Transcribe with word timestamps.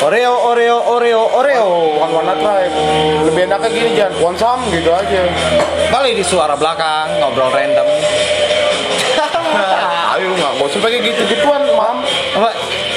Oreo, 0.00 0.32
Oreo, 0.48 0.76
Oreo, 0.96 1.22
Oreo. 1.28 1.66
bukan 1.92 2.10
warna 2.16 2.32
tribe 2.32 2.72
lebih 3.28 3.44
enaknya 3.44 3.68
gini 3.68 3.90
jangan 3.92 4.14
konsam 4.16 4.58
gitu 4.72 4.88
aja 4.88 5.28
Kali 5.92 6.16
di 6.16 6.24
suara 6.24 6.56
belakang 6.56 7.20
ngobrol 7.20 7.52
random. 7.52 7.84
ayo 10.16 10.28
nggak 10.32 10.52
nggak 10.56 10.66
usah 10.66 10.80
pakai 10.80 10.98
gitu 11.02 11.22
gituan 11.28 11.62
mam 11.68 12.00
Apa 12.32 12.50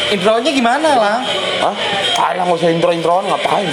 intronya 0.10 0.50
gimana 0.50 0.90
lah? 0.96 1.18
Hah? 1.60 1.76
Kayak 2.16 2.48
nggak 2.48 2.56
usah 2.56 2.72
intro 2.72 2.92
introan 2.96 3.28
ngapain 3.28 3.68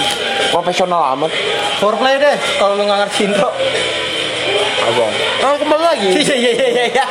profesional 0.51 1.15
amat 1.15 1.31
Foreplay 1.79 2.19
deh 2.19 2.35
kalau 2.59 2.75
lu 2.75 2.83
nggak 2.83 3.07
ngerti 3.07 3.31
intro. 3.31 3.49
abang 4.81 5.13
nah 5.39 5.55
kembali 5.55 5.83
lagi 5.85 6.07
Iya 6.19 6.35
iya 6.35 6.51
iya 6.51 6.83
iya, 6.89 7.05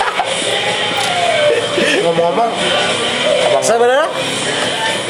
ngomong-ngomong 2.04 2.50
Sebenarnya 3.60 4.08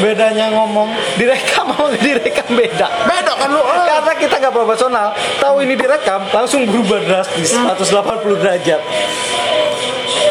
bedanya 0.01 0.47
ngomong 0.57 0.89
direkam 1.21 1.69
sama 1.77 1.93
direkam 2.01 2.49
beda. 2.57 2.89
beda 3.05 3.33
kan 3.37 3.49
lu? 3.53 3.61
Eh. 3.61 3.85
Karena 3.85 4.13
kita 4.17 4.35
nggak 4.41 4.55
profesional, 4.55 5.07
tahu 5.39 5.61
ini 5.61 5.77
direkam 5.77 6.25
langsung 6.33 6.65
berubah 6.65 6.99
drastis. 7.05 7.53
180 7.53 8.41
derajat. 8.41 8.81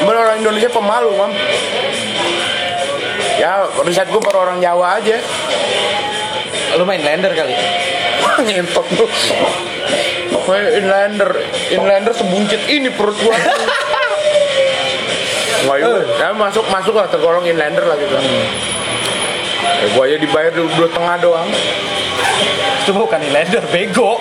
Bener 0.03 0.15
orang 0.19 0.37
Indonesia 0.41 0.69
pemalu 0.73 1.09
mam. 1.15 1.31
Ya 3.39 3.69
riset 3.85 4.09
gue 4.09 4.21
baru 4.21 4.51
orang 4.51 4.59
Jawa 4.59 4.99
aja. 4.99 5.15
Lu 6.75 6.83
main 6.83 6.99
blender 6.99 7.31
kali? 7.37 7.53
ngentot 8.49 8.87
lu. 8.97 9.05
Gue 10.33 10.57
inlander 10.81 11.29
inlander 11.69 12.13
sebuncit 12.17 12.61
ini 12.65 12.89
perut 12.89 13.17
gua 13.21 13.37
Juga. 15.63 16.01
Ya 16.19 16.31
masuk 16.31 16.65
masuk 16.71 16.93
lah 16.95 17.07
tergolong 17.11 17.43
inlander 17.43 17.83
lah 17.83 17.97
gitu. 17.99 18.15
Ya, 19.59 19.85
gua 19.91 20.07
aja 20.07 20.17
dibayar 20.17 20.51
dua, 20.55 20.67
dua 20.75 20.87
tengah 20.91 21.15
doang. 21.19 21.49
Itu 22.83 22.91
bukan 22.95 23.19
blender, 23.19 23.63
bego. 23.69 24.17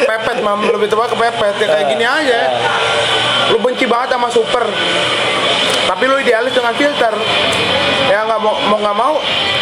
Kepepet 0.00 0.38
mam 0.42 0.66
lebih 0.66 0.90
tepat 0.90 1.14
kepepet 1.14 1.54
ya 1.62 1.66
kayak 1.70 1.86
gini 1.94 2.04
aja. 2.04 2.40
Lu 3.54 3.62
benci 3.62 3.86
banget 3.86 4.18
sama 4.18 4.28
super. 4.30 4.64
Tapi 5.90 6.06
lu 6.06 6.14
idealis 6.22 6.54
dengan 6.54 6.70
filter. 6.78 7.10
Ya 8.06 8.22
nggak 8.22 8.38
mau 8.38 8.54
mau 8.70 8.78
nggak 8.78 8.94
mau 8.94 9.14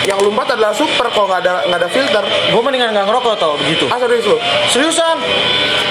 yang 0.05 0.21
lumpat 0.21 0.53
adalah 0.53 0.77
super 0.77 1.09
kalau 1.09 1.25
nggak 1.25 1.41
ada 1.41 1.55
nggak 1.69 1.81
ada 1.81 1.89
filter. 1.89 2.25
gue 2.53 2.61
mendingan 2.61 2.93
nggak 2.93 3.09
ngerokok 3.09 3.35
tau 3.41 3.57
begitu. 3.57 3.89
Ah 3.89 3.97
serius 3.97 4.29
lu? 4.29 4.37
Seriusan, 4.69 5.17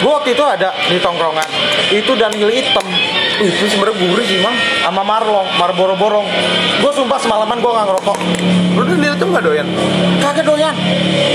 gue 0.06 0.12
waktu 0.14 0.38
itu 0.38 0.44
ada 0.46 0.70
di 0.94 1.02
tongkrongan. 1.02 1.50
Itu 1.90 2.14
Daniel 2.14 2.54
hitam 2.54 2.86
Ih, 3.38 3.54
Itu 3.54 3.70
sebenarnya 3.70 4.02
gurih 4.02 4.26
sih 4.26 4.42
mam. 4.42 4.54
sama 4.82 5.06
Marlong, 5.06 5.46
Marlboro 5.62 5.94
borong. 5.94 6.26
Gue 6.82 6.90
sumpah 6.90 7.22
semalaman 7.22 7.62
gue 7.62 7.70
nggak 7.70 7.86
ngerokok. 7.86 8.18
Lu 8.74 8.82
tuh 8.82 8.98
dia 8.98 9.14
tuh 9.14 9.30
nggak 9.30 9.44
doyan. 9.46 9.68
Kagak 10.18 10.46
doyan. 10.50 10.74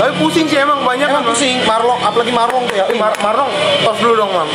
Tapi 0.03 0.11
pusing 0.19 0.43
sih 0.51 0.59
emang 0.59 0.83
banyak 0.83 1.07
Emang 1.07 1.23
kan, 1.23 1.31
pusing, 1.31 1.63
Marlong, 1.63 1.99
apalagi 2.03 2.31
Marlong 2.35 2.67
tuh 2.67 2.75
ya. 2.75 2.91
Eh, 2.91 2.97
Mar 2.99 3.15
Marlong, 3.23 3.47
tos 3.87 3.95
dulu 4.03 4.19
dong 4.19 4.31
mam. 4.35 4.49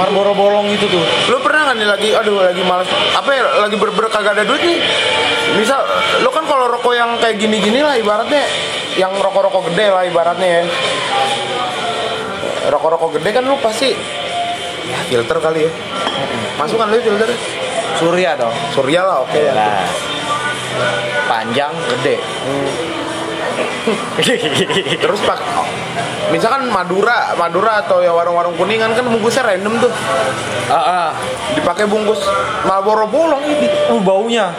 Marlboro 0.00 0.32
bolong 0.32 0.64
itu 0.72 0.88
tuh. 0.88 1.04
Lu 1.28 1.36
pernah 1.44 1.68
nggak 1.68 1.76
nih 1.76 1.88
lagi, 1.92 2.08
aduh 2.16 2.40
lagi 2.40 2.62
males, 2.64 2.88
apa 3.12 3.30
ya, 3.36 3.42
lagi 3.68 3.76
ber-ber 3.94 4.10
kagak 4.10 4.34
ada 4.34 4.42
duit 4.42 4.58
nih. 4.58 4.82
Misal, 5.54 5.86
lu 6.26 6.34
kan 6.34 6.42
kalau 6.50 6.66
rokok 6.66 6.98
yang 6.98 7.14
kayak 7.22 7.38
gini-gini 7.38 7.78
lah 7.78 7.94
ibaratnya, 7.94 8.42
yang 8.98 9.14
rokok-rokok 9.22 9.70
gede 9.70 9.86
lah 9.94 10.02
ibaratnya 10.02 10.48
ya. 10.50 10.62
Rokok-rokok 12.74 13.22
gede 13.22 13.30
kan 13.30 13.46
lu 13.46 13.54
pasti, 13.62 13.94
ya 14.90 14.98
filter 15.06 15.38
kali 15.38 15.70
ya. 15.70 15.70
Masuk 16.58 16.74
kan 16.74 16.90
lu 16.90 16.98
filter? 16.98 17.30
Surya 18.02 18.34
dong. 18.34 18.50
Surya 18.74 19.06
lah 19.06 19.22
oke 19.22 19.38
ya. 19.38 19.54
Nah, 19.54 19.86
panjang, 21.30 21.70
gede. 21.94 22.18
Terus 24.98 25.20
pak, 25.22 25.38
misalkan 26.28 26.66
Madura, 26.68 27.34
Madura 27.34 27.82
atau 27.82 28.00
ya 28.00 28.10
warung-warung 28.10 28.54
kuningan 28.54 28.92
kan 28.92 29.04
bungkusnya 29.04 29.42
random 29.44 29.78
tuh. 29.78 29.92
ah, 30.68 30.76
ah. 30.76 31.08
Dipakai 31.54 31.86
bungkus 31.86 32.24
Marlboro 32.64 33.06
bolong 33.06 33.44
ini. 33.44 33.68
Uh, 33.90 34.00
baunya. 34.00 34.50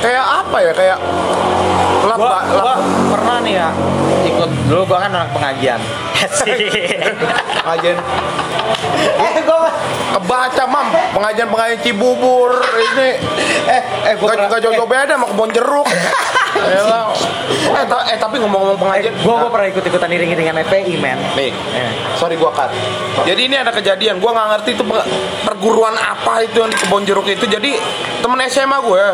Kayak 0.00 0.24
apa 0.44 0.56
ya? 0.60 0.72
Kayak 0.72 0.98
lap, 2.06 2.18
Gua, 2.18 2.28
lap- 2.30 2.46
gua 2.54 2.74
pernah 3.10 3.36
nih 3.42 3.54
ya 3.58 3.68
ikut 4.26 4.50
dulu 4.70 4.82
gua 4.86 4.98
kan 5.02 5.10
anak 5.10 5.30
pengajian. 5.34 5.80
pengajian 7.66 7.96
eh, 9.26 9.34
gua 9.42 9.70
kebaca 10.16 10.64
mam. 10.64 10.86
Pengajian 11.12 11.48
pengajian 11.48 11.80
Cibubur 11.80 12.50
ini. 12.74 13.10
Eh 13.66 13.82
eh 14.06 14.14
gua 14.16 14.32
gak, 14.32 14.58
jauh-jauh 14.58 14.88
beda 14.88 15.14
sama 15.14 15.26
kebon 15.28 15.50
jeruk. 15.52 15.86
Elah. 16.56 17.12
eh, 17.68 17.84
ta- 17.84 18.08
eh 18.08 18.16
tapi 18.16 18.40
ngomong-ngomong 18.40 18.74
Eh, 18.74 18.80
pengajian 18.80 19.14
gua 19.20 19.34
gua 19.38 19.50
pernah 19.52 19.68
ikut-ikutan 19.68 20.08
iring-iringan 20.08 20.56
FPI, 20.64 20.94
men. 20.96 21.20
nih. 21.36 21.52
Eh. 21.52 21.90
sorry 22.16 22.34
gua 22.34 22.48
cut. 22.50 22.72
Jadi 23.22 23.40
ini 23.44 23.56
ada 23.56 23.68
kejadian. 23.70 24.16
Gua 24.16 24.32
nggak 24.32 24.48
ngerti 24.56 24.70
itu 24.72 24.82
pe- 24.82 25.06
perguruan 25.44 25.92
apa 25.94 26.40
itu 26.42 26.56
yang 26.56 26.72
di 26.72 26.78
kebon 26.78 27.04
jeruk 27.04 27.26
itu. 27.26 27.44
Jadi 27.44 27.76
temen 28.18 28.40
SMA 28.48 28.78
gue 28.80 29.04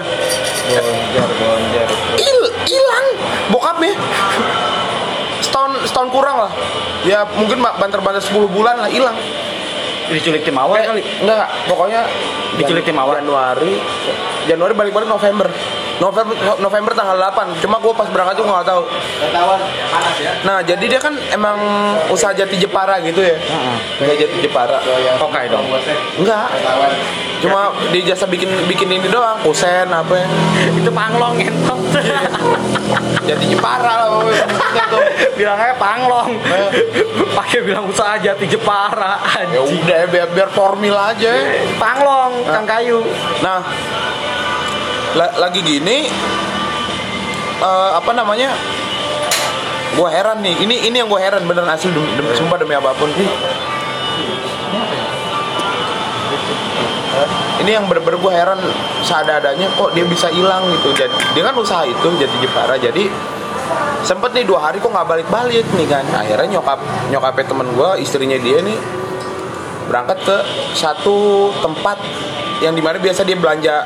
Bonjer, 0.62 1.28
bonjer. 1.36 1.86
il 2.16 2.38
hilang. 2.64 3.06
Bokapnya. 3.50 3.92
Setahun 5.42 5.82
setahun 5.84 6.08
kurang 6.08 6.36
lah. 6.38 6.52
Ya 7.02 7.26
mungkin 7.28 7.58
banter-banter 7.58 8.22
10 8.22 8.46
bulan 8.48 8.78
lah 8.78 8.86
hilang 8.86 9.18
Diculik 10.12 10.42
tim 10.44 10.56
awal 10.56 10.76
Eh, 10.78 10.86
kali. 10.86 11.02
Enggak, 11.24 11.48
pokoknya 11.66 12.00
Diculik 12.56 12.84
tim 12.84 12.96
awal. 12.96 13.20
Januari 13.20 13.72
Januari 14.44 14.74
balik-balik 14.76 15.08
November 15.08 15.48
November 16.00 16.34
November 16.60 16.92
tanggal 16.96 17.16
8 17.18 17.60
cuma 17.60 17.76
gue 17.82 17.92
pas 17.92 18.08
berangkat 18.08 18.34
tuh 18.38 18.44
nggak 18.46 18.66
tahu. 18.66 18.82
Ketahuan 18.88 19.60
panas 19.90 20.16
ya. 20.20 20.32
nah 20.46 20.58
jadi 20.64 20.84
dia 20.86 21.00
kan 21.02 21.14
emang 21.32 21.58
usaha 22.08 22.32
jati 22.32 22.56
Jepara 22.56 23.02
gitu 23.04 23.20
ya? 23.20 23.36
Nggak 24.00 24.16
jati 24.16 24.36
Jepara. 24.40 24.78
Kokai 25.18 25.50
dong. 25.52 25.66
enggak. 26.20 26.46
Cuma 27.42 27.74
di 27.90 28.06
jasa 28.06 28.24
bikin 28.30 28.48
bikin 28.70 28.86
ini 28.86 29.10
doang 29.10 29.42
kusen 29.42 29.90
apa 29.90 30.14
ya? 30.14 30.26
Itu 30.78 30.90
panglong 30.94 31.42
ngentot. 31.42 31.80
jati 33.26 33.44
Jepara 33.50 34.06
lah 34.06 34.22
Bilangnya 35.34 35.74
panglong. 35.74 36.38
Pakai 37.38 37.58
bilang 37.66 37.90
usaha 37.90 38.14
jati 38.20 38.46
Jepara 38.46 39.18
ya 39.50 39.58
udah 39.58 40.00
biar 40.06 40.28
biar 40.30 40.48
formil 40.54 40.94
aja. 40.94 41.34
Panglong, 41.82 42.46
kang 42.46 42.66
kayu. 42.68 43.02
Nah, 43.42 43.58
lagi 45.16 45.60
gini, 45.60 46.08
eh, 47.60 47.90
apa 47.92 48.10
namanya? 48.16 48.52
Gue 49.92 50.08
heran 50.08 50.40
nih. 50.40 50.56
Ini 50.56 50.88
ini 50.88 50.96
yang 51.04 51.08
gue 51.08 51.20
heran 51.20 51.44
beneran 51.44 51.68
asli 51.68 51.92
dem, 51.92 52.04
dem- 52.16 52.32
sumpah 52.32 52.56
demi 52.56 52.72
apa 52.72 52.96
pun. 52.96 53.12
Ini 57.60 57.70
yang 57.78 57.84
bener-bener 57.86 58.18
gue 58.18 58.32
heran 58.32 58.58
seadanya 59.04 59.68
kok 59.76 59.92
dia 59.92 60.08
bisa 60.08 60.32
hilang 60.32 60.64
gitu. 60.80 60.96
Jadi 60.96 61.12
dia 61.36 61.42
kan 61.44 61.54
usaha 61.60 61.84
itu 61.84 62.08
jadi 62.16 62.36
Jepara. 62.40 62.80
Jadi 62.80 63.12
sempet 64.02 64.32
nih 64.32 64.48
dua 64.48 64.64
hari 64.64 64.80
kok 64.80 64.88
nggak 64.88 65.04
balik-balik 65.04 65.66
nih 65.76 65.86
kan. 65.86 66.08
Akhirnya 66.08 66.58
nyokap 66.58 66.80
nyokapnya 67.12 67.44
temen 67.44 67.68
gue, 67.76 67.90
istrinya 68.00 68.38
dia 68.40 68.64
nih 68.64 68.78
berangkat 69.92 70.24
ke 70.24 70.36
satu 70.72 71.52
tempat 71.60 72.00
yang 72.64 72.72
di 72.72 72.80
mana 72.80 72.96
biasa 72.96 73.28
dia 73.28 73.36
belanja 73.36 73.84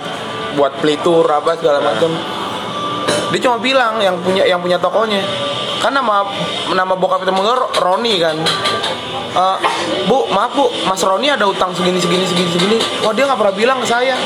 buat 0.57 0.73
pelitur 0.81 1.29
apa 1.29 1.55
segala 1.61 1.79
macam 1.85 2.11
dia 3.31 3.41
cuma 3.43 3.59
bilang 3.59 3.99
yang 3.99 4.17
punya 4.23 4.47
yang 4.47 4.63
punya 4.63 4.79
tokonya. 4.79 5.21
Kan 5.83 5.93
nama 5.93 6.25
nama 6.73 6.95
bokap 6.97 7.27
gue 7.27 7.57
Roni 7.83 8.17
kan. 8.23 8.37
"Eh, 9.37 9.57
bu 10.09 10.25
maaf 10.33 10.55
bu 10.55 10.71
mas 10.89 11.03
Roni 11.03 11.29
ada 11.29 11.45
utang 11.45 11.75
segini 11.75 12.01
segini 12.01 12.25
segini 12.25 12.51
segini. 12.55 12.77
Wah 13.03 13.13
dia 13.13 13.27
nggak 13.27 13.39
pernah 13.39 13.55
bilang 13.55 13.79
ke 13.83 13.87
saya. 13.87 14.17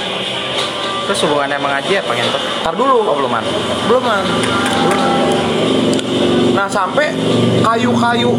Terus 1.11 1.27
hubungannya 1.27 1.59
emang 1.59 1.75
aja 1.75 2.07
apa 2.07 2.13
ngentot? 2.15 2.43
tar 2.63 2.75
dulu. 2.77 3.03
Oh, 3.03 3.19
belum 3.19 3.31
man 3.35 3.45
Belum. 3.91 4.05
nah 6.55 6.69
sampai 6.69 7.11
kayu-kayu 7.65 8.31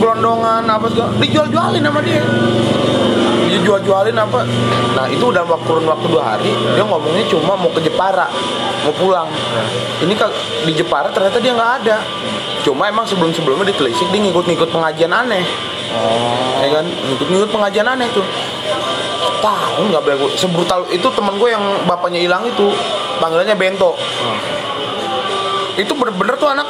gelondongan 0.00 0.64
apa 0.66 0.90
segala 0.90 1.12
dijual-jualin 1.22 1.80
sama 1.86 2.00
dia 2.02 2.24
dijual-jualin 3.58 4.14
apa? 4.14 4.46
Nah 4.94 5.06
itu 5.10 5.24
udah 5.26 5.42
waktu 5.42 5.64
kurun 5.66 5.86
waktu 5.86 6.06
dua 6.06 6.22
hari 6.22 6.50
dia 6.50 6.84
ngomongnya 6.86 7.24
cuma 7.26 7.58
mau 7.58 7.70
ke 7.74 7.80
Jepara 7.82 8.30
mau 8.86 8.94
pulang. 8.96 9.28
Ini 10.00 10.14
ke 10.14 10.26
di 10.68 10.72
Jepara 10.78 11.10
ternyata 11.10 11.42
dia 11.42 11.52
nggak 11.52 11.72
ada. 11.84 11.96
Cuma 12.62 12.88
emang 12.88 13.04
sebelum 13.08 13.32
sebelumnya 13.32 13.72
ditelisik 13.72 14.08
dia 14.12 14.20
ngikut-ngikut 14.20 14.68
pengajian 14.70 15.12
aneh. 15.12 15.44
Oh. 15.90 16.62
ya 16.62 16.80
kan? 16.80 16.86
Ngikut-ngikut 16.86 17.50
pengajian 17.50 17.86
aneh 17.88 18.06
tuh. 18.14 18.24
Tahu 19.40 19.88
nggak 19.90 20.02
bego? 20.04 20.26
Sebrutal 20.36 20.86
itu 20.92 21.08
teman 21.12 21.34
gue 21.40 21.48
yang 21.50 21.64
bapaknya 21.88 22.20
hilang 22.20 22.44
itu 22.44 22.70
panggilannya 23.18 23.56
Bento. 23.56 23.96
Itu 25.80 25.96
bener-bener 25.96 26.36
tuh 26.36 26.52
anak 26.52 26.68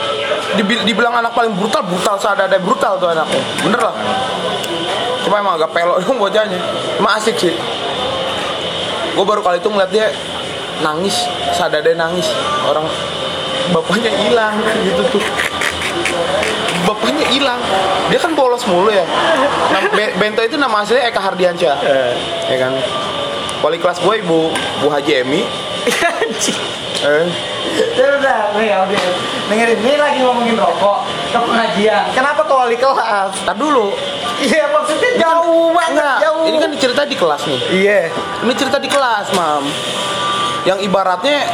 dibi- 0.54 0.86
dibilang 0.86 1.18
anak 1.18 1.34
paling 1.34 1.50
brutal 1.58 1.82
brutal 1.82 2.14
seadada 2.14 2.56
brutal 2.62 2.94
tuh 2.96 3.10
anaknya. 3.10 3.42
Bener 3.66 3.80
lah 3.82 3.94
cuma 5.20 5.38
emang 5.38 5.54
agak 5.54 5.70
pelok 5.70 6.00
dong 6.00 6.16
bocahnya 6.16 6.58
cuma 6.96 7.14
asik 7.14 7.36
sih. 7.36 7.54
Gue 9.10 9.24
baru 9.24 9.40
kali 9.40 9.58
itu 9.58 9.68
ngeliat 9.68 9.90
dia 9.90 10.06
nangis. 10.80 11.26
Sadada 11.52 11.90
nangis. 11.92 12.30
Orang 12.64 12.86
bapaknya 13.70 14.08
hilang 14.16 14.54
gitu 14.80 15.02
tuh. 15.10 15.22
Bapaknya 16.82 17.26
hilang. 17.28 17.60
Dia 18.08 18.18
kan 18.18 18.32
bolos 18.32 18.64
mulu 18.64 18.88
ya. 18.88 19.04
Nam- 19.70 19.92
Be- 19.92 20.14
Bento 20.16 20.40
itu 20.40 20.56
nama 20.56 20.80
aslinya 20.80 21.04
Eka 21.04 21.20
Hardiansyah. 21.20 21.76
Eh. 21.82 22.12
ya 22.48 22.56
kan? 22.58 22.72
Wali 23.60 23.76
kelas 23.76 24.00
gue 24.00 24.14
ibu 24.16 24.48
Bu 24.80 24.88
Haji 24.88 25.20
Emi 25.20 25.44
eh, 27.06 27.24
nih. 28.60 28.70
Dengerin, 29.50 29.78
ini 29.82 29.94
lagi 29.96 30.18
ngomongin 30.22 30.56
rokok 30.58 30.98
ke 31.32 31.38
pengajian. 31.38 32.04
Kenapa 32.12 32.42
ke 32.44 32.54
wali 32.54 32.76
kelas? 32.76 33.32
tar 33.42 33.56
dulu 33.56 33.94
Iya, 34.40 34.72
maksudnya 34.72 35.10
jauh 35.20 35.68
banget, 35.76 36.18
jauh. 36.24 36.48
ini 36.48 36.56
kan 36.56 36.70
cerita 36.80 37.02
di 37.04 37.12
kelas 37.12 37.44
nih 37.44 37.60
Iya. 37.72 38.00
Ini 38.40 38.52
cerita 38.56 38.78
di 38.80 38.88
kelas, 38.88 39.36
mam. 39.36 39.64
Yang 40.64 40.88
ibaratnya 40.88 41.44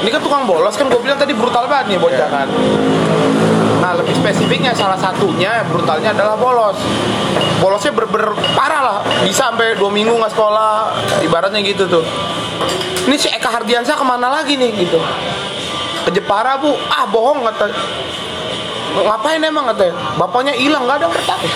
ini 0.00 0.08
kan 0.08 0.20
tukang 0.24 0.48
bolos 0.48 0.72
kan 0.80 0.88
gue 0.88 1.00
bilang 1.00 1.20
tadi 1.20 1.36
brutal 1.36 1.68
banget 1.68 1.96
nih 1.96 1.98
bocah 2.00 2.28
kan. 2.32 2.48
Nah 3.80 3.92
lebih 3.96 4.16
spesifiknya 4.16 4.72
salah 4.72 4.96
satunya 4.96 5.60
brutalnya 5.68 6.16
adalah 6.16 6.36
bolos. 6.40 6.76
Bolosnya 7.60 7.92
ber-ber 7.92 8.32
parah 8.56 8.80
lah, 8.80 8.98
bisa 9.20 9.52
sampai 9.52 9.76
dua 9.76 9.92
minggu 9.92 10.16
nggak 10.16 10.32
sekolah, 10.32 10.96
ibaratnya 11.20 11.60
gitu 11.60 11.84
tuh. 11.84 12.04
Ini 13.08 13.16
si 13.16 13.28
Eka 13.28 13.48
Hardiansyah 13.48 13.96
ke 13.96 14.04
mana 14.04 14.28
lagi 14.28 14.56
nih 14.56 14.70
gitu? 14.76 15.00
Ke 16.04 16.10
Jepara 16.12 16.56
bu, 16.56 16.74
ah 16.88 17.04
bohong 17.08 17.44
kata. 17.46 17.70
Ngapain 18.90 19.38
emang 19.40 19.70
katanya? 19.70 19.94
Bapaknya 20.18 20.52
hilang, 20.52 20.84
nggak 20.84 20.98
ada 20.98 21.04
yang 21.06 21.14
percaya. 21.14 21.50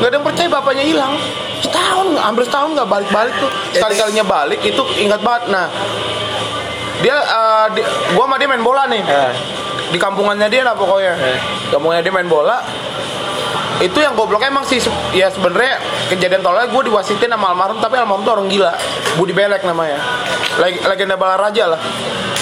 Nggak 0.00 0.08
ada 0.10 0.16
yang 0.16 0.26
percaya 0.26 0.48
bapaknya 0.50 0.84
hilang. 0.84 1.12
Setahun, 1.60 2.06
hampir 2.18 2.44
setahun 2.48 2.70
nggak 2.74 2.88
balik-balik 2.88 3.34
tuh. 3.38 3.50
Sekali-kalinya 3.70 4.24
balik 4.24 4.60
itu 4.64 4.82
ingat 4.98 5.20
banget. 5.22 5.52
Nah, 5.52 5.66
dia, 7.00 7.16
eh, 7.16 7.66
di- 7.78 7.88
gua 8.12 8.24
sama 8.26 8.36
dia 8.36 8.48
main 8.48 8.64
bola 8.64 8.84
nih 8.84 9.00
Eh. 9.00 9.32
di 9.90 9.98
kampungannya 9.98 10.48
dia 10.52 10.62
lah 10.62 10.76
pokoknya 10.76 11.14
Eh. 11.16 11.38
kampungannya 11.72 12.02
dia 12.04 12.12
main 12.12 12.28
bola 12.28 12.60
itu 13.80 13.96
yang 13.96 14.12
goblok 14.12 14.44
emang 14.44 14.60
sih 14.68 14.76
ya 15.16 15.32
sebenarnya 15.32 15.80
kejadian 16.12 16.44
tolnya 16.44 16.68
gue 16.68 16.82
diwasitin 16.84 17.32
sama 17.32 17.56
almarhum 17.56 17.80
tapi 17.80 17.96
almarhum 17.96 18.22
tuh 18.28 18.32
orang 18.36 18.46
gila. 18.52 18.72
Budi 19.16 19.32
Belek 19.32 19.64
namanya. 19.64 19.96
Leg 20.60 20.84
legenda 20.84 21.16
Balaraja 21.16 21.64
lah. 21.76 21.80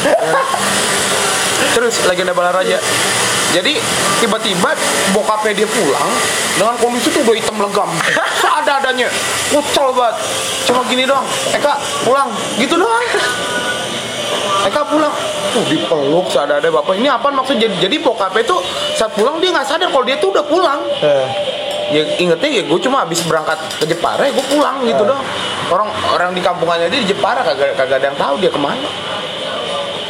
Terus 1.78 1.94
legenda 2.10 2.34
Balaraja. 2.34 2.82
Jadi 3.54 3.80
tiba-tiba 4.20 4.76
bokapnya 5.16 5.64
dia 5.64 5.68
pulang 5.70 6.10
dengan 6.58 6.76
kondisi 6.76 7.08
tuh 7.14 7.22
udah 7.22 7.34
hitam 7.38 7.56
legam. 7.56 7.88
Ada-adanya. 8.60 9.08
Kucel 9.54 9.94
banget. 9.94 10.14
Cuma 10.68 10.82
gini 10.90 11.06
doang. 11.06 11.24
Eka 11.54 11.78
pulang. 12.04 12.28
Gitu 12.58 12.74
doang 12.76 13.06
Eka 14.68 14.84
pulang 14.84 15.14
tuh 15.50 15.64
dipeluk 15.64 16.28
ada-ada 16.30 16.68
bapak 16.68 16.94
ini 16.94 17.08
apa 17.08 17.32
maksud 17.32 17.56
jadi 17.56 17.72
jadi 17.80 17.96
bokapnya 17.98 18.44
tuh 18.44 18.60
saat 18.92 19.10
pulang 19.12 19.40
dia 19.40 19.48
nggak 19.48 19.64
sadar 19.64 19.88
kalau 19.88 20.04
dia 20.04 20.16
tuh 20.16 20.28
udah 20.28 20.44
pulang 20.44 20.80
Eh. 21.00 21.26
ya 21.88 22.02
ingetnya 22.20 22.48
ya 22.52 22.62
gue 22.62 22.78
cuma 22.78 23.00
habis 23.00 23.24
berangkat 23.24 23.56
ke 23.80 23.88
Jepara 23.88 24.20
ya 24.20 24.32
gue 24.32 24.46
pulang 24.46 24.76
gitu 24.84 25.02
Eh. 25.02 25.08
dong 25.08 25.22
orang 25.68 25.88
orang 26.12 26.30
di 26.32 26.40
kampungannya 26.40 26.86
dia 26.86 27.00
di 27.00 27.08
Jepara 27.08 27.40
kagak 27.40 27.72
kagak 27.74 27.96
ada 27.98 28.06
yang 28.12 28.18
tahu 28.18 28.34
dia 28.36 28.52
ke 28.52 28.60
mana 28.60 28.88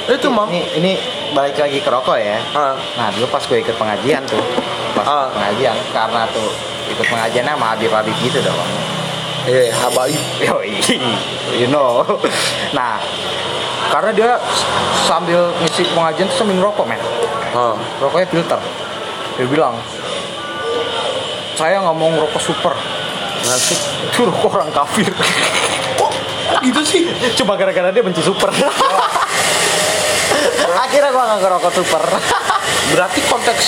itu 0.09 0.27
mam 0.27 0.49
Ini, 0.49 0.63
ini 0.81 0.93
balik 1.37 1.61
lagi 1.61 1.85
ke 1.85 1.91
rokok 1.93 2.17
ya. 2.17 2.41
Ah. 2.57 2.73
Nah, 2.97 3.13
dulu 3.13 3.29
pas 3.29 3.45
gue 3.45 3.61
ikut 3.61 3.77
pengajian 3.77 4.25
tuh. 4.25 4.41
Pas 4.97 5.05
pengajian, 5.29 5.77
karena 5.93 6.25
tuh 6.33 6.49
ikut 6.89 7.05
pengajiannya 7.05 7.53
sama 7.53 7.77
Habib-Habib 7.77 8.17
gitu 8.25 8.41
dong. 8.41 8.57
eh 9.45 9.69
habai 9.69 10.17
Yoi, 10.41 10.81
you 11.61 11.69
know. 11.69 12.01
Nah, 12.77 12.97
karena 13.89 14.11
dia 14.13 14.31
sambil 15.05 15.49
ngisi 15.61 15.89
pengajian 15.93 16.29
tuh 16.29 16.37
sambil 16.37 16.61
ngerokok, 16.61 16.85
men. 16.85 17.01
ah. 17.53 17.73
Rokoknya 17.99 18.29
filter. 18.29 18.61
Dia 19.39 19.47
bilang, 19.47 19.75
saya 21.55 21.81
ngomong 21.83 22.19
rokok 22.19 22.43
super. 22.43 22.75
Nanti 23.39 23.75
Itu 24.11 24.29
rokok 24.29 24.51
orang 24.53 24.71
kafir. 24.75 25.09
kok 25.09 26.11
gitu 26.59 26.81
sih 26.83 27.07
Cuma 27.37 27.55
gara-gara 27.55 27.89
dia 27.89 28.03
benci 28.03 28.21
super. 28.21 28.51
Akhirnya 30.79 31.11
gua 31.11 31.25
nggak 31.27 31.41
ngerokok 31.43 31.73
super. 31.73 32.03
berarti 32.89 33.21
konteks 33.23 33.65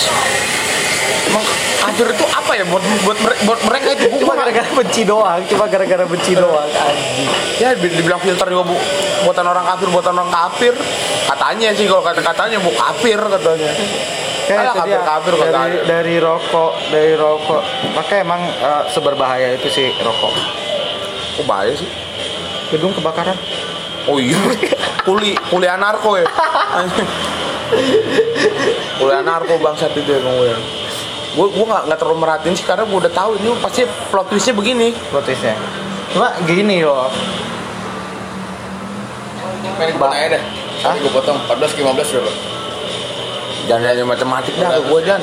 emang 1.27 1.43
kafir 1.79 2.07
itu 2.07 2.25
apa 2.25 2.51
ya 2.53 2.65
buat 2.65 2.83
buat 3.01 3.17
buat 3.43 3.59
mereka 3.63 3.87
itu 3.95 4.05
Cuma 4.17 4.33
nggak- 4.33 4.49
gara-gara 4.51 4.69
benci 4.75 5.01
doang, 5.03 5.41
cuma 5.45 5.65
gara-gara 5.65 6.05
benci 6.05 6.31
doang. 6.33 6.67
Anjing. 6.67 7.29
ya 7.57 7.69
di- 7.73 7.91
dibilang 7.91 8.19
filter 8.19 8.47
juga 8.47 8.63
bu 8.63 8.75
buatan 9.23 9.45
orang 9.45 9.65
kafir 9.65 9.87
buatan 9.89 10.13
orang 10.15 10.31
kafir 10.31 10.73
katanya 11.25 11.69
sih 11.71 11.85
kalau 11.85 12.01
kata 12.01 12.21
katanya 12.21 12.57
bu 12.57 12.71
kafir 12.71 13.17
katanya 13.19 13.71
Kayak 14.41 14.73
dia, 14.73 14.99
kafir-kafir 14.99 15.33
kagak 15.37 15.53
dari, 15.53 15.71
ada. 15.71 15.85
dari 15.87 16.15
rokok, 16.17 16.71
dari 16.89 17.13
rokok. 17.13 17.61
Makanya 17.93 18.19
emang 18.21 18.41
eh, 18.43 18.83
seberbahaya 18.89 19.47
itu 19.53 19.67
sih 19.69 19.87
rokok. 19.95 20.33
kok 21.31 21.45
bahaya 21.45 21.71
sih 21.71 21.87
Gedung 22.69 22.91
kebakaran. 22.91 23.37
oh 24.03 24.17
iya 24.17 24.35
kuli 25.03 25.37
kuli 25.47 25.67
anarko 25.67 26.17
ya 26.17 26.25
kuli 28.99 29.13
anarko 29.15 29.57
bangsat 29.59 29.95
itu 29.97 30.11
emang 30.11 30.35
gue 30.37 30.53
gue 31.31 31.47
gue 31.47 31.65
nggak 31.65 31.83
nggak 31.87 31.99
terlalu 31.99 32.17
merhatiin 32.27 32.55
sih 32.59 32.67
karena 32.67 32.83
gue 32.83 32.97
udah 33.07 33.13
tahu 33.15 33.39
ini 33.39 33.55
pasti 33.63 33.87
plot 34.11 34.27
twistnya 34.27 34.51
begini 34.51 34.91
Plottisnya. 35.09 35.55
Cuma 36.11 36.35
gini 36.43 36.83
loh. 36.83 37.07
Pengen 39.79 39.95
gue 39.95 40.09
aja 40.11 40.27
deh. 40.35 40.43
Hah? 40.83 40.93
Gue 40.99 41.11
potong 41.15 41.39
14 41.47 41.71
ke 41.71 41.79
15 41.87 42.19
berapa? 42.19 42.33
jangan 43.69 43.93
nanya 43.93 44.05
matematik 44.05 44.53
dah 44.57 44.69
ke 44.73 44.81
gue 44.89 44.99
dan 45.05 45.21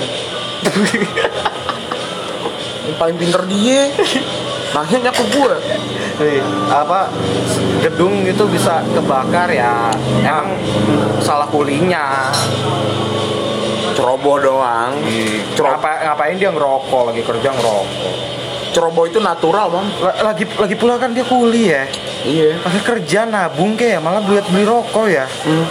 yang 2.86 2.96
paling 3.00 3.16
pinter 3.18 3.42
dia 3.50 3.90
nanya 4.74 5.12
ke 5.12 5.24
gue 5.32 5.54
Nih, 6.18 6.42
apa 6.66 7.06
gedung 7.78 8.26
itu 8.26 8.42
bisa 8.50 8.82
kebakar 8.90 9.46
ya. 9.54 9.86
Emang 10.18 10.58
salah 11.22 11.46
kulinya 11.46 12.34
ceroboh 13.94 14.42
doang. 14.42 14.98
Ceroboh, 15.54 15.78
Ngapa, 15.78 15.90
ngapain 16.10 16.34
dia 16.34 16.50
ngerokok 16.50 17.02
lagi 17.14 17.22
kerja 17.22 17.48
ngerokok? 17.54 17.86
Ceroboh 18.74 19.04
itu 19.06 19.22
natural 19.22 19.78
La- 20.02 20.34
lagi 20.34 20.42
lagi 20.58 20.74
pula 20.74 20.98
kan 20.98 21.14
dia 21.14 21.22
kuli 21.22 21.70
ya. 21.70 21.86
Iya. 22.26 22.66
Lagi 22.66 22.80
kerja 22.82 23.22
nabung 23.22 23.78
kayak 23.78 24.02
malah 24.02 24.18
buat 24.18 24.42
beli 24.50 24.66
rokok 24.66 25.06
ya. 25.06 25.26
Hmm. 25.46 25.66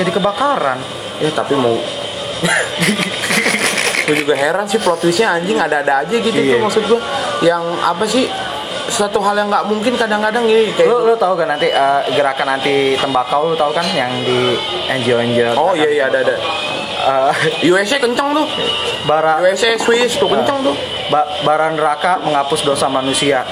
jadi 0.00 0.08
kebakaran. 0.08 0.80
Ya 1.20 1.28
tapi 1.34 1.58
mau 1.60 1.76
Gue 4.08 4.16
juga 4.16 4.32
heran 4.32 4.64
sih 4.64 4.80
plot 4.80 4.98
twistnya 4.98 5.36
anjing 5.36 5.54
ada-ada 5.54 6.00
aja 6.00 6.16
gitu 6.16 6.32
Iya. 6.32 6.56
tuh 6.56 6.64
maksud 6.64 6.82
gue 6.82 7.00
Yang 7.40 7.64
apa 7.78 8.04
sih 8.04 8.24
Suatu 8.88 9.20
hal 9.20 9.36
yang 9.36 9.52
nggak 9.52 9.68
mungkin 9.68 9.92
kadang-kadang 9.94 10.48
gini 10.48 10.72
kayak 10.72 10.88
lu 10.88 11.04
lu 11.04 11.14
tahu 11.14 11.36
kan 11.36 11.44
nanti 11.46 11.68
eh, 11.68 12.00
gerakan 12.10 12.56
anti 12.56 12.96
tembakau 12.96 13.52
lu 13.52 13.54
tahu 13.54 13.68
kan 13.68 13.84
yang 13.92 14.08
di 14.24 14.56
NGO 14.88 15.20
NGO 15.22 15.52
Oh 15.54 15.76
iya 15.76 15.92
iya 15.92 16.04
ada 16.08 16.24
ada. 16.24 16.36
Eh, 16.98 17.68
USA 17.68 18.00
kenceng 18.00 18.32
tuh. 18.32 18.48
Bara 19.04 19.44
USA 19.44 19.76
Swiss 19.76 20.16
tuh 20.16 20.24
kenceng 20.26 20.64
tuh. 20.64 20.72
Ba 21.08 21.20
bara 21.44 21.68
neraka 21.68 22.16
menghapus 22.18 22.64
dosa 22.64 22.88
manusia. 22.88 23.44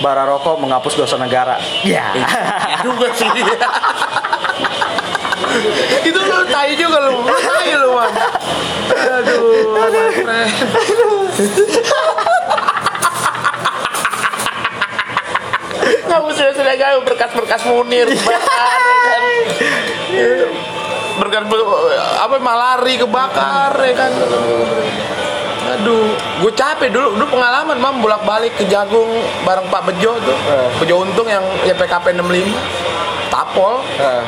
Bara 0.00 0.24
rokok 0.24 0.56
menghapus 0.56 0.96
dosa 0.96 1.20
negara. 1.20 1.60
Ya. 1.84 2.08
Juga 2.80 3.12
sih 3.12 3.28
itu 6.08 6.18
lu 6.18 6.38
tai 6.50 6.72
juga 6.74 6.98
lu 7.08 7.22
tai 7.26 7.70
lu 7.78 7.90
man 7.96 8.12
aduh 8.98 9.68
kamu 16.08 16.28
sudah 16.34 16.52
sudah 16.56 16.74
gawe 16.74 16.98
berkas-berkas 17.04 17.62
munir 17.68 18.08
ya 18.10 18.18
kan? 18.20 19.22
Berkas 21.18 21.44
apa 22.18 22.34
malari 22.38 22.94
kebakar 22.98 23.72
ya 23.78 23.94
kan? 23.94 24.12
Aduh 25.78 26.16
gue 26.42 26.52
capek 26.56 26.88
dulu 26.88 27.14
dulu 27.18 27.26
pengalaman 27.38 27.76
mam 27.76 28.00
bolak 28.00 28.24
balik 28.24 28.56
ke 28.56 28.64
jagung 28.66 29.08
bareng 29.44 29.68
Pak 29.68 29.82
Bejo 29.92 30.16
tuh. 30.16 30.38
Eh. 30.48 30.68
Bejo 30.80 31.04
Untung 31.04 31.28
yang 31.28 31.44
YPKP 31.68 32.16
65 32.16 32.50
tapol. 33.28 33.84
Eh, 34.00 34.22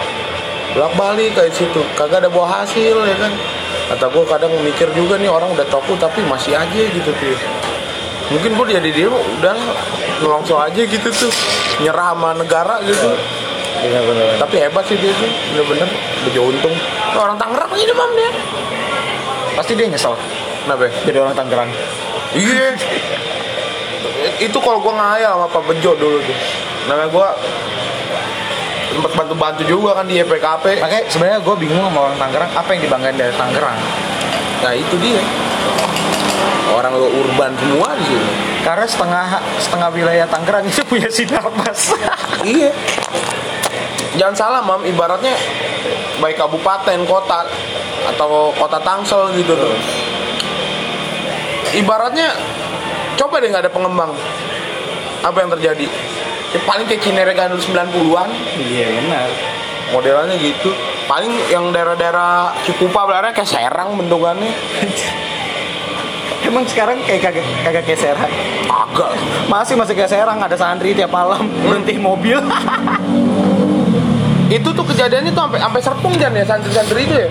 bolak 0.75 0.93
balik 0.95 1.31
kayak 1.35 1.53
situ. 1.55 1.81
Kagak 1.99 2.27
ada 2.27 2.31
buah 2.31 2.63
hasil 2.63 2.97
ya 2.97 3.17
kan? 3.19 3.33
Kata 3.91 4.07
gue 4.07 4.25
kadang 4.27 4.53
mikir 4.63 4.87
juga 4.95 5.19
nih 5.19 5.27
orang 5.27 5.51
udah 5.51 5.67
toku 5.67 5.99
tapi 5.99 6.23
masih 6.27 6.55
aja 6.55 6.83
gitu 6.95 7.11
tuh 7.11 7.39
mungkin 8.31 8.55
gue 8.55 8.79
jadi 8.79 8.91
dia 8.95 9.11
udah 9.11 9.57
langsung 10.23 10.63
aja 10.63 10.79
gitu 10.79 11.09
tuh. 11.11 11.33
Nyerah 11.83 12.15
sama 12.15 12.31
negara 12.39 12.79
gitu. 12.87 13.11
Bener-bener 13.81 14.39
tapi 14.39 14.57
hebat 14.63 14.85
sih 14.87 14.95
dia 14.99 15.11
tuh 15.19 15.31
bener-bener 15.53 15.89
bejo 16.29 16.41
untung. 16.55 16.75
Orang 17.19 17.35
Tangerang 17.35 17.73
ini 17.75 17.93
mam 17.93 18.11
dia 18.15 18.31
pasti 19.59 19.73
dia 19.75 19.91
nyesel. 19.91 20.15
Kenapa 20.65 20.87
ya? 20.87 20.93
jadi 21.11 21.19
orang 21.27 21.35
Tangerang. 21.35 21.71
Iya. 22.39 22.69
Itu 24.47 24.59
kalau 24.61 24.79
gue 24.85 24.93
ngayal 24.93 25.33
sama 25.37 25.47
Pak 25.49 25.63
Bejo 25.67 25.97
dulu 25.97 26.21
tuh. 26.23 26.39
Namanya 26.89 27.09
gue 27.09 27.29
sempat 29.01 29.17
bantu-bantu 29.17 29.65
juga 29.65 29.97
kan 29.97 30.05
di 30.05 30.21
YPKP 30.21 30.85
Makanya 30.85 31.05
sebenarnya 31.09 31.41
gue 31.41 31.57
bingung 31.57 31.81
sama 31.89 32.13
orang 32.13 32.21
Tangerang 32.21 32.53
apa 32.53 32.69
yang 32.77 32.81
dibanggain 32.85 33.17
dari 33.17 33.33
Tangerang. 33.33 33.79
nah 34.61 34.77
itu 34.77 34.93
dia. 35.01 35.25
Orang 36.77 36.93
lo 36.93 37.09
urban 37.09 37.57
semua 37.57 37.97
di 37.97 38.05
sini. 38.05 38.29
Karena 38.61 38.85
setengah 38.85 39.27
setengah 39.57 39.89
wilayah 39.89 40.27
Tangerang 40.29 40.69
itu 40.69 40.85
punya 40.85 41.09
sinarmas. 41.09 41.97
iya. 42.45 42.69
Jangan 44.21 44.37
salah 44.37 44.61
mam 44.61 44.85
ibaratnya 44.85 45.33
baik 46.21 46.37
kabupaten 46.37 47.09
kota 47.09 47.49
atau 48.13 48.53
kota 48.53 48.77
Tangsel 48.85 49.33
gitu 49.41 49.57
tuh. 49.57 49.73
Ibaratnya 51.73 52.37
coba 53.17 53.41
deh 53.41 53.49
nggak 53.49 53.65
ada 53.65 53.73
pengembang. 53.73 54.13
Apa 55.25 55.41
yang 55.41 55.57
terjadi 55.57 55.89
ya, 56.55 56.61
paling 56.67 56.87
kayak 56.87 57.03
Cinere 57.03 57.33
Gandul 57.35 57.61
90-an 57.61 58.29
Iya 58.59 58.87
benar. 58.91 59.29
modelannya 59.91 60.39
gitu. 60.39 60.71
Paling 61.11 61.35
yang 61.51 61.75
daerah-daerah 61.75 62.55
Cikupa 62.63 63.03
belarnya 63.03 63.35
kayak 63.35 63.51
Serang 63.51 63.99
bentukannya. 63.99 64.55
Emang 66.47 66.65
sekarang 66.65 67.03
kayak 67.03 67.21
kagak 67.27 67.47
kagak 67.67 67.83
kayak 67.85 67.99
Serang. 67.99 68.33
agak 68.71 69.11
Masih 69.51 69.75
masih 69.75 69.99
kayak 69.99 70.11
Serang 70.15 70.39
ada 70.39 70.55
santri 70.55 70.95
tiap 70.95 71.11
malam 71.11 71.51
berhenti 71.67 71.99
mobil. 71.99 72.39
itu 74.51 74.67
tuh 74.67 74.83
kejadiannya 74.83 75.31
tuh 75.31 75.43
sampai 75.47 75.59
sampai 75.63 75.81
serpong 75.83 76.15
jan 76.19 76.35
ya 76.35 76.43
santri-santri 76.43 77.07
itu 77.07 77.15
ya? 77.15 77.31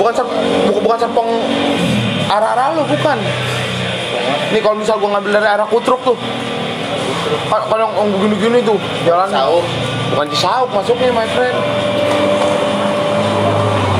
Bukan 0.00 0.12
ser, 0.12 0.26
bukan, 0.68 0.80
bukan 0.84 0.98
serpong 1.00 1.28
arah-arah 2.32 2.76
lo 2.76 2.84
bukan? 2.88 3.18
Nih 4.52 4.60
kalau 4.60 4.76
misal 4.76 4.96
gua 5.00 5.16
ngambil 5.16 5.32
dari 5.36 5.48
arah 5.48 5.68
kutruk 5.68 6.00
tuh 6.04 6.16
kalau 7.48 7.88
yang 7.92 8.08
gini-gini 8.20 8.58
tuh 8.64 8.78
jalan 9.04 9.28
Sauk. 9.28 9.64
bukan 10.12 10.26
Cisauk 10.32 10.68
masuknya 10.72 11.12
my 11.12 11.28
friend 11.32 11.56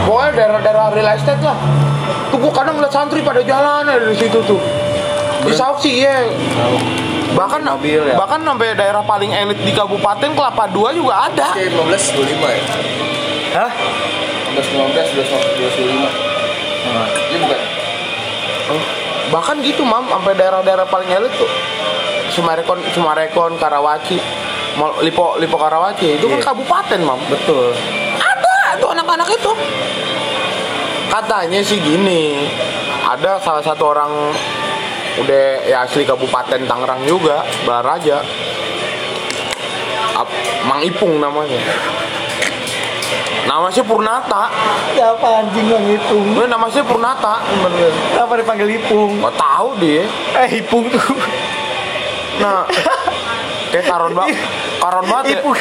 pokoknya 0.05 0.31
daerah-daerah 0.37 0.87
real 0.93 1.11
estate 1.17 1.43
lah 1.43 1.57
tuh 2.29 2.39
gua 2.41 2.53
kadang 2.53 2.77
ngeliat 2.81 2.93
santri 2.93 3.21
pada 3.25 3.41
jalan 3.45 3.89
ada 3.89 4.07
di 4.07 4.17
situ 4.17 4.39
tuh 4.45 4.61
Cisauk 5.49 5.79
sih 5.81 6.05
iya 6.05 6.29
bahkan 7.33 7.65
Mobil 7.65 7.97
ya. 7.97 8.15
bahkan 8.15 8.45
sampai 8.45 8.77
daerah 8.77 9.01
paling 9.09 9.33
elit 9.33 9.57
di 9.65 9.73
kabupaten 9.73 10.37
Kelapa 10.37 10.69
Dua 10.69 10.93
juga 10.93 11.33
ada 11.33 11.57
Oke, 11.57 11.65
15 11.65 12.21
25 12.21 12.29
ya. 12.45 12.61
Hah? 13.57 13.71
15 14.53 14.69
15 14.69 15.17
12 15.17 15.33
25. 15.81 17.33
Ini 17.33 17.37
bukan. 17.41 17.61
bahkan 19.33 19.57
gitu 19.65 19.81
mam 19.81 20.05
sampai 20.13 20.37
daerah-daerah 20.37 20.85
paling 20.93 21.09
elit 21.09 21.33
tuh 21.41 21.49
Sumarekon 22.33 22.81
Sumarekon 22.91 23.53
Karawaci 23.55 24.17
Lipo 25.01 25.37
Lipo 25.37 25.57
Karawaci 25.57 26.17
itu 26.17 26.27
Iya. 26.27 26.41
kan 26.41 26.53
kabupaten 26.53 27.01
mam 27.01 27.21
Betul. 27.27 27.77
ada 28.17 28.55
tuh 28.77 28.89
anak-anak 28.91 29.29
itu 29.31 29.53
katanya 31.09 31.61
sih 31.61 31.77
gini 31.77 32.49
ada 33.03 33.37
salah 33.39 33.61
satu 33.61 33.85
orang 33.87 34.33
udah 35.15 35.45
ya 35.63 35.85
asli 35.85 36.03
kabupaten 36.03 36.65
Tangerang 36.65 37.05
juga 37.05 37.45
Balaraja 37.63 38.25
Ap- 40.15 40.33
Mang 40.65 40.81
Ipung 40.81 41.19
namanya 41.19 41.61
nama 43.43 43.69
sih 43.69 43.83
Purnata 43.83 44.49
Siapa 44.95 45.27
anjing 45.37 45.67
yang 45.67 45.85
Ipung? 45.85 46.25
Ini 46.33 46.47
nama 46.47 46.65
sih 46.67 46.81
Purnata 46.81 47.43
bener 47.43 47.93
Kenapa 48.09 48.33
dipanggil 48.35 48.69
Ipung? 48.73 49.21
Gak 49.21 49.37
tahu 49.37 49.69
dia 49.77 50.07
Eh 50.39 50.63
Ipung 50.63 50.89
tuh. 50.89 51.03
Nah, 52.41 52.65
kayak 53.75 53.85
karon 53.91 54.13
banget, 54.17 54.37
karon 54.81 55.05
banget 55.11 55.25
ya. 55.27 55.41
Ipung. 55.43 55.57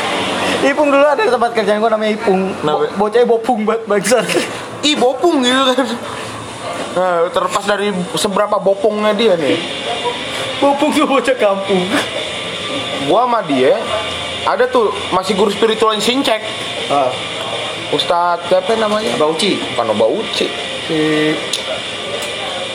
Ipung 0.61 0.87
dulu 0.93 1.05
ada 1.05 1.23
tempat 1.25 1.51
kerjaan 1.57 1.81
gue 1.81 1.91
namanya 1.91 2.11
Ipung. 2.15 2.41
Bo 2.61 2.85
bocahnya 2.95 3.25
bopung 3.27 3.59
banget 3.65 3.83
bangsat. 3.89 4.25
Ih 4.87 4.95
bopung 4.95 5.41
gitu 5.41 5.73
kan. 5.73 5.87
Nah, 6.91 7.15
terlepas 7.31 7.63
dari 7.63 7.89
seberapa 8.19 8.59
bopongnya 8.59 9.15
dia 9.15 9.33
nih, 9.39 9.55
bopung 10.59 10.91
tuh 10.91 11.07
bocah 11.07 11.35
kampung. 11.39 11.87
gua 13.09 13.25
sama 13.25 13.41
dia 13.49 13.81
ada 14.45 14.69
tuh 14.69 14.93
masih 15.09 15.33
guru 15.33 15.49
spiritual 15.49 15.97
yang 15.97 16.05
sincek, 16.05 16.37
Ah, 16.85 17.09
Ustadz 17.89 18.45
siapa 18.45 18.77
namanya? 18.77 19.17
Bauci. 19.17 19.57
Bukan 19.57 19.89
Oba 19.97 20.05
Uci, 20.05 20.45
si 20.85 20.97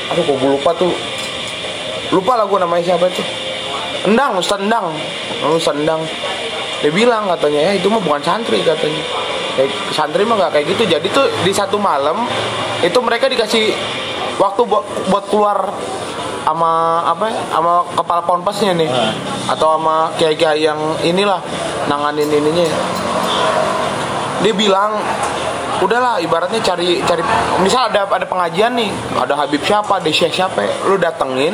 aduh 0.06 0.22
kok 0.22 0.36
gue 0.38 0.50
lupa 0.54 0.70
tuh 0.74 0.94
lupa 2.14 2.38
lah 2.38 2.46
gue 2.46 2.58
namanya 2.62 2.94
siapa 2.94 3.10
itu 3.10 3.22
Endang 4.06 4.38
Ustadz 4.38 4.62
Endang 4.62 4.94
Oh, 5.44 5.58
Ustadz 5.58 5.82
Endang 5.82 6.02
dia 6.84 6.92
bilang 6.92 7.24
katanya 7.26 7.60
ya 7.66 7.72
itu 7.74 7.88
mah 7.88 7.98
bukan 8.04 8.20
santri 8.20 8.60
katanya. 8.60 9.00
Kayak 9.56 9.72
santri 9.90 10.22
mah 10.28 10.36
nggak 10.36 10.52
kayak 10.52 10.66
gitu. 10.76 10.82
Jadi 10.84 11.06
tuh 11.08 11.26
di 11.42 11.52
satu 11.52 11.80
malam 11.80 12.28
itu 12.84 12.98
mereka 13.00 13.26
dikasih 13.32 13.72
waktu 14.36 14.60
buat, 14.68 14.84
buat 15.08 15.24
keluar 15.32 15.72
sama 16.46 17.02
apa 17.02 17.24
ya, 17.32 17.40
sama 17.50 17.82
kepala 17.96 18.22
ponpesnya 18.22 18.76
nih. 18.76 18.90
Atau 19.48 19.80
sama 19.80 20.12
kiai-kiai 20.20 20.62
yang 20.62 20.78
inilah 21.00 21.40
nanganin 21.88 22.28
ininya. 22.28 22.66
Dia 24.44 24.52
bilang 24.52 25.00
udahlah 25.80 26.20
ibaratnya 26.20 26.60
cari 26.60 27.00
cari 27.04 27.20
misal 27.60 27.92
ada 27.92 28.08
ada 28.08 28.24
pengajian 28.24 28.72
nih 28.78 28.88
ada 29.12 29.36
Habib 29.36 29.60
siapa 29.60 30.00
ada 30.00 30.08
Syekh 30.08 30.32
siapa 30.32 30.64
lu 30.88 30.96
datengin 30.96 31.52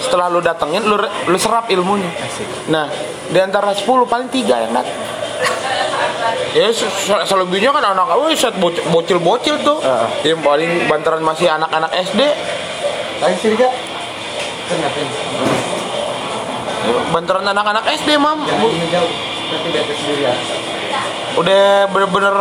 setelah 0.00 0.26
lu 0.26 0.40
datengin 0.40 0.82
lu 0.82 0.96
lu 0.98 1.38
serap 1.38 1.68
ilmunya 1.68 2.08
nah 2.66 2.88
di 3.28 3.38
antara 3.38 3.70
10 3.70 3.84
paling 3.84 4.28
tiga 4.28 4.58
yang 4.58 4.72
datang 4.72 4.96
ya 6.50 6.66
se- 6.68 6.88
se- 6.88 7.24
selebihnya 7.24 7.70
kan 7.70 7.84
anak 7.86 8.10
wih 8.18 8.34
set 8.34 8.56
bocil 8.58 9.20
bocil, 9.20 9.56
tuh 9.60 9.78
Heeh. 9.78 10.32
yang 10.32 10.40
paling 10.40 10.88
bantaran 10.88 11.20
masih 11.20 11.46
anak-anak 11.48 11.92
SD 12.02 12.20
Ayo 13.20 13.36
sini 13.36 13.52
kak. 13.54 13.68
bantaran 17.10 17.44
anak-anak 17.44 17.84
SD 17.94 18.16
mam 18.16 18.40
ya. 18.42 18.56
udah 21.36 21.62
bener-bener 21.86 22.36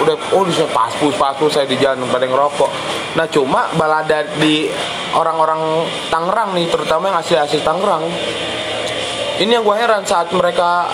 udah 0.00 0.14
oh 0.32 0.44
bisa 0.46 0.64
paspus 0.72 1.12
paspus 1.18 1.52
saya 1.52 1.66
di 1.68 1.76
jalan 1.76 2.08
pada 2.08 2.24
ngerokok. 2.24 2.70
Nah 3.18 3.26
cuma 3.28 3.68
balada 3.76 4.24
di 4.40 4.72
orang-orang 5.12 5.84
Tangerang 6.08 6.56
nih 6.56 6.66
terutama 6.72 7.12
yang 7.12 7.18
asli 7.20 7.36
asli 7.36 7.60
Tangerang. 7.60 8.04
Ini 9.42 9.60
yang 9.60 9.64
gue 9.64 9.76
heran 9.76 10.06
saat 10.06 10.30
mereka 10.32 10.88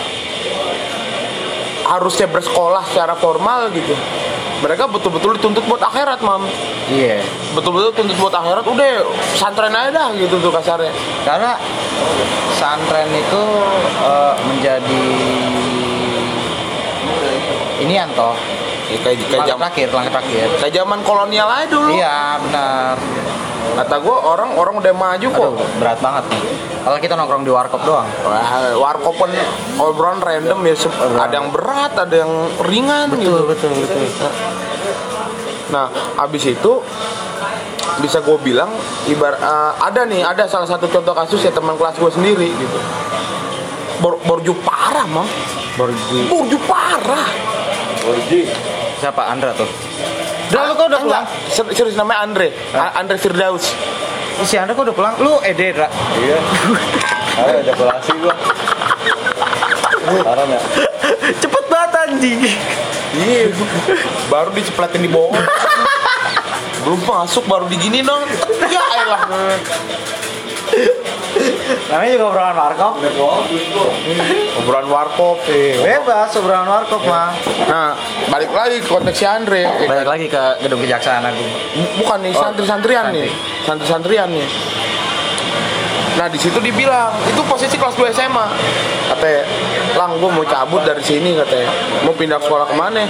harusnya 1.88 2.26
bersekolah 2.28 2.85
secara 2.90 3.14
formal 3.17 3.71
gitu. 3.73 3.95
Mereka 4.59 4.90
betul-betul 4.90 5.38
dituntut 5.38 5.62
buat 5.71 5.78
akhirat 5.78 6.19
mam. 6.19 6.43
Iya. 6.88 7.21
betul-betul 7.55 7.93
tuntut 7.95 8.17
buat 8.17 8.33
akhirat 8.33 8.64
udah 8.64 9.05
santren 9.37 9.71
aja 9.71 9.90
dah 9.93 10.09
gitu 10.19 10.40
tuh 10.43 10.50
kasarnya. 10.50 10.90
Karena 11.23 11.55
santren 12.59 13.07
itu 13.14 13.43
eh, 14.02 14.35
menjadi 14.50 15.05
ini 17.78 17.95
Anto. 17.95 18.57
Ya, 18.88 18.97
kayak 18.99 19.16
kayak 19.21 19.28
Langkah 19.30 19.47
zaman 19.47 19.61
terakhir, 19.62 19.88
langkah 19.92 20.12
terakhir. 20.16 20.47
kayak 20.59 20.75
zaman 20.75 20.99
kolonial 21.02 21.45
aja 21.47 21.66
dulu 21.66 21.90
Iya 21.92 22.18
benar. 22.40 22.97
kata 23.68 23.97
gue 24.00 24.16
orang 24.16 24.50
orang 24.54 24.75
udah 24.76 24.92
maju 24.92 25.26
kok 25.28 25.45
Aduh, 25.45 25.68
berat 25.76 25.99
banget 25.99 26.25
nih. 26.26 26.42
Kalau 26.78 26.97
kita 26.99 27.14
nongkrong 27.14 27.45
di 27.45 27.52
warkop 27.52 27.83
doang. 27.83 28.09
Wah, 28.23 28.49
warkopen 28.75 29.28
obrolan 29.76 30.18
random 30.18 30.59
ya 30.64 30.75
ada 31.14 31.35
yang 31.35 31.49
berat 31.50 31.92
ada 31.92 32.16
yang 32.16 32.33
ringan 32.61 33.12
gitu 33.12 33.45
betul, 33.45 33.68
betul. 33.71 34.09
nah 35.68 35.85
habis 36.16 36.49
itu 36.49 36.73
bisa 37.99 38.18
gue 38.18 38.38
bilang 38.40 38.73
ibar 39.04 39.37
eh, 39.37 39.73
ada 39.78 40.07
nih 40.07 40.23
ada 40.23 40.49
salah 40.49 40.64
satu 40.64 40.88
contoh 40.88 41.12
kasus 41.12 41.38
ya 41.38 41.52
teman 41.52 41.76
kelas 41.76 41.99
gue 41.99 42.09
sendiri 42.09 42.49
gitu 42.49 42.78
Bor, 43.99 44.16
borju 44.23 44.54
parah 44.59 45.04
mam 45.04 45.26
Borgi. 45.75 46.25
borju 46.26 46.57
parah 46.64 47.28
Siapa 48.99 49.23
Andra 49.25 49.50
tuh? 49.52 49.69
Udah 50.49 50.62
lu 50.64 50.73
kok 50.75 50.87
udah 50.87 51.00
pulang? 51.00 51.25
Enggak, 51.25 51.49
ser- 51.49 51.73
serius 51.73 51.95
namanya 51.95 52.25
Andre 52.25 52.49
A- 52.73 52.97
Andre 52.97 53.17
Firdaus 53.17 53.71
Si 54.40 54.55
Andra 54.55 54.73
kok 54.73 54.83
udah 54.83 54.97
pulang? 54.97 55.14
Lu 55.19 55.38
Ede, 55.40 55.71
Dra. 55.71 55.87
Iya. 56.17 56.38
Ayo 57.38 57.73
kolasi 57.73 58.12
gua. 58.17 58.35
Haram 60.25 60.49
ya. 60.49 60.61
Cepet 61.37 61.64
banget 61.67 61.93
anjing. 62.00 62.40
iya 63.11 63.49
baru 64.28 64.52
diceplatin 64.52 65.00
di 65.00 65.09
bawah 65.09 65.33
belum 66.78 67.00
masuk 67.02 67.40
baru 67.45 67.64
digini 67.64 68.05
dong 68.05 68.21
ya 68.62 68.85
elah 69.00 69.21
Namanya 71.88 72.10
juga 72.10 72.25
obrolan 72.26 72.56
warkop. 72.56 72.92
obrolan 74.58 74.87
warkop 74.88 75.37
Bebas 75.78 76.30
obrolan 76.34 76.66
warkop 76.66 77.02
mah. 77.04 77.30
Nah, 77.64 77.92
balik 78.28 78.50
lagi 78.50 78.76
ke 78.78 78.88
konteks 78.88 79.16
si 79.16 79.25
Andre. 79.25 79.64
Balik 79.84 80.06
lagi 80.06 80.26
ke 80.26 80.42
gedung 80.60 80.80
kejaksaan 80.80 81.22
agung. 81.22 81.48
Bu- 81.75 81.92
Bukan 81.98 82.18
nih, 82.20 82.32
santri-santrian 82.32 83.04
nih. 83.10 83.28
Santri-santrian 83.62 84.28
nih. 84.28 84.48
Nah 86.14 86.26
di 86.26 86.34
situ 86.34 86.58
dibilang 86.58 87.14
itu 87.25 87.38
posisi 87.44 87.76
kelas 87.76 87.94
2 87.94 88.10
SMA. 88.10 88.46
Katanya, 89.08 89.42
lang 89.94 90.18
gue 90.18 90.26
mau 90.28 90.42
cabut 90.42 90.82
dari 90.82 90.98
sini 90.98 91.30
katanya. 91.32 91.70
Mau 92.02 92.10
pindah 92.10 92.37
sekolah 92.38 92.66
ke 92.66 92.75
mana? 92.75 93.06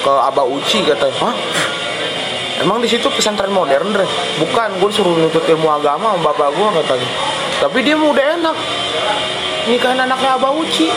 Ke 0.00 0.10
Aba 0.10 0.42
Uci 0.42 0.82
katanya. 0.82 1.14
Hah? 1.22 1.34
Emang 2.58 2.76
di 2.76 2.90
situ 2.90 3.06
pesantren 3.08 3.48
modern 3.48 3.94
deh? 3.94 4.08
Bukan, 4.36 4.68
gue 4.76 4.90
suruh 4.90 5.14
nuntut 5.14 5.46
ilmu 5.46 5.70
agama 5.70 6.12
sama 6.12 6.20
bapak 6.26 6.50
gue 6.50 6.68
katanya. 6.82 7.08
Tapi 7.60 7.78
dia 7.84 7.94
mau 7.94 8.10
udah 8.10 8.26
enak. 8.40 8.56
Nikahin 9.68 10.00
anaknya 10.00 10.40
Aba 10.40 10.48
Uci. 10.56 10.88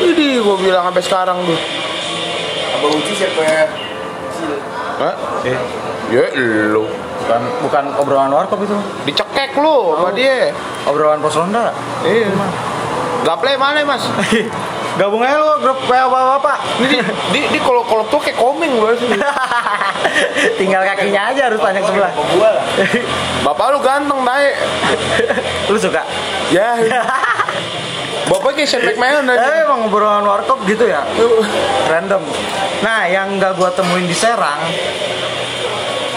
Ini 0.00 0.40
gue 0.40 0.56
bilang 0.58 0.88
sampai 0.88 1.02
sekarang 1.04 1.38
tuh. 1.44 1.58
Abang 2.76 2.92
Uci 2.96 3.12
siapa 3.12 3.40
ya? 3.44 3.64
Hah? 4.96 5.14
Eh, 5.44 5.56
Ya 6.06 6.22
lu. 6.70 6.86
bukan 7.26 7.42
bukan 7.60 7.84
obrolan 7.98 8.30
warkop 8.30 8.62
itu. 8.62 8.76
Dicekek 9.04 9.58
lu 9.58 9.98
sama 9.98 10.14
dia. 10.14 10.54
Obrolan 10.86 11.18
pos 11.18 11.34
ronda. 11.34 11.74
Iya. 12.06 12.30
Gaple 13.26 13.58
mana 13.58 13.82
mas? 13.82 14.06
Gabung 14.96 15.20
aja 15.20 15.36
lu 15.36 15.60
grup 15.60 15.78
kayak 15.84 16.08
bapak-bapak. 16.08 16.56
Ini 16.78 16.86
di, 16.88 16.98
di, 17.28 17.40
di 17.52 17.58
kalau 17.60 17.84
kalau 17.84 18.04
tuh 18.08 18.16
kayak 18.16 18.34
komeng 18.34 18.72
gue 18.74 18.92
sih. 18.96 19.08
Tinggal 20.58 20.82
kakinya 20.86 21.28
aja 21.28 21.52
harus 21.52 21.60
panjang 21.60 21.84
sebelah. 21.84 22.12
Bapak 23.46 23.66
lu 23.70 23.78
ganteng 23.78 24.24
naik. 24.24 24.56
lu 25.68 25.76
suka? 25.76 26.00
Ya. 26.48 26.80
Bapak 28.26 28.56
kayak 28.56 28.66
Shane 28.66 28.88
McMahon 28.88 29.28
Eh, 29.28 29.36
aja. 29.36 29.62
emang 29.62 29.86
obrolan 29.86 30.24
warkop 30.24 30.64
gitu 30.64 30.82
ya? 30.82 31.04
Random. 31.92 32.24
Nah, 32.80 33.04
yang 33.04 33.36
gak 33.36 33.54
gua 33.54 33.68
temuin 33.70 34.02
di 34.02 34.16
Serang 34.16 34.58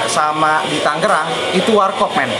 sama 0.07 0.63
di 0.65 0.79
Tangerang 0.79 1.27
itu 1.53 1.69
warkop 1.69 2.09
men. 2.15 2.31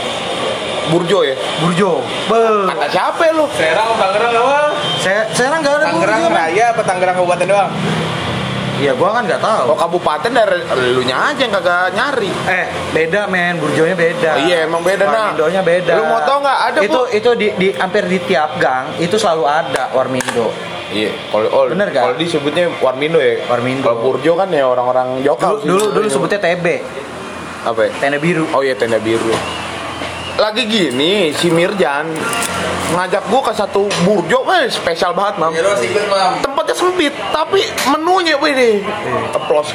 Burjo 0.90 1.18
ya. 1.22 1.36
Burjo. 1.62 2.02
Be. 2.26 2.42
Kata 2.66 2.86
siapa 2.90 3.24
lu? 3.32 3.46
Serang 3.54 3.94
Tangerang 3.94 4.34
apa? 4.34 4.60
Saya 4.98 5.22
Serang 5.30 5.62
gak 5.62 5.78
ada 5.78 5.84
Tangerang 5.88 6.20
Burjo. 6.26 6.36
Raya 6.36 6.64
apa 6.74 6.82
Tangerang 6.82 7.14
Kabupaten 7.22 7.46
doang? 7.46 7.72
Iya, 8.80 8.96
gua 8.96 9.12
kan 9.12 9.28
nggak 9.28 9.44
tahu. 9.44 9.64
Oh 9.68 9.76
kabupaten 9.76 10.30
dari 10.32 10.64
lu 10.96 11.04
nya 11.04 11.28
aja 11.28 11.36
yang 11.44 11.52
kagak 11.52 11.92
nyari. 11.92 12.32
Eh, 12.48 12.64
beda 12.96 13.28
men, 13.28 13.60
burjonya 13.60 13.92
beda. 13.92 14.30
Oh, 14.40 14.44
iya, 14.48 14.56
emang 14.64 14.80
beda, 14.80 15.04
nah. 15.04 15.36
Warmindonya 15.36 15.60
beda. 15.60 15.92
Lu 16.00 16.04
mau 16.08 16.20
tau 16.24 16.40
nggak? 16.40 16.58
Ada, 16.64 16.78
itu 16.88 17.00
Bu. 17.04 17.12
itu 17.12 17.30
di, 17.36 17.46
di 17.60 17.68
hampir 17.76 18.08
di 18.08 18.18
tiap 18.24 18.56
gang 18.56 18.96
itu 18.96 19.20
selalu 19.20 19.44
ada 19.44 19.92
Warmindo. 19.92 20.48
Iya, 20.90 21.12
kalau 21.28 21.48
oh, 21.52 21.64
Bener 21.68 21.92
gak? 21.92 22.02
Kalau 22.02 22.16
disebutnya 22.16 22.72
Warmindo 22.80 23.20
ya. 23.20 23.44
Warmindo. 23.46 23.84
Kalau 23.84 24.00
Burjo 24.00 24.32
kan 24.34 24.48
ya 24.48 24.64
orang-orang 24.64 25.20
Jokal. 25.20 25.60
Dulu 25.60 25.60
sih. 25.60 25.68
dulu, 25.68 25.84
dulu 26.00 26.06
sebutnya 26.08 26.40
TB, 26.40 26.66
apa 27.68 27.80
ya? 27.84 27.90
tenda 28.00 28.16
biru. 28.18 28.44
Oh 28.56 28.64
iya 28.64 28.74
tenda 28.74 28.96
biru. 28.96 29.30
Lagi 30.40 30.64
gini 30.64 31.36
si 31.36 31.52
Mirjan 31.52 32.08
ngajak 32.96 33.28
gua 33.28 33.44
ke 33.44 33.52
satu 33.52 33.84
burjo, 34.08 34.40
eh 34.48 34.72
spesial 34.72 35.12
banget 35.12 35.36
mam. 35.36 35.52
Ya 35.52 35.60
ikut 35.68 36.04
mam. 36.08 36.40
Tempatnya 36.40 36.72
sempit, 36.72 37.12
tapi 37.28 37.60
menunya 37.92 38.40
wih 38.40 38.56
deh. 38.56 38.80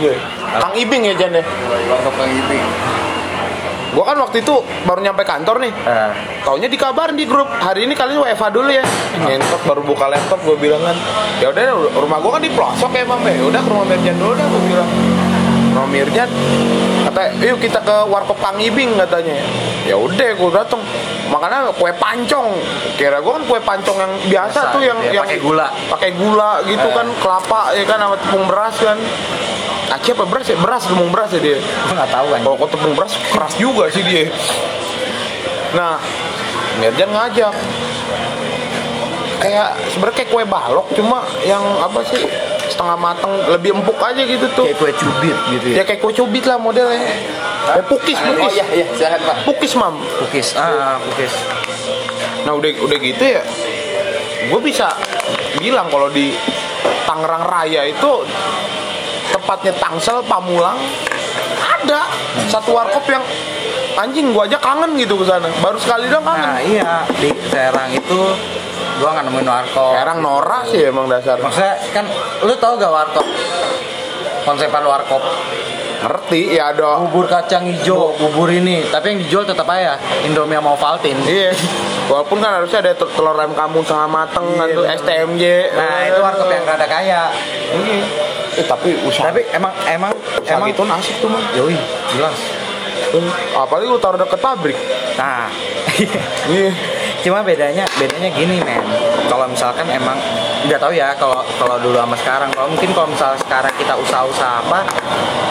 Gue. 0.02 0.18
Kang 0.58 0.74
Ibing 0.74 1.06
ya 1.06 1.14
Jan 1.14 1.38
ya. 1.38 1.44
Kang. 1.46 2.32
Gua 3.94 4.04
kan 4.10 4.18
waktu 4.18 4.42
itu 4.42 4.58
baru 4.90 5.06
nyampe 5.06 5.22
kantor 5.22 5.62
nih. 5.62 5.74
Eh, 5.86 6.12
Taunya 6.42 6.66
dikabarin 6.66 7.14
di 7.14 7.30
grup 7.30 7.48
hari 7.62 7.86
ini 7.86 7.94
kalian 7.94 8.26
WFH 8.26 8.50
dulu 8.50 8.68
ya. 8.74 8.82
Ngentot 9.22 9.62
baru 9.70 9.86
buka 9.86 10.10
laptop 10.10 10.42
gue 10.50 10.58
bilang 10.58 10.82
kan. 10.82 10.98
Ya 11.46 11.54
udah 11.54 11.94
rumah 11.94 12.18
gua 12.20 12.42
kan 12.42 12.44
di 12.44 12.50
pelosok 12.50 12.90
ya 12.90 13.06
mam 13.06 13.22
ya. 13.22 13.38
Udah 13.46 13.62
ke 13.62 13.70
rumah 13.70 13.86
Mirjan 13.86 14.18
dulu 14.18 14.34
dah 14.34 14.46
gue 14.50 14.62
bilang. 14.66 14.90
Rumah 15.78 15.90
Mirjan 15.94 16.30
kata 17.06 17.38
yuk 17.38 17.62
kita 17.62 17.86
ke 17.86 17.96
warkop 18.10 18.42
Kang 18.42 18.58
Ibing 18.58 18.98
katanya. 18.98 19.38
Ya 19.86 19.96
udah 19.96 20.30
gue 20.34 20.50
dateng. 20.50 20.82
Makanya 21.30 21.70
kue 21.74 21.94
pancong. 21.94 22.58
Kira 22.98 23.22
gua 23.22 23.38
kan 23.38 23.44
kue 23.46 23.60
pancong 23.60 23.98
yang 23.98 24.14
biasa, 24.26 24.60
Biasa, 24.62 24.74
tuh 24.74 24.82
yang 24.82 24.98
gitu 24.98 25.10
ya, 25.10 25.14
yang 25.14 25.26
pakai 25.26 25.40
gula. 25.42 25.68
Pakai 25.90 26.12
gula 26.14 26.52
gitu 26.66 26.88
Eh. 26.90 26.94
kan 26.94 27.08
kelapa 27.22 27.60
ya 27.74 27.84
kan 27.86 27.98
sama 27.98 28.16
tepung 28.18 28.46
beras 28.46 28.76
kan. 28.78 28.98
Aci 29.86 30.10
apa 30.12 30.26
beras 30.26 30.46
ya? 30.50 30.58
Beras 30.58 30.84
tepung 30.84 31.10
beras 31.14 31.30
ya 31.30 31.40
dia. 31.40 31.58
nggak 31.86 32.10
tahu 32.10 32.26
kan. 32.34 32.40
Kalau 32.42 32.68
tepung 32.68 32.94
beras 32.94 33.14
keras 33.30 33.54
juga 33.56 33.86
sih 33.90 34.02
dia. 34.02 34.26
Nah, 35.74 36.02
Mirjan 36.82 37.10
ngajak. 37.10 37.54
Kayak 39.36 39.70
sebenarnya 39.92 40.16
kayak 40.18 40.30
kue 40.32 40.44
balok 40.48 40.88
cuma 40.96 41.22
yang 41.46 41.62
apa 41.78 42.02
sih 42.08 42.24
setengah 42.66 42.98
matang 42.98 43.30
lebih 43.46 43.78
empuk 43.78 44.00
aja 44.00 44.22
gitu 44.24 44.48
tuh. 44.58 44.66
Kayak 44.66 44.80
kue 44.82 44.92
cubit 44.96 45.38
gitu 45.54 45.66
Ya 45.70 45.78
ya. 45.78 45.84
kayak 45.86 46.00
kue 46.02 46.14
cubit 46.16 46.44
lah 46.48 46.58
modelnya. 46.58 47.06
Ya 47.66 47.82
pukis, 47.82 48.18
Oh 48.18 48.36
pukis. 48.38 48.54
iya 48.54 48.66
iya 48.72 48.86
silakan 48.94 49.22
Pak. 49.26 49.36
Pukis 49.50 49.72
mam. 49.74 49.96
Kukis. 50.22 50.48
Ah, 50.54 51.02
kukis. 51.02 51.34
Nah 52.46 52.54
udah 52.54 52.70
udah 52.78 52.98
gitu 53.02 53.24
ya, 53.26 53.42
gue 54.46 54.62
bisa 54.62 54.94
bilang 55.58 55.90
kalau 55.90 56.14
di 56.14 56.30
Tangerang 57.10 57.42
Raya 57.42 57.90
itu 57.90 58.12
tepatnya 59.34 59.74
Tangsel, 59.76 60.22
Pamulang 60.30 60.78
ada 61.58 62.06
satu 62.46 62.78
warkop 62.78 63.02
yang 63.10 63.26
anjing 63.98 64.30
gue 64.30 64.44
aja 64.46 64.62
kangen 64.62 64.94
gitu 64.94 65.18
ke 65.18 65.26
sana. 65.26 65.50
Baru 65.58 65.82
sekali 65.82 66.06
doang 66.06 66.22
kangen. 66.22 66.46
Nah, 66.46 66.62
iya 66.62 66.94
di 67.18 67.34
Serang 67.50 67.90
itu 67.90 68.20
gua 69.02 69.10
nggak 69.12 69.26
nemuin 69.26 69.50
warkop. 69.50 69.92
Sekarang 69.98 70.18
norak 70.22 70.64
sih 70.70 70.86
emang 70.86 71.10
dasar. 71.10 71.42
Maksudnya 71.42 71.76
kan 71.92 72.06
lu 72.46 72.54
tau 72.62 72.78
gak 72.78 72.94
warkop? 72.94 73.26
Konsepan 74.46 74.86
warkop. 74.86 75.24
Ngerti 75.98 76.54
ya 76.54 76.70
ada. 76.70 77.00
Bubur 77.02 77.26
kacang 77.26 77.64
hijau, 77.64 78.12
bubur 78.14 78.48
ini, 78.48 78.84
tapi 78.86 79.12
yang 79.12 79.20
dijual 79.20 79.44
tetap 79.44 79.66
aja 79.66 79.96
Indomie 80.22 80.56
sama 80.56 80.74
Ovaltine. 80.74 81.20
Iya. 81.22 81.52
Walaupun 82.06 82.38
kan 82.38 82.54
harusnya 82.54 82.80
ada 82.80 82.94
tel- 82.94 83.10
telur 83.10 83.34
ayam 83.34 83.52
kampung 83.52 83.82
setengah 83.82 84.06
mateng 84.06 84.46
kan 84.54 84.68
Iya, 84.68 84.76
tuh 84.76 84.84
bener. 84.84 84.98
STMJ. 85.00 85.44
Nah, 85.74 85.98
itu 86.06 86.20
warkop 86.20 86.48
yang 86.48 86.64
rada 86.64 86.86
kaya. 86.86 87.22
Iya. 87.72 87.98
Eh, 88.56 88.64
tapi 88.64 88.90
usaha 89.02 89.28
Tapi 89.28 89.42
emang 89.52 89.74
emang 89.86 90.12
usaha 90.14 90.54
emang 90.54 90.70
gitu 90.70 90.84
nasib 90.84 91.16
tuh 91.18 91.28
mah. 91.28 91.42
Yoi, 91.54 91.76
jelas. 92.12 92.38
Apalagi 93.54 93.86
lu 93.86 93.98
taruh 93.98 94.16
deket 94.16 94.38
pabrik. 94.38 94.78
Nah, 95.16 95.50
Iya. 96.46 96.72
cuma 97.20 97.42
bedanya 97.42 97.88
bedanya 97.96 98.30
gini 98.30 98.60
men. 98.60 98.84
Kalau 99.26 99.48
misalkan 99.48 99.88
emang 99.88 100.20
nggak 100.66 100.82
tahu 100.82 100.94
ya 100.94 101.14
kalau 101.16 101.42
kalau 101.58 101.78
dulu 101.80 101.98
sama 101.98 102.16
sekarang. 102.18 102.50
Kalau 102.52 102.68
mungkin 102.74 102.90
kalau 102.92 103.08
misalnya 103.10 103.40
sekarang 103.42 103.74
kita 103.78 103.94
usaha-usaha 103.96 104.54
apa, 104.66 104.80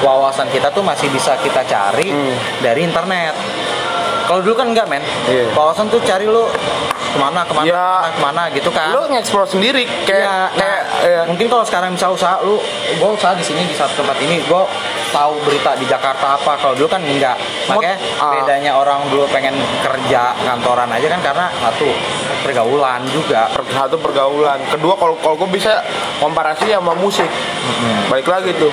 wawasan 0.02 0.50
kita 0.50 0.68
tuh 0.74 0.82
masih 0.82 1.08
bisa 1.10 1.38
kita 1.40 1.62
cari 1.64 2.10
Hmm. 2.10 2.34
dari 2.60 2.82
internet. 2.84 3.34
Kalau 4.24 4.40
dulu 4.40 4.54
kan 4.56 4.72
enggak 4.72 4.88
men. 4.88 5.04
Iya. 5.28 5.52
Wawasan 5.52 5.92
tuh 5.92 6.00
cari 6.00 6.24
lu 6.24 6.48
ke 7.14 7.18
mana 7.20 7.46
ke 7.46 7.52
mana 7.54 7.66
Ya. 7.68 8.10
ke 8.10 8.20
mana 8.24 8.42
gitu 8.50 8.72
kan. 8.72 8.90
Lu 8.90 9.06
nge-explore 9.06 9.46
sendiri 9.46 9.84
kayak 10.02 10.24
nah, 10.26 10.48
kayak 10.56 10.80
iya. 11.04 11.20
mungkin 11.28 11.46
kalau 11.46 11.62
sekarang 11.62 11.94
misal 11.94 12.16
usaha 12.16 12.40
lu, 12.42 12.58
gue 12.96 13.10
usaha 13.14 13.36
di 13.36 13.44
sini 13.44 13.62
di 13.68 13.76
satu 13.76 14.02
tempat 14.02 14.18
ini, 14.24 14.42
gue 14.42 14.62
tahu 15.12 15.32
berita 15.44 15.76
di 15.76 15.84
Jakarta 15.86 16.40
apa. 16.40 16.56
Kalau 16.56 16.74
dulu 16.74 16.88
kan 16.88 17.04
enggak. 17.04 17.36
Makanya 17.68 17.96
ah. 18.18 18.32
bedanya 18.40 18.72
orang 18.74 19.04
dulu 19.12 19.28
pengen 19.28 19.54
kerja 19.84 20.32
kantoran 20.40 20.88
aja 20.90 21.06
kan 21.06 21.20
karena 21.22 21.46
satu 21.60 21.86
pergaulan 22.44 23.00
juga. 23.08 23.48
Per- 23.48 23.72
satu 23.72 23.96
pergaulan 23.96 24.60
kedua 24.68 24.94
kalau 24.94 25.16
kalau 25.18 25.34
gue 25.40 25.56
bisa 25.56 25.80
komparasi 26.20 26.68
sama 26.68 26.92
musik 26.94 27.26
balik 28.06 28.28
lagi 28.28 28.52
tuh 28.54 28.70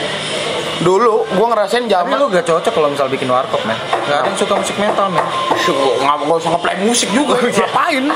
dulu 0.82 1.24
gue 1.26 1.48
ngerasain 1.48 1.86
Tapi 1.86 1.94
zaman 1.94 2.18
lu 2.18 2.26
gak 2.28 2.44
cocok 2.44 2.74
kalau 2.74 2.90
misal 2.90 3.08
bikin 3.08 3.30
warkop 3.30 3.62
men. 3.64 3.78
Gak 4.06 4.22
ada 4.22 4.28
yang 4.28 4.36
suka 4.36 4.54
musik 4.58 4.76
metal 4.76 5.08
men. 5.08 5.24
nggak 5.24 6.16
nggak 6.26 6.38
usah 6.38 6.52
ngeplay 6.52 6.78
musik 6.84 7.10
juga 7.14 7.40
ngapain 7.40 8.06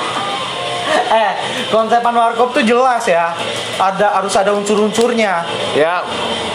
Eh, 1.05 1.31
konsepan 1.73 2.13
warkop 2.13 2.53
tuh 2.53 2.61
jelas 2.61 3.01
ya. 3.05 3.33
Ada 3.75 4.21
harus 4.21 4.33
ada 4.37 4.53
unsur-unsurnya. 4.53 5.41
ya 5.73 6.05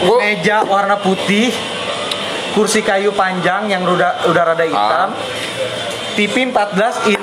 gue 0.01 0.17
Meja 0.17 0.63
warna 0.65 0.97
putih, 0.97 1.51
kursi 2.51 2.81
kayu 2.81 3.11
panjang 3.11 3.69
yang 3.69 3.83
udah 3.83 4.25
udah 4.27 4.43
rada 4.43 4.65
hitam, 4.65 5.09
TV 6.13 6.47
14 6.47 6.75
in 7.09 7.21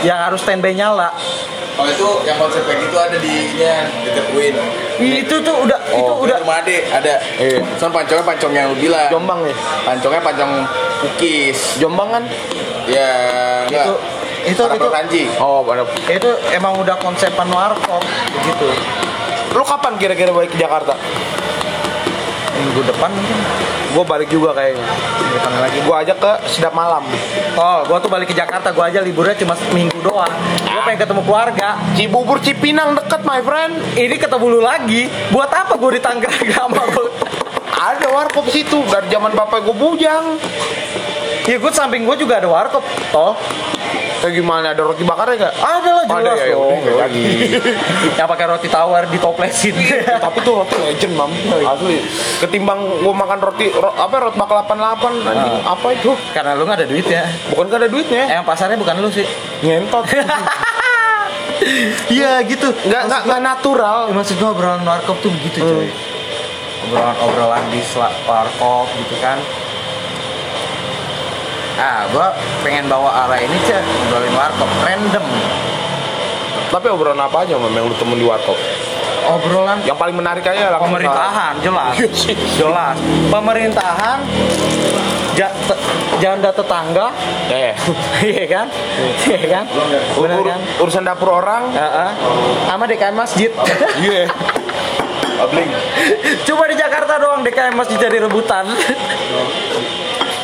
yang 0.00 0.18
harus 0.20 0.40
standby 0.40 0.72
nyala. 0.72 1.10
Oh 1.74 1.86
itu 1.86 2.04
yang 2.22 2.36
konsep 2.36 2.60
kayak 2.62 2.82
gitu 2.82 2.96
ada 2.96 3.16
di 3.16 3.34
nya 3.54 3.88
deket 4.02 4.26
Win. 4.32 4.54
Itu 5.00 5.40
tuh 5.40 5.64
udah 5.64 5.78
itu 5.88 6.04
Oh, 6.04 6.20
udah 6.20 6.36
rumah 6.38 6.60
Ade 6.60 6.84
ada. 6.86 7.16
Iya. 7.34 7.64
Soalnya 7.74 7.96
pancongnya 7.96 8.24
pancong 8.26 8.52
yang 8.52 8.66
lu 8.68 8.76
bilang. 8.76 9.08
jombang 9.08 9.40
ya 9.42 9.54
Pancongnya 9.82 10.20
pancong 10.20 10.52
kukis. 11.00 11.80
jombang 11.80 12.08
kan 12.10 12.22
Ya 12.84 13.08
enggak. 13.64 13.86
itu 13.86 13.94
itu 14.46 14.62
itu 14.66 14.88
kanji. 14.90 15.22
oh 15.36 15.60
ada 15.62 15.84
itu 16.10 16.28
emang 16.50 16.72
udah 16.74 16.96
konsepan 16.96 17.44
warkop 17.46 18.00
begitu. 18.34 18.68
lu 19.50 19.62
kapan 19.62 19.92
kira-kira 19.96 20.30
balik 20.30 20.48
ke 20.48 20.58
Jakarta 20.58 20.96
Minggu 22.60 22.80
depan 22.84 23.08
mungkin 23.08 23.38
gue 23.90 24.04
balik 24.06 24.28
juga 24.30 24.54
kayaknya 24.54 24.84
minggu 24.84 25.34
depan 25.40 25.52
lagi. 25.58 25.78
gue 25.80 25.96
ajak 26.04 26.16
ke 26.20 26.32
sedap 26.46 26.76
malam 26.76 27.02
Oh, 27.58 27.82
gua 27.88 27.98
tuh 27.98 28.06
balik 28.06 28.30
ke 28.30 28.36
Jakarta, 28.36 28.70
gua 28.70 28.86
aja 28.86 29.02
liburnya 29.02 29.34
cuma 29.34 29.58
minggu 29.74 29.98
doang. 30.04 30.30
Gua 30.62 30.80
pengen 30.86 31.02
ketemu 31.02 31.22
keluarga. 31.26 31.68
Cibubur 31.98 32.38
Cipinang 32.38 32.94
deket 32.94 33.20
my 33.26 33.42
friend 33.42 33.74
Ini 33.98 34.16
ketemu 34.16 34.46
lu 34.46 34.60
lagi. 34.62 35.10
Buat 35.34 35.50
apa 35.50 35.74
gua 35.74 35.90
di 35.90 36.00
Tangerang 36.00 36.46
sama 36.52 36.84
lu? 36.94 37.04
ada 37.80 38.12
warkop 38.12 38.44
situ 38.52 38.76
dari 38.92 39.08
zaman 39.08 39.32
bapak 39.32 39.64
gue 39.64 39.72
bujang 39.72 40.36
Ya 41.48 41.56
gue 41.56 41.72
samping 41.72 42.04
gue 42.04 42.16
juga 42.20 42.36
ada 42.36 42.46
warkop 42.46 42.84
toh. 43.08 43.32
Kayak 44.20 44.34
gimana? 44.36 44.66
Ada 44.70 44.82
roti 44.82 45.00
bakarnya 45.00 45.36
nggak? 45.38 45.54
Ada 45.56 45.90
lah 45.90 46.04
jelas 46.04 46.20
Ada 46.20 46.32
ya, 46.38 46.52
dong. 46.52 46.60
udah, 46.60 46.92
nggak 46.92 47.08
jadi. 47.10 47.34
Yang 48.18 48.28
pakai 48.28 48.46
roti 48.46 48.68
tawar 48.68 49.02
ditoplesin. 49.06 49.74
Tapi 50.20 50.38
tuh 50.40 50.54
roti 50.54 50.76
legend 50.78 51.12
mam 51.14 51.32
Asli 51.62 51.96
Ketimbang 52.38 53.00
gua 53.00 53.14
makan 53.14 53.38
roti 53.40 53.66
ro, 53.70 53.88
Apa 53.90 54.16
roti 54.20 54.36
bakal 54.36 54.60
88 54.62 55.24
anjing 55.24 55.56
Apa 55.62 55.86
itu? 55.90 56.12
Karena 56.30 56.52
lu 56.52 56.62
nggak 56.62 56.78
ada 56.78 56.86
duitnya. 56.86 57.22
Bukan 57.48 57.64
gak 57.66 57.80
ada 57.80 57.88
duitnya 57.88 58.22
Eh, 58.26 58.34
yang 58.34 58.44
pasarnya 58.44 58.76
bukan 58.76 58.94
lu 58.98 59.08
sih. 59.08 59.24
Ngentot 59.60 60.04
Iya 62.10 62.40
gitu. 62.42 62.68
Nggak, 62.82 63.02
nggak, 63.06 63.22
nggak 63.24 63.40
natural 63.42 63.98
Ya, 64.08 64.14
maksud 64.14 64.36
gua 64.36 64.50
obrolan 64.50 64.82
warkop 64.82 65.16
tuh 65.18 65.30
begitu 65.30 65.60
coy. 65.60 65.88
Obrolan-obrolan 66.82 67.64
di 67.68 67.80
sela- 67.82 68.16
warkop 68.22 68.88
gitu 68.96 69.16
kan. 69.18 69.36
Ah, 71.80 72.04
gua 72.06 72.28
pengen 72.60 72.84
bawa 72.86 73.24
arah 73.24 73.40
ini 73.40 73.56
cah, 73.64 73.80
ngobrolin 73.80 74.34
warkop 74.34 74.68
random. 74.80 75.24
Tapi 76.68 76.86
obrolan 76.86 77.18
apa 77.18 77.40
aja 77.40 77.56
mam 77.56 77.72
yang 77.72 77.88
lu 77.88 77.96
temen 77.96 78.14
di 78.14 78.22
warkop? 78.22 78.54
Obrolan 79.22 79.80
Yang 79.82 79.96
paling 79.96 80.16
menarik 80.16 80.44
aja 80.44 80.70
langsung 80.70 80.92
pemerintahan 80.92 81.54
jelas. 81.58 81.92
Iya 81.98 82.08
jelas. 82.54 82.96
Pemerintahan 83.26 84.18
ja- 85.32 85.54
te- 85.62 85.80
janda 86.18 86.50
tetangga, 86.50 87.08
Eh 87.48 87.72
iya 88.28 88.44
kan? 88.46 88.66
Iya 89.24 89.46
kan? 89.50 89.64
Bener 90.14 90.36
ur- 90.36 90.46
kan? 90.46 90.60
Urusan 90.78 91.02
dapur 91.02 91.32
orang 91.34 91.68
Heeh. 91.70 92.10
Sama 92.66 92.84
DKM 92.84 93.14
masjid. 93.14 93.50
Iya 94.04 94.28
Abling. 95.40 95.72
Coba 96.44 96.68
di 96.68 96.76
Jakarta 96.76 97.16
doang 97.16 97.40
DKM 97.40 97.72
masjid 97.72 97.96
jadi 97.98 98.20
rebutan. 98.20 98.68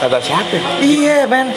Kata 0.07 0.23
siapa? 0.23 0.55
iya, 0.79 1.27
men. 1.27 1.51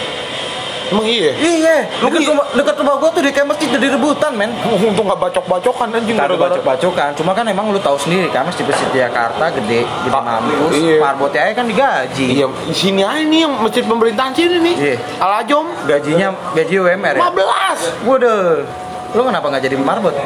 Emang 0.90 1.06
iya? 1.06 1.38
Iya, 1.38 1.86
Lu 2.02 2.10
dekat 2.10 2.26
iya. 2.26 2.30
rumah, 2.34 2.46
dekat 2.50 2.76
rumah 2.82 2.96
gua 2.98 3.10
tuh 3.14 3.22
DKM 3.22 3.46
masjid 3.46 3.70
jadi 3.70 3.94
rebutan, 3.94 4.34
men. 4.34 4.50
Untung 4.66 5.06
gak 5.06 5.22
bacok-bacokan 5.22 5.94
anjing 5.94 6.18
Gak 6.18 6.26
ada 6.26 6.34
gara-gara 6.34 6.58
bacok-bacokan, 6.58 7.10
cuma 7.14 7.38
kan 7.38 7.46
emang 7.46 7.70
lu 7.70 7.78
tahu 7.78 7.94
sendiri 8.02 8.26
kan 8.34 8.42
masjid 8.42 8.66
masjid 8.66 8.90
Jakarta 9.06 9.54
gede, 9.54 9.86
gede 9.86 10.10
Ah, 10.10 10.42
mampus, 10.42 10.74
iya. 10.74 10.98
marbotnya 10.98 11.46
aja 11.46 11.54
kan 11.62 11.70
digaji. 11.70 12.26
Iya, 12.42 12.50
di 12.50 12.74
sini 12.74 13.06
aja 13.06 13.22
nih 13.22 13.40
yang 13.46 13.54
masjid 13.62 13.86
pemerintahan 13.86 14.34
sini 14.34 14.58
nih. 14.66 14.76
Iya. 14.82 14.96
Alajom 15.22 15.66
Gajinya 15.86 16.28
gaji 16.58 16.74
UMR 16.82 17.14
ya. 17.14 17.22
15. 17.22 18.10
Waduh. 18.10 18.66
Lu 19.14 19.22
kenapa 19.30 19.46
nggak 19.46 19.64
jadi 19.70 19.78
marbot? 19.78 20.18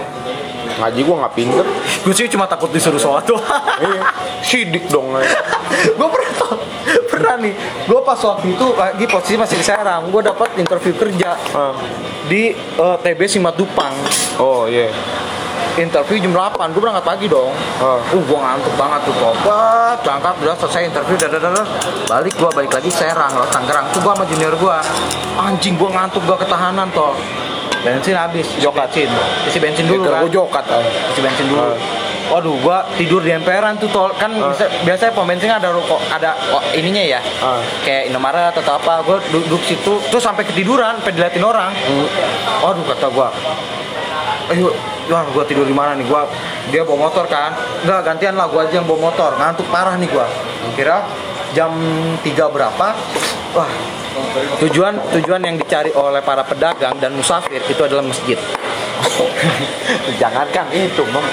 Ngaji 0.80 1.00
gua 1.04 1.16
nggak 1.28 1.34
pinter. 1.36 1.66
Gue 2.08 2.16
sih 2.16 2.32
cuma 2.32 2.48
takut 2.48 2.72
disuruh 2.72 2.96
sholat 3.04 3.28
doang. 3.28 3.44
Iya. 3.84 4.00
Sidik 4.40 4.88
dong. 4.88 5.12
gue 6.00 6.08
pernah 6.08 6.24
pernah 7.14 7.38
nih 7.38 7.54
gue 7.86 8.00
pas 8.02 8.18
waktu 8.18 8.48
itu 8.50 8.68
lagi 8.74 9.06
posisi 9.06 9.36
masih 9.36 9.56
di 9.56 9.64
Serang 9.64 10.10
gue 10.10 10.22
dapat 10.24 10.50
interview 10.58 10.94
kerja 10.94 11.38
Ah. 11.54 11.78
di 12.26 12.50
eh, 12.56 12.98
TB 13.00 13.22
Simatupang 13.28 13.94
Oh 14.38 14.66
iya. 14.66 14.90
interview 15.76 16.18
jam 16.20 16.34
8 16.34 16.70
gue 16.70 16.82
berangkat 16.82 17.02
pagi 17.04 17.26
dong 17.28 17.54
Ah. 17.78 18.02
uh 18.02 18.18
gue 18.20 18.40
ngantuk 18.40 18.74
banget 18.74 19.00
tuh 19.04 19.16
tobat 19.16 19.98
berangkat 20.02 20.34
udah 20.40 20.56
selesai 20.58 20.82
interview 20.88 21.16
dadah 21.20 21.40
dadah 21.40 21.66
balik 22.08 22.34
gue 22.34 22.50
balik 22.52 22.72
lagi 22.72 22.90
Serang 22.90 23.32
loh 23.32 23.46
Tangerang 23.48 23.86
tuh 23.90 24.00
gue 24.00 24.12
sama 24.12 24.26
junior 24.26 24.54
gue 24.54 24.78
anjing 25.36 25.76
gue 25.76 25.90
ngantuk 25.92 26.22
gue 26.24 26.38
ketahanan 26.40 26.90
toh 26.92 27.14
bensin 27.80 28.16
habis 28.16 28.48
jokat 28.58 28.88
bensin 28.88 29.10
isi 29.46 29.60
bensin 29.60 29.84
dulu 29.86 30.08
kan 30.08 30.24
gua 30.24 30.32
jokat. 30.32 30.66
ah. 30.68 30.82
isi 31.12 31.20
bensin 31.20 31.46
dulu 31.46 31.62
Ah. 31.62 31.78
Waduh, 32.32 32.56
gua 32.64 32.88
tidur 32.96 33.20
di 33.20 33.36
emperan 33.36 33.76
tuh 33.76 33.92
tol 33.92 34.12
kan 34.16 34.32
biasa, 34.32 34.88
biasanya 34.88 35.12
pom 35.12 35.28
bensin 35.28 35.52
ada 35.52 35.70
rokok 35.74 36.00
ada 36.08 36.32
oh, 36.56 36.64
ininya 36.72 37.04
ya. 37.04 37.20
Ah. 37.44 37.60
Kayak 37.84 38.14
Indomaret 38.14 38.56
atau 38.56 38.80
apa. 38.80 39.04
Gua 39.04 39.18
du- 39.32 39.44
duduk 39.44 39.62
situ 39.68 40.00
terus 40.08 40.24
sampai 40.24 40.48
ketiduran, 40.48 40.98
sampai 41.02 41.14
diliatin 41.14 41.44
orang. 41.44 41.72
Waduh, 42.64 42.84
kata 42.88 43.08
gua. 43.12 43.30
Ayo, 44.52 44.72
wah 45.12 45.24
gua 45.32 45.44
tidur 45.44 45.68
di 45.68 45.76
mana 45.76 45.96
nih? 46.00 46.08
Gua 46.08 46.28
dia 46.72 46.84
bawa 46.88 47.10
motor 47.10 47.28
kan. 47.28 47.52
Enggak, 47.84 48.02
gantian 48.08 48.36
lah 48.40 48.48
gua 48.48 48.64
aja 48.68 48.80
yang 48.80 48.88
bawa 48.88 49.12
motor. 49.12 49.36
Ngantuk 49.36 49.68
parah 49.68 49.96
nih 50.00 50.08
gua. 50.08 50.28
Kira 50.80 51.04
jam 51.54 51.72
3 52.24 52.50
berapa? 52.50 52.88
Wah, 53.54 53.70
tujuan 54.58 54.98
tujuan 55.14 55.42
yang 55.46 55.56
dicari 55.62 55.94
oleh 55.94 56.22
para 56.26 56.42
pedagang 56.42 56.98
dan 56.98 57.14
musafir 57.14 57.62
itu 57.70 57.82
adalah 57.84 58.02
masjid. 58.02 58.40
Jangankan 60.22 60.68
itu, 60.74 61.04
Bang. 61.12 61.28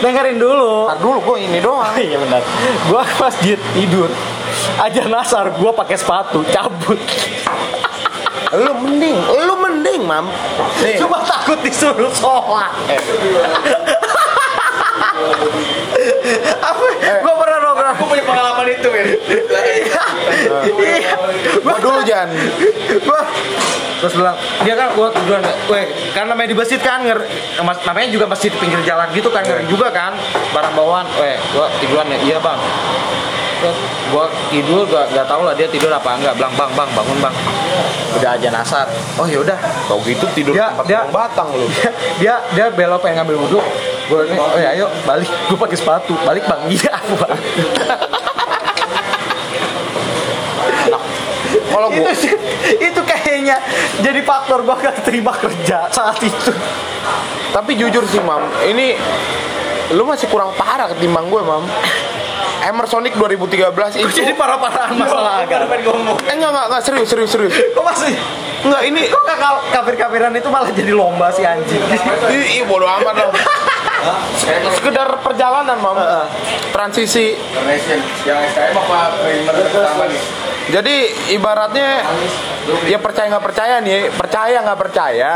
Dengerin 0.00 0.40
dulu. 0.40 0.88
Ntar 0.88 0.98
dulu 0.98 1.18
gua 1.20 1.36
ini 1.36 1.60
doang. 1.60 1.92
Iya 2.00 2.16
benar. 2.16 2.42
Gua 2.88 3.04
ke 3.04 3.14
masjid 3.20 3.58
tidur. 3.76 4.08
Aja 4.80 5.04
nasar 5.06 5.52
gua 5.60 5.72
pakai 5.76 5.96
sepatu 6.00 6.40
cabut. 6.48 6.98
Lu 8.50 8.72
mending, 8.82 9.14
lu 9.46 9.54
mending, 9.62 10.02
Mam. 10.02 10.26
Nih. 10.82 10.98
Cuma 10.98 11.22
takut 11.22 11.60
disuruh 11.62 12.10
sholat. 12.10 12.74
Apa? 16.60 16.84
Gua 17.22 17.34
pernah 17.36 17.39
Gua 21.60 21.76
dulu 21.78 22.00
Jan. 22.02 22.28
Gua 23.00 23.20
terus 24.00 24.16
bilang 24.16 24.32
dia 24.64 24.72
kan 24.72 24.88
gua 24.92 25.12
tujuan 25.12 25.40
weh 25.68 25.84
karena 26.10 26.32
namanya 26.32 26.48
di 26.48 26.56
masjid 26.56 26.80
kan 26.80 27.04
nger, 27.04 27.20
mas- 27.60 27.84
namanya 27.84 28.08
juga 28.08 28.24
masjid 28.24 28.48
pinggir 28.50 28.80
jalan 28.80 29.04
gitu 29.12 29.28
kan 29.28 29.44
ngeri 29.44 29.68
juga 29.68 29.88
kan 29.88 30.16
barang 30.50 30.72
bawaan. 30.72 31.04
Weh 31.16 31.36
gua 31.50 31.68
tiduran 31.78 32.08
ya 32.08 32.18
iya 32.18 32.36
bang. 32.38 32.56
Terus 33.60 33.76
gua 34.08 34.24
tidur 34.48 34.88
gak, 34.88 35.12
gak 35.12 35.26
tau 35.26 35.44
lah 35.44 35.52
dia 35.52 35.68
tidur 35.68 35.92
apa 35.92 36.16
enggak. 36.16 36.32
Bilang 36.34 36.54
bang 36.56 36.70
bang 36.72 36.88
bangun 36.90 37.18
bang. 37.20 37.34
Udah 38.10 38.30
aja 38.34 38.48
nasar. 38.48 38.88
Oh 39.14 39.28
yaudah 39.28 39.54
Tau 39.84 40.00
gitu 40.00 40.24
tidur 40.32 40.50
Dia- 40.50 40.72
tempat 40.72 40.84
dia- 40.88 41.04
batang 41.06 41.52
lu. 41.52 41.68
dia 41.68 41.92
dia, 42.20 42.34
dia 42.50 42.66
belok 42.70 43.04
pengen 43.04 43.20
ngambil 43.20 43.36
wudhu. 43.38 43.60
Gue 44.08 44.26
ini 44.26 44.34
oh 44.34 44.56
ya 44.56 44.72
ayo. 44.74 44.88
Balik 45.04 45.28
gue 45.28 45.54
pakai 45.54 45.76
sepatu. 45.76 46.16
Balik 46.24 46.48
bang. 46.48 46.60
Iya 46.72 46.96
bang 47.14 47.36
Kalau 51.80 51.88
itu 51.88 52.04
gua 52.04 52.12
sih 52.12 52.32
itu 52.76 53.00
kayaknya 53.08 53.56
jadi 54.04 54.20
faktor 54.20 54.60
gue 54.68 54.76
gak 54.76 55.00
terima 55.00 55.32
kerja 55.32 55.88
saat 55.88 56.20
itu 56.20 56.52
tapi 57.50 57.74
jujur 57.74 58.06
sih, 58.06 58.22
Mam. 58.22 58.46
Ini 58.70 58.94
lu 59.98 60.06
masih 60.06 60.30
kurang 60.30 60.54
parah 60.54 60.86
ketimbang 60.94 61.26
gue, 61.26 61.42
Mam. 61.42 61.66
Emersonic 62.60 63.16
2013 63.16 63.72
itu 63.96 64.04
Gue 64.04 64.12
jadi 64.12 64.36
parah-parahan 64.36 64.92
masalah 64.92 65.48
agama 65.48 65.80
Eh 66.28 66.34
enggak 66.36 66.52
enggak 66.52 66.66
enggak 66.68 66.82
serius 66.84 67.08
serius 67.08 67.32
serius. 67.32 67.56
kok 67.56 67.80
masih 67.80 68.12
Enggak 68.68 68.82
ini 68.84 69.08
kok 69.08 69.24
kakak 69.24 69.64
kafir-kafiran 69.72 70.32
itu 70.36 70.48
malah 70.52 70.68
jadi 70.68 70.92
lomba 70.92 71.32
si 71.32 71.40
anjing 71.40 71.80
Ih, 72.28 72.60
ih 72.60 72.62
bodo 72.68 72.84
amat 72.84 73.16
dong. 73.16 73.32
Sekedar 74.76 75.08
perjalanan, 75.24 75.76
Mam. 75.80 75.96
Transisi. 76.72 77.32
Yang 78.28 78.40
SKM 78.52 78.76
apa 78.76 78.96
primer 79.24 79.54
pertama 79.72 80.04
nih? 80.08 80.20
Jadi 80.68 80.96
ibaratnya 81.32 82.04
ya 82.84 83.00
percaya 83.00 83.32
nggak 83.32 83.44
percaya 83.48 83.80
nih, 83.80 84.12
percaya 84.12 84.60
nggak 84.60 84.78
percaya. 84.78 85.32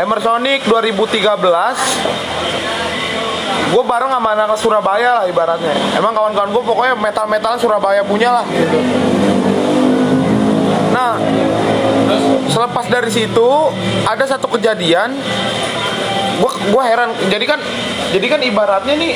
Emersonic 0.00 0.64
2013 0.64 1.28
gue 3.68 3.84
bareng 3.84 4.08
sama 4.08 4.32
anak 4.32 4.56
Surabaya 4.56 5.22
lah 5.22 5.24
ibaratnya. 5.28 5.76
Emang 5.92 6.16
kawan-kawan 6.16 6.50
gue 6.56 6.62
pokoknya 6.64 6.94
metal-metalan 6.96 7.60
Surabaya 7.60 8.00
punya 8.00 8.32
lah. 8.40 8.46
Nah 10.88 11.20
selepas 12.48 12.88
dari 12.88 13.12
situ 13.12 13.48
ada 14.08 14.24
satu 14.24 14.48
kejadian 14.56 15.12
gue 16.40 16.52
gue 16.72 16.82
heran. 16.82 17.12
Jadi 17.28 17.44
kan 17.44 17.60
jadi 18.16 18.26
kan 18.26 18.40
ibaratnya 18.40 18.94
nih 18.96 19.14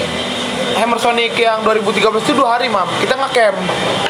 Hammersonic 0.79 1.37
yang 1.37 1.61
2013 1.63 2.03
itu 2.25 2.33
dua 2.35 2.59
hari 2.59 2.67
mam. 2.73 2.89
Kita 2.99 3.15
ngecamp. 3.15 3.57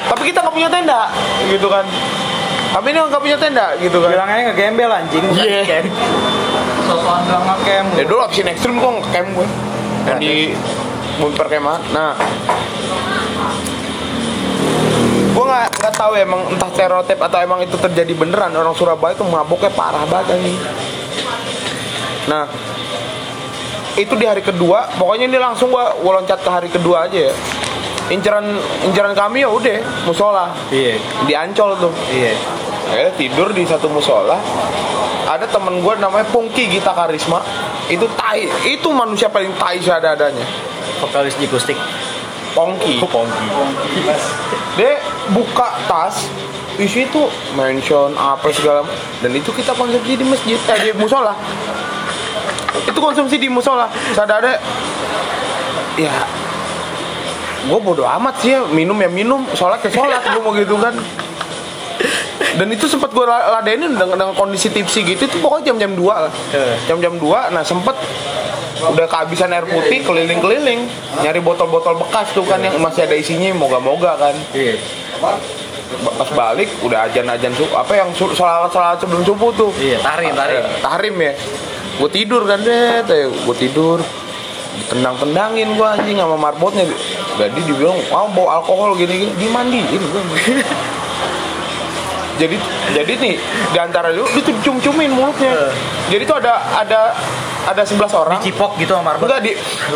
Tapi 0.09 0.23
kita 0.31 0.39
nggak 0.47 0.55
punya 0.55 0.69
tenda 0.71 1.11
gitu 1.51 1.67
kan. 1.69 1.85
Kami 2.73 2.87
ini 2.95 2.99
nggak 3.03 3.23
punya 3.23 3.39
tenda 3.39 3.67
gitu 3.77 3.99
kan. 4.01 4.11
Bilang 4.15 4.29
aja 4.31 4.43
ngegembel 4.53 4.91
anjing. 4.91 5.25
Iya. 5.37 5.85
sosokan 6.87 7.23
bilang 7.29 7.45
ngecamp. 7.47 7.89
Ya 7.99 8.05
dulu 8.07 8.21
abis 8.25 8.39
ekstrim 8.47 8.75
gue 8.79 8.91
ngecamp 9.03 9.29
gue 9.37 9.49
yang 10.03 10.19
di 10.19 10.35
bumper 11.21 11.47
kemah 11.47 11.79
nah. 11.93 12.13
Gue 15.33 15.45
nggak 15.49 15.67
nggak 15.81 15.95
tahu 15.97 16.13
ya 16.17 16.25
emang 16.29 16.43
entah 16.53 16.71
stereotip 16.71 17.19
atau 17.19 17.39
emang 17.41 17.61
itu 17.65 17.77
terjadi 17.77 18.13
beneran. 18.15 18.55
Orang 18.55 18.77
Surabaya 18.79 19.17
tuh 19.17 19.27
maboknya 19.27 19.71
parah 19.75 20.05
banget 20.07 20.39
nih 20.41 20.59
nah 22.31 22.47
itu 23.97 24.15
di 24.17 24.25
hari 24.25 24.41
kedua 24.41 24.89
pokoknya 24.97 25.29
ini 25.29 25.37
langsung 25.37 25.69
gua, 25.69 25.93
gua 26.01 26.21
loncat 26.21 26.41
ke 26.41 26.51
hari 26.51 26.69
kedua 26.73 27.09
aja 27.09 27.29
ya. 27.29 27.35
Inceran 28.11 28.45
inceran 28.85 29.15
kami 29.17 29.45
ya 29.45 29.49
udah 29.49 29.79
musola. 30.05 30.53
Iya. 30.69 31.01
Di 31.25 31.33
Ancol 31.33 31.79
tuh. 31.81 31.93
Iya. 32.13 32.35
Ya 32.93 33.09
tidur 33.17 33.53
di 33.57 33.65
satu 33.65 33.89
musola. 33.89 34.37
Ada 35.23 35.49
temen 35.49 35.81
gue 35.81 35.95
namanya 35.97 36.27
Pungki 36.29 36.69
Gita 36.69 36.93
Karisma. 36.93 37.41
Itu 37.89 38.05
tai 38.19 38.45
itu 38.69 38.89
manusia 38.93 39.33
paling 39.33 39.55
tai 39.57 39.81
seadanya. 39.81 40.45
Vokalis 41.01 41.39
Jikustik 41.41 41.79
Pongki. 42.53 43.01
Pongki. 43.01 43.47
Dia 44.77 45.01
buka 45.33 45.69
tas 45.89 46.29
isi 46.81 47.05
itu 47.05 47.29
mention 47.53 48.17
apa 48.17 48.49
segala 48.49 48.81
dan 49.21 49.31
itu 49.37 49.53
kita 49.53 49.77
konsumsi 49.77 50.17
di 50.17 50.25
masjid 50.25 50.57
eh, 50.57 50.79
di 50.89 50.91
musola 50.97 51.37
itu 52.75 52.99
konsumsi 52.99 53.37
di 53.37 53.49
musola. 53.49 53.89
Sadar 54.13 54.45
ya 56.01 56.15
gue 57.63 57.79
bodo 57.79 58.03
amat 58.03 58.35
sih 58.43 58.57
ya. 58.57 58.65
Minum 58.67 58.99
ya 58.99 59.11
minum. 59.13 59.45
Sholat 59.53 59.85
ya 59.85 59.91
sholat. 59.93 60.23
Gue 60.25 60.43
mau 60.43 60.53
gitu 60.57 60.75
kan. 60.81 60.95
Dan 62.53 62.69
itu 62.69 62.85
sempat 62.91 63.15
gue 63.15 63.23
ladenin 63.25 63.95
dengan, 63.97 64.17
dengan 64.19 64.35
kondisi 64.35 64.69
tipsi 64.69 65.07
gitu. 65.07 65.25
Itu 65.25 65.39
pokoknya 65.39 65.73
jam-jam 65.73 65.95
2 65.95 66.05
lah. 66.05 66.33
Jam-jam 66.91 67.15
2 67.17 67.55
nah 67.55 67.63
sempet 67.63 67.95
udah 68.83 69.07
kehabisan 69.07 69.55
air 69.55 69.63
putih 69.63 70.03
keliling-keliling. 70.03 70.91
Nyari 71.23 71.39
botol-botol 71.39 72.03
bekas 72.03 72.35
tuh 72.35 72.43
kan 72.43 72.59
yang 72.59 72.75
masih 72.83 73.07
ada 73.07 73.15
isinya 73.15 73.55
moga-moga 73.55 74.19
kan. 74.19 74.35
Iya. 74.53 74.77
Pas 76.03 76.31
balik 76.35 76.73
udah 76.83 77.07
ajan-ajan 77.07 77.53
apa 77.77 77.93
yang 77.95 78.09
su- 78.17 78.33
sholat-sholat 78.35 78.99
sebelum 78.99 79.23
subuh 79.23 79.55
tuh. 79.55 79.71
Iya, 79.79 80.03
tahrim, 80.03 80.35
tahrim. 80.35 80.65
tahrim 80.83 81.15
ya 81.21 81.33
gue 82.03 82.11
tidur 82.11 82.43
kan 82.43 82.59
deh 82.59 83.31
gue 83.31 83.57
tidur. 83.57 84.03
Tendang-tendangin 84.91 85.79
gue 85.79 85.87
anjing 85.87 86.19
sama 86.19 86.35
marbotnya. 86.35 86.83
Jadi 87.39 87.61
dibilang 87.63 87.95
wow 88.11 88.27
bau 88.35 88.51
alkohol 88.51 88.99
gini 88.99 89.23
gini 89.23 89.33
dimandiin 89.39 89.87
gue 89.87 90.23
jadi 92.41 92.57
jadi 92.97 93.13
nih 93.21 93.35
di 93.71 93.79
antara 93.79 94.11
lu 94.11 94.27
tuh 94.27 94.43
cium-ciumin 94.43 95.15
mulutnya. 95.15 95.71
Jadi 96.11 96.23
tuh 96.27 96.43
ada 96.43 96.59
ada 96.75 97.15
ada 97.71 97.83
11 97.87 98.03
orang. 98.11 98.43
Dicipok 98.43 98.75
gitu 98.83 98.99
sama 98.99 99.15
marbot. 99.15 99.31
enggak 99.31 99.43
di 99.47 99.53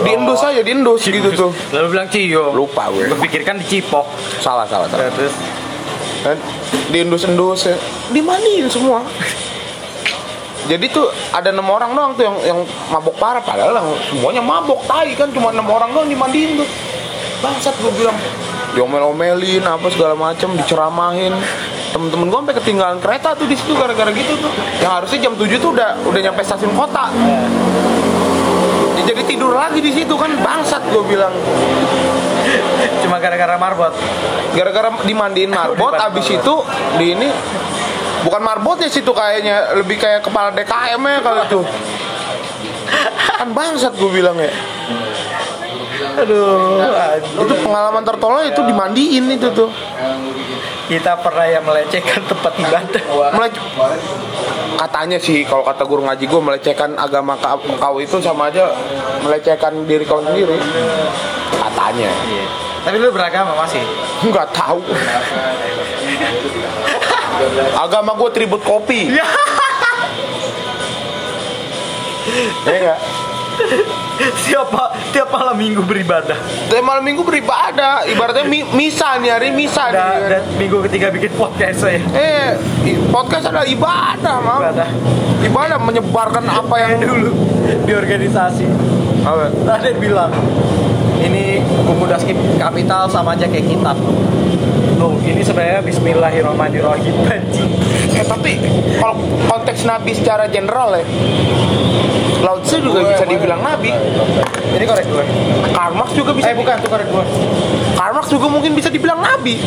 diendus 0.07 0.41
aja 0.47 0.63
diendus 0.63 1.03
gitu 1.03 1.29
tuh. 1.35 1.51
Lalu 1.75 1.87
bilang 1.91 2.07
cium. 2.07 2.55
lupa 2.55 2.87
gue. 2.95 3.11
Gue 3.11 3.19
pikirkan 3.27 3.59
dicipok. 3.59 4.07
salah 4.39 4.69
salah 4.69 4.87
salah. 4.87 5.11
Terus? 5.11 5.35
Kan 6.23 6.39
diendus-endus 6.95 7.67
ya. 7.67 7.77
dimandiin 8.15 8.71
semua 8.71 9.03
jadi 10.67 10.87
tuh 10.91 11.07
ada 11.31 11.55
enam 11.55 11.67
orang 11.71 11.95
doang 11.95 12.13
tuh 12.19 12.27
yang 12.27 12.37
yang 12.43 12.59
mabok 12.91 13.17
parah. 13.17 13.43
Padahal 13.43 13.79
yang 13.79 13.89
semuanya 14.11 14.43
mabok 14.43 14.83
tai 14.87 15.15
kan. 15.15 15.31
Cuma 15.31 15.55
enam 15.55 15.67
orang 15.71 15.95
doang 15.95 16.11
dimandiin 16.11 16.59
tuh. 16.59 16.69
Bangsat 17.41 17.75
gue 17.79 17.93
bilang. 17.95 18.17
Diomel-omelin 18.75 19.63
apa 19.65 19.87
segala 19.89 20.19
macem 20.19 20.53
diceramahin. 20.59 21.33
Temen-temen 21.95 22.29
gue 22.29 22.39
sampai 22.45 22.57
ketinggalan 22.61 22.99
kereta 23.01 23.33
tuh 23.39 23.47
di 23.49 23.57
situ 23.57 23.73
gara-gara 23.79 24.11
gitu 24.11 24.37
tuh. 24.37 24.53
Yang 24.83 24.93
harusnya 25.01 25.19
jam 25.31 25.33
7 25.39 25.63
tuh 25.63 25.71
udah 25.73 25.91
udah 26.05 26.21
nyampe 26.21 26.43
stasiun 26.45 26.75
kota. 26.75 27.09
Ya, 28.99 29.07
jadi 29.07 29.23
tidur 29.23 29.55
lagi 29.55 29.79
di 29.81 29.95
situ 29.95 30.13
kan. 30.19 30.35
Bangsat 30.43 30.83
gue 30.91 31.03
bilang. 31.07 31.33
Cuma 33.07 33.23
gara-gara 33.23 33.55
marbot. 33.59 33.95
gara-gara 34.57 34.89
dimandiin 35.05 35.53
marbot 35.59 35.95
abis 35.95 36.33
itu 36.33 36.55
di 36.97 37.13
ini 37.13 37.29
bukan 38.27 38.43
marbotnya 38.43 38.91
situ 38.91 39.15
kayaknya 39.15 39.79
lebih 39.79 40.03
kayak 40.03 40.27
kepala 40.27 40.51
DKM 40.51 40.99
ya 40.99 41.19
kalau 41.23 41.43
itu. 41.47 41.61
Kan 43.39 43.49
bangsat 43.55 43.95
gue 43.95 44.11
bilang 44.11 44.35
ya. 44.35 44.51
Aduh, 46.17 46.83
itu 47.47 47.55
pengalaman 47.63 48.03
tertolong 48.03 48.43
itu 48.43 48.61
dimandiin 48.67 49.31
itu 49.31 49.49
tuh. 49.55 49.71
Kita 50.87 51.19
pernah 51.23 51.47
yang 51.47 51.63
melecehkan 51.67 52.27
tempat 52.27 52.53
ibadah. 52.59 53.03
Mulai 53.35 53.51
katanya 54.77 55.17
sih 55.17 55.41
kalau 55.47 55.65
kata 55.65 55.89
guru 55.89 56.05
ngaji 56.05 56.25
gue 56.27 56.41
melecehkan 56.43 56.99
agama 57.01 57.33
kau, 57.41 57.59
kau 57.79 57.97
itu 58.03 58.21
sama 58.21 58.51
aja 58.51 58.75
melecehkan 59.23 59.87
diri 59.87 60.03
kau 60.03 60.19
sendiri. 60.21 60.59
Katanya. 61.55 62.11
Iya. 62.11 62.45
Tapi 62.87 62.97
lu 63.03 63.11
beragama 63.11 63.55
masih? 63.67 63.83
nggak 64.25 64.49
tahu 64.57 64.81
agama 67.77 68.17
gue 68.17 68.31
tribut 68.33 68.63
kopi 68.63 69.13
Iya. 69.13 69.27
ya 72.67 72.77
nggak? 72.83 72.99
Tiap 74.45 74.69
tiap 75.13 75.29
malam 75.33 75.57
minggu 75.57 75.81
beribadah. 75.85 76.37
Tapi 76.69 76.83
malam 76.85 77.01
minggu 77.01 77.25
beribadah, 77.25 78.05
ibaratnya 78.05 78.45
mi 78.45 78.61
misa 78.77 79.17
nih 79.17 79.33
hari 79.33 79.49
misa 79.53 79.89
nih. 79.89 80.01
Dan, 80.29 80.43
minggu 80.61 80.85
ketiga 80.89 81.09
bikin 81.09 81.33
podcast 81.37 81.85
saya. 81.89 82.01
Eh, 82.13 82.57
podcast 83.09 83.49
adalah 83.49 83.65
ibadah, 83.65 84.37
mam. 84.41 84.61
Ibadah. 84.61 84.89
Ibadah 85.41 85.79
menyebarkan 85.81 86.45
apa 86.45 86.75
yang 86.81 86.93
dulu 87.01 87.31
di 87.85 87.93
organisasi. 87.93 88.65
Apa? 89.25 89.53
Yang 89.85 89.99
bilang 90.01 90.33
ini 91.21 91.61
buku 91.85 92.05
das 92.09 92.25
kapital 92.61 93.09
sama 93.09 93.37
aja 93.37 93.49
kayak 93.49 93.69
kitab. 93.69 93.97
Loh, 94.97 95.13
ini 95.21 95.45
sebenarnya 95.45 95.85
Bismillahirrahmanirrahim. 95.85 97.15
Eh, 98.17 98.25
tapi 98.25 98.57
kalau 98.97 99.21
konteks 99.45 99.85
nabi 99.85 100.17
secara 100.17 100.49
general 100.49 100.97
ya, 100.97 101.05
Lao 102.41 102.57
Tzu 102.65 102.81
juga 102.81 103.05
bisa 103.05 103.29
dibilang 103.29 103.61
nabi. 103.61 103.93
Ini 104.73 104.85
korek 104.89 105.05
gue. 105.05 105.25
Karl 105.77 105.93
Marx 105.93 106.17
juga 106.17 106.33
bisa. 106.33 106.49
Eh 106.49 106.57
bukan, 106.57 106.81
itu 106.81 106.89
korek 106.89 107.09
gue. 107.13 107.25
Karl 107.93 108.13
Marx 108.17 108.27
juga 108.33 108.47
mungkin 108.49 108.73
bisa 108.73 108.89
dibilang 108.89 109.21
nabi. 109.21 109.61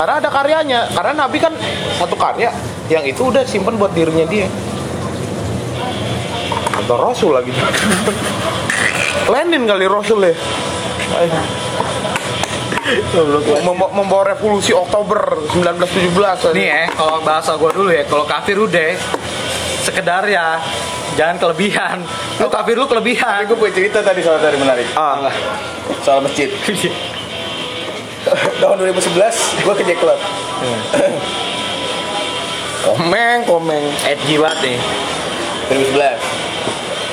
Karena 0.00 0.14
ada 0.16 0.28
karyanya. 0.32 0.80
Karena 0.96 1.12
nabi 1.12 1.36
kan 1.36 1.52
satu 2.00 2.16
karya 2.16 2.48
yang 2.88 3.04
itu 3.04 3.20
udah 3.20 3.44
simpen 3.44 3.76
buat 3.76 3.92
dirinya 3.92 4.24
dia. 4.24 4.48
Atau 6.72 6.96
Rasul 6.96 7.36
lagi. 7.36 7.52
Lenin 9.32 9.68
kali 9.68 9.84
Rasul 9.84 10.24
ya. 10.24 10.34
Mem- 13.66 13.92
membawa 13.92 14.30
revolusi 14.30 14.70
Oktober 14.70 15.18
1917 15.50 16.54
Nih 16.54 16.66
ya, 16.70 16.82
kalau 16.94 17.18
bahasa 17.20 17.58
gue 17.58 17.70
dulu 17.74 17.90
ya, 17.90 18.06
kalau 18.06 18.22
kafir 18.22 18.54
udah 18.54 18.94
sekedar 19.82 20.22
ya 20.26 20.58
jangan 21.14 21.36
kelebihan. 21.38 21.98
Lu 22.38 22.46
kafir 22.46 22.74
lu 22.74 22.86
kelebihan. 22.86 23.46
Gue 23.46 23.56
punya 23.56 23.72
cerita 23.74 23.98
tadi 24.02 24.20
soal 24.22 24.38
tadi 24.38 24.58
menarik. 24.58 24.86
Ah. 24.94 25.30
Soal 26.02 26.22
masjid. 26.22 26.50
Tahun 28.60 28.76
2011 28.76 29.62
gue 29.62 29.74
ke 29.78 29.84
Jack 29.86 29.98
Club. 30.02 30.18
komeng 32.86 33.42
komeng 33.46 33.82
Edgy 34.06 34.38
banget 34.38 34.58
nih. 34.62 34.78
2011. 35.74 36.22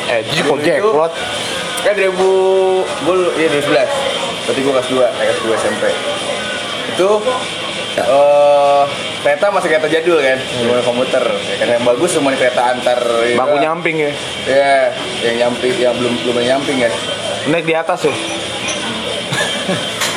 eh 0.04 0.22
kok 0.22 0.58
jack. 0.62 0.80
Kan 1.84 1.94
2000 1.98 2.14
gue 2.14 3.16
iya 3.38 3.48
2011. 3.50 4.23
Berarti 4.44 4.60
gue 4.60 4.74
kelas 4.74 4.90
2, 4.90 5.00
kelas 5.00 5.40
2 5.42 5.62
SMP. 5.62 5.84
Itu 6.90 7.10
eh 7.96 8.84
kereta 9.22 9.48
masih 9.50 9.70
kereta 9.70 9.88
jadul 9.88 10.18
kan, 10.18 10.36
belum 10.36 10.74
ada 10.74 10.84
komuter. 10.84 11.24
Ya, 11.24 11.56
kan 11.56 11.68
yang 11.72 11.84
bagus 11.86 12.10
cuma 12.12 12.34
kereta 12.34 12.62
antar 12.70 13.00
ya, 13.24 13.38
bangku 13.38 13.58
nyamping 13.58 13.96
ya 14.00 14.12
Iya, 14.44 14.76
yang 15.24 15.36
nyamping 15.40 15.74
yang 15.78 15.94
belum 15.94 16.14
belum 16.20 16.36
nyamping 16.44 16.78
kan. 16.80 16.92
naik 17.46 17.64
di 17.64 17.72
atas 17.72 18.04
ya 18.04 18.14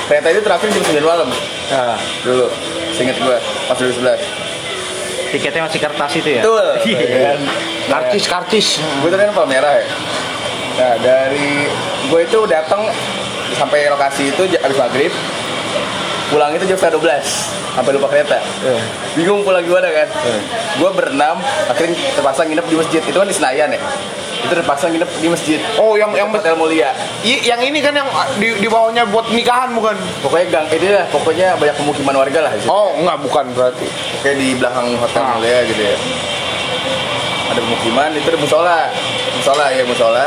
Kereta 0.06 0.28
itu 0.28 0.40
terakhir 0.40 0.68
jam 0.70 0.82
9 0.82 1.02
malam 1.04 1.28
Nah, 1.66 1.98
dulu. 2.22 2.46
Seinget 2.92 3.14
gue 3.16 3.36
pas 3.66 3.74
2011. 3.74 4.22
tiketnya 5.28 5.66
masih 5.66 5.80
kertas 5.80 6.12
itu 6.14 6.28
ya. 6.32 6.40
Betul. 6.40 6.66
Iya. 6.86 6.98
ya 7.02 7.18
kan? 7.28 7.38
Nah, 7.42 7.98
karcis 8.00 8.24
karcis 8.24 8.66
gue 8.78 9.08
tuh 9.08 9.18
kan 9.20 9.30
Palmera 9.32 9.72
ya 9.74 9.86
nah 10.76 10.92
dari 10.98 11.66
gue 12.06 12.20
itu 12.22 12.38
datang 12.46 12.84
sampai 13.56 13.88
lokasi 13.88 14.28
itu 14.28 14.42
habis 14.54 14.76
maghrib 14.76 15.12
pulang 16.26 16.50
itu 16.52 16.66
jam 16.66 16.76
setengah 16.76 17.22
12 17.22 17.22
sampai 17.72 17.90
lupa 17.92 18.08
kereta 18.08 18.38
bingung 19.14 19.40
pulang 19.40 19.62
gimana 19.62 19.86
kan 19.88 20.08
gue 20.74 20.90
berenam 20.92 21.36
akhirnya 21.66 21.94
terpaksa 22.12 22.42
nginep 22.42 22.66
di 22.66 22.76
masjid 22.76 23.00
itu 23.00 23.14
kan 23.14 23.24
di 23.24 23.32
Senayan 23.32 23.70
ya 23.70 23.80
itu 24.36 24.52
terpaksa 24.52 24.88
nginep 24.88 25.06
di 25.16 25.28
masjid 25.28 25.58
oh 25.76 25.94
yang 25.94 26.10
yang 26.12 26.26
Hotel 26.28 26.54
Mulia 26.54 26.90
I- 27.22 27.44
yang 27.44 27.60
ini 27.60 27.78
kan 27.78 27.94
yang 27.94 28.08
di, 28.36 28.52
di 28.54 28.66
bawahnya 28.66 29.06
buat 29.06 29.30
nikahan 29.30 29.70
bukan 29.70 29.94
pokoknya 30.20 30.46
gang 30.50 30.66
itu 30.68 30.86
lah 30.88 31.06
pokoknya 31.08 31.54
banyak 31.54 31.76
pemukiman 31.76 32.14
warga 32.16 32.38
lah 32.40 32.52
di 32.52 32.60
situ. 32.60 32.68
oh 32.68 32.90
enggak 32.96 33.18
bukan 33.22 33.44
berarti 33.52 33.86
Kayak 34.18 34.36
di 34.36 34.48
belakang 34.56 34.86
hotel 34.96 35.22
Ah. 35.22 35.34
mulia 35.34 35.58
gitu 35.64 35.82
ya. 35.84 35.96
Ada 37.46 37.60
pemukiman, 37.62 38.10
itu 38.10 38.26
ada 38.26 38.36
musola. 38.36 38.78
Musola 39.32 39.66
ya 39.70 39.86
musola. 39.86 40.26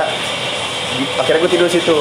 Akhirnya 1.19 1.43
gue 1.43 1.51
tidur 1.51 1.67
situ. 1.67 1.97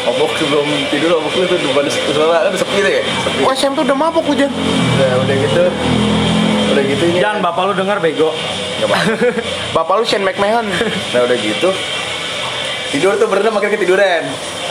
Mabok 0.00 0.32
sebelum 0.40 0.66
tidur 0.88 1.20
mabok 1.20 1.32
itu 1.36 1.54
di 1.60 1.66
depan 1.68 1.84
musola 1.84 2.36
kan 2.48 2.52
sepi 2.56 2.74
gitu 2.80 2.90
ya. 2.90 3.02
Sepi. 3.04 3.40
oh 3.44 3.52
SMP 3.52 3.76
udah 3.84 3.96
mabuk 3.96 4.24
hujan 4.24 4.48
Udah, 4.48 5.10
udah 5.24 5.36
gitu. 5.36 5.64
Udah 6.72 6.84
gitu 6.88 7.02
ini. 7.12 7.18
Jangan 7.20 7.38
bapak 7.44 7.62
lu 7.68 7.72
denger 7.76 7.98
bego. 8.00 8.30
Apa-apa. 8.80 9.28
bapak 9.76 9.94
lu 10.00 10.04
Shane 10.08 10.24
McMahon 10.24 10.66
Nah 11.12 11.20
udah 11.24 11.36
gitu. 11.36 11.68
Tidur 12.90 13.14
tuh 13.20 13.28
berenam 13.30 13.54
akhirnya 13.54 13.76
ketiduran. 13.76 14.22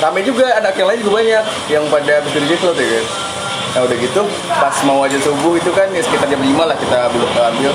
Rame 0.01 0.19
juga 0.25 0.49
anak 0.59 0.75
yang 0.75 0.87
lain 0.91 0.99
juga 1.05 1.13
banyak 1.23 1.43
yang 1.71 1.83
pada 1.87 2.11
habis 2.19 2.31
situ 2.35 2.55
tuh 2.59 2.73
kan. 2.73 3.05
Nah 3.69 3.81
udah 3.85 3.97
gitu 4.01 4.21
pas 4.49 4.75
mau 4.83 5.05
aja 5.05 5.17
subuh 5.21 5.53
itu 5.53 5.69
kan 5.69 5.87
ya 5.93 6.01
sekitar 6.01 6.25
jam 6.25 6.41
5 6.41 6.57
lah 6.57 6.73
kita 6.73 6.99
belum 7.13 7.29
ambil 7.37 7.73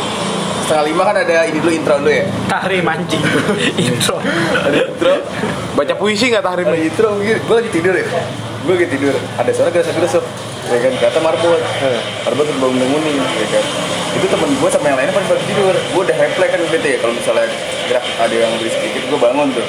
setengah 0.64 0.84
lima 0.88 1.02
kan 1.04 1.16
ada 1.20 1.36
ini 1.44 1.58
dulu 1.60 1.72
intro 1.76 1.94
dulu 2.00 2.08
ya? 2.08 2.24
Tahrim 2.48 2.84
anjing. 2.88 3.20
Intro. 3.84 4.16
ada 4.64 4.76
intro. 4.80 5.14
Baca 5.76 5.94
puisi 6.00 6.32
nggak 6.32 6.40
tahrim? 6.40 6.64
Ada 6.72 6.80
intro 6.80 7.08
gue 7.20 7.56
lagi 7.60 7.70
tidur 7.70 7.92
ya. 7.92 8.06
Gue 8.64 8.72
lagi 8.80 8.88
tidur. 8.88 9.14
Ada 9.36 9.50
suara 9.52 9.68
gelas 9.68 9.92
gelas 9.92 10.14
ya 10.64 10.78
kan 10.80 10.92
kata 10.96 11.18
marbot. 11.20 11.60
Marbot 12.24 12.46
belum 12.48 12.74
bangunin 12.80 13.14
ya 13.20 13.46
kan. 13.52 13.64
Itu 14.16 14.26
temen 14.32 14.50
gue 14.56 14.70
sama 14.72 14.86
yang 14.88 14.96
lainnya 14.96 15.12
pada 15.12 15.26
pada 15.28 15.42
tidur. 15.44 15.74
Gue 15.92 16.02
udah 16.08 16.16
refleks 16.16 16.50
kan 16.56 16.60
gitu 16.64 16.86
ya 16.88 16.98
kalau 17.04 17.12
misalnya 17.12 17.46
gerak 17.92 18.04
ada 18.16 18.34
yang 18.34 18.52
berisik 18.56 18.80
dikit 18.80 19.04
gue 19.12 19.20
bangun 19.20 19.48
tuh. 19.52 19.66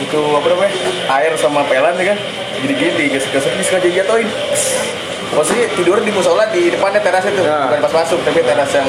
Itu 0.00 0.20
apa 0.36 0.46
namanya? 0.52 0.72
Air 1.08 1.32
sama 1.40 1.64
pelan 1.64 1.96
ya 1.96 2.12
kan. 2.12 2.18
Gini-gini 2.60 3.16
gesek-gesek 3.16 3.56
ini 3.56 3.64
sengaja 3.64 3.88
jatuhin 3.88 4.28
Posisi 5.30 5.62
tidur 5.72 6.02
di 6.02 6.10
musola 6.10 6.42
di 6.48 6.68
depannya 6.68 6.98
teras 6.98 7.22
itu, 7.22 7.38
Ya. 7.38 7.70
bukan 7.70 7.78
pas 7.80 7.92
masuk, 7.96 8.18
tapi 8.26 8.42
teras 8.42 8.66
yang 8.74 8.88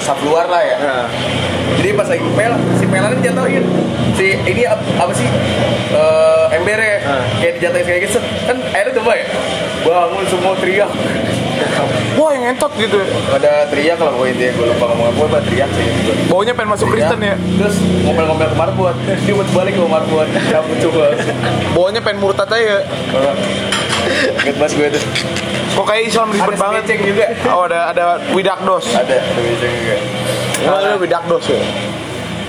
sap 0.00 0.16
luar 0.24 0.48
lah 0.48 0.64
ya. 0.64 0.76
Ya. 0.80 0.96
Jadi 1.76 1.88
pas 1.92 2.08
lagi 2.08 2.24
pel, 2.24 2.52
si 2.74 2.84
pelan 2.86 3.12
jatuhin. 3.20 3.64
Si 4.14 4.26
ini 4.40 4.62
ap- 4.64 4.80
apa 4.96 5.12
sih? 5.12 5.28
Eh 5.90 6.44
embernya 6.56 7.04
kayak 7.36 7.52
dijatuhin 7.58 7.84
kayak 7.84 8.00
gitu. 8.06 8.18
Kan 8.46 8.56
airnya 8.72 8.92
tuh 8.92 9.04
ya. 9.06 9.26
Bangun 9.84 10.24
semua 10.24 10.56
teriak. 10.56 10.88
Wah 12.16 12.30
yang 12.32 12.42
ngentot 12.48 12.72
gitu. 12.78 12.98
Pada 13.28 13.68
teriak 13.68 13.98
lah 13.98 14.10
gue 14.10 14.26
intinya 14.32 14.52
gue 14.54 14.66
lupa 14.70 14.84
ngomong 14.88 15.06
apa, 15.12 15.22
pada 15.28 15.44
teriak 15.44 15.70
sih. 15.70 15.86
Baunya 16.26 16.52
pengen 16.54 16.70
masuk 16.72 16.88
Kristen 16.88 17.20
ya. 17.20 17.36
Terus 17.36 17.76
ngomel-ngomel 18.02 18.48
ke 18.48 18.56
marbot, 18.56 18.96
dia 19.04 19.34
buat 19.34 19.48
balik 19.52 19.72
ke 19.74 19.82
marbot. 19.84 20.28
Cabut 20.48 20.76
coba. 20.80 21.04
Baunya 21.76 22.00
pengen 22.00 22.18
murtad 22.22 22.48
aja. 22.48 22.80
Ingat 24.44 24.56
mas 24.60 24.72
gue 24.76 24.88
tuh. 24.92 25.02
Kok 25.74 25.86
kayak 25.88 26.02
Islam 26.06 26.28
ribet 26.28 26.52
Ada 26.52 26.60
banget. 26.60 26.82
semeceng 26.84 27.00
juga. 27.02 27.26
Oh 27.48 27.62
ada 27.64 27.78
ada 27.88 28.02
widakdos. 28.30 28.84
Ada, 28.92 29.16
ada 29.16 29.40
bisa 29.40 29.66
juga. 29.66 29.96
Oh, 30.68 30.76
ada 30.76 30.88
widakdos 31.00 31.44
ya. 31.48 31.60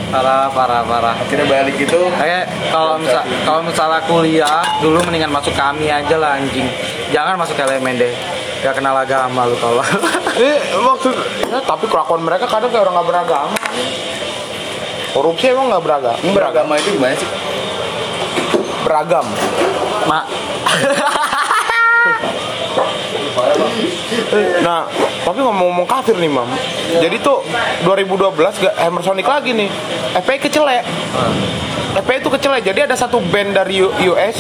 Parah, 0.06 0.48
parah, 0.52 0.84
parah. 0.86 1.16
Akhirnya 1.18 1.48
balik 1.48 1.76
itu. 1.76 2.02
Kayak 2.14 2.52
kalau 2.70 3.00
misal 3.00 3.24
kalau 3.42 3.62
misalnya 3.64 4.00
kuliah 4.06 4.62
dulu 4.80 5.00
mendingan 5.04 5.32
masuk 5.32 5.56
kami 5.56 5.88
aja 5.88 6.16
lah 6.20 6.36
anjing. 6.36 6.68
Jangan 7.10 7.40
masuk 7.40 7.56
elemen 7.58 7.96
deh. 7.96 8.14
Gak 8.62 8.76
kenal 8.76 8.96
agama 8.96 9.48
lu 9.48 9.56
kalau. 9.58 9.82
Eh 10.36 10.60
maksud 10.76 11.16
ya, 11.48 11.64
tapi 11.64 11.88
kelakuan 11.88 12.20
mereka 12.20 12.44
kadang 12.44 12.68
kayak 12.68 12.84
orang 12.84 13.00
nggak 13.00 13.08
beragama. 13.08 13.56
Korupsi 15.16 15.56
emang 15.56 15.72
nggak 15.72 15.80
beragama? 15.80 16.20
Ini 16.20 16.32
beragama 16.36 16.74
itu 16.76 16.90
gimana 16.92 17.16
sih? 17.16 17.30
Beragam. 18.84 19.24
Mak. 20.12 20.26
Nah, 24.64 24.88
tapi 25.24 25.40
ngomong-ngomong 25.42 25.88
kafir 25.88 26.16
nih, 26.18 26.32
Mam. 26.32 26.48
Jadi 27.02 27.18
tuh 27.20 27.44
2012 27.84 28.64
gak 28.64 28.76
Hammersonic 28.80 29.28
lagi 29.28 29.52
nih. 29.54 29.70
FPI 30.16 30.38
kecelek. 30.48 30.84
FPI 31.96 32.18
itu 32.20 32.30
kecelek. 32.32 32.64
Jadi 32.64 32.80
ada 32.88 32.96
satu 32.96 33.20
band 33.20 33.56
dari 33.56 33.84
US. 33.84 34.38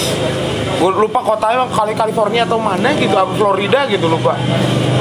Gue 0.75 0.91
lupa 0.91 1.23
kotanya 1.23 1.63
kali 1.71 1.95
California 1.95 2.43
atau 2.43 2.59
mana 2.59 2.91
gitu, 2.99 3.15
Florida 3.39 3.88
gitu 3.88 4.11
lupa. 4.11 4.35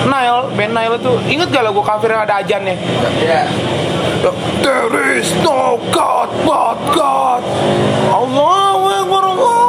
Nile, 0.06 0.52
band 0.54 0.72
Nile 0.76 0.96
itu 1.00 1.12
inget 1.30 1.48
gak 1.50 1.64
lagu 1.66 1.82
kafir 1.82 2.14
yang 2.14 2.22
ada 2.22 2.38
ajannya? 2.42 2.76
Ya. 3.18 3.48
There 4.64 5.20
is 5.20 5.28
no 5.44 5.76
God 5.92 6.32
but 6.48 6.78
God. 6.96 7.44
Allahu 8.08 8.84
Akbar, 8.88 9.24
Akbar. 9.36 9.63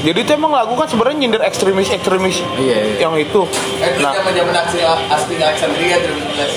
Jadi 0.00 0.18
itu 0.18 0.32
emang 0.32 0.50
lagu 0.50 0.72
kan 0.72 0.84
sebenarnya 0.84 1.16
nyindir 1.18 1.42
ekstremis 1.42 1.88
ekstremis 1.88 2.40
Iya, 2.56 2.76
iya. 2.78 2.96
yang 3.00 3.14
itu. 3.14 3.44
Eh, 3.78 3.90
itu 3.90 4.00
Nah, 4.00 4.12
zaman 4.12 4.32
zaman 4.32 4.54
aksi 4.56 4.78
aksi 4.82 5.32
Alexandria 5.36 5.96
2011. 5.98 6.52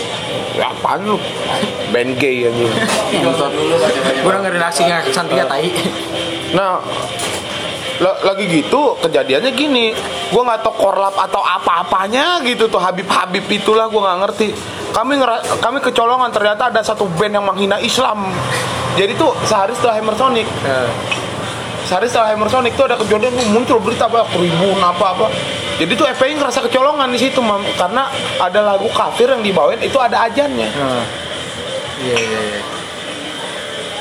ya 0.53 0.69
apaan 0.69 1.01
lu? 1.03 1.17
Band 1.89 2.11
gay 2.15 2.45
anjing. 2.45 2.71
Nonton 3.19 3.49
dulu. 3.49 3.75
Gue 4.21 4.31
dengerin 4.31 4.63
aksinya 4.63 5.01
Santia 5.07 5.43
tai. 5.43 5.67
Nah, 6.53 6.77
la- 7.95 8.19
lagi 8.23 8.45
gitu 8.47 8.95
kejadiannya 8.99 9.51
gini 9.51 9.93
gue 10.29 10.41
nggak 10.41 10.61
tahu 10.61 10.73
korlap 10.79 11.13
atau 11.15 11.39
apa-apanya 11.39 12.41
gitu 12.41 12.65
tuh 12.65 12.77
Habib 12.77 13.05
Habib 13.05 13.45
itulah 13.47 13.85
gue 13.85 13.97
nggak 13.97 14.19
ngerti 14.19 14.47
kami 14.89 15.17
kami 15.59 15.77
kecolongan 15.79 16.29
ternyata 16.29 16.69
ada 16.69 16.81
satu 16.81 17.05
band 17.11 17.33
yang 17.33 17.43
menghina 17.43 17.77
Islam 17.77 18.29
jadi 18.93 19.13
tuh 19.13 19.33
sehari 19.43 19.73
setelah 19.73 19.93
Hammersonic 19.95 20.45
sehari 21.93 22.09
setelah 22.09 22.33
Hammersonic 22.33 22.73
tuh 22.73 22.89
ada 22.89 22.97
kejadian 22.97 23.37
muncul 23.53 23.77
berita 23.77 24.09
apa 24.09 24.25
keribun 24.33 24.81
apa 24.81 25.13
apa. 25.13 25.29
Jadi 25.77 25.93
tuh 25.93 26.09
FPI 26.09 26.41
ngerasa 26.41 26.65
kecolongan 26.65 27.05
di 27.05 27.21
situ 27.21 27.37
mam 27.37 27.61
karena 27.77 28.09
ada 28.41 28.65
lagu 28.65 28.89
kafir 28.89 29.29
yang 29.29 29.45
dibawain 29.45 29.77
itu 29.77 29.93
ada 30.01 30.25
ajannya. 30.25 30.73
Iya, 32.01 32.15
iya, 32.17 32.39
iya. 32.49 32.61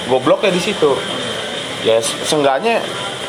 gobloknya 0.08 0.48
di 0.48 0.62
situ. 0.62 0.96
Ya 1.84 2.00
se- 2.00 2.16
seenggaknya 2.24 2.80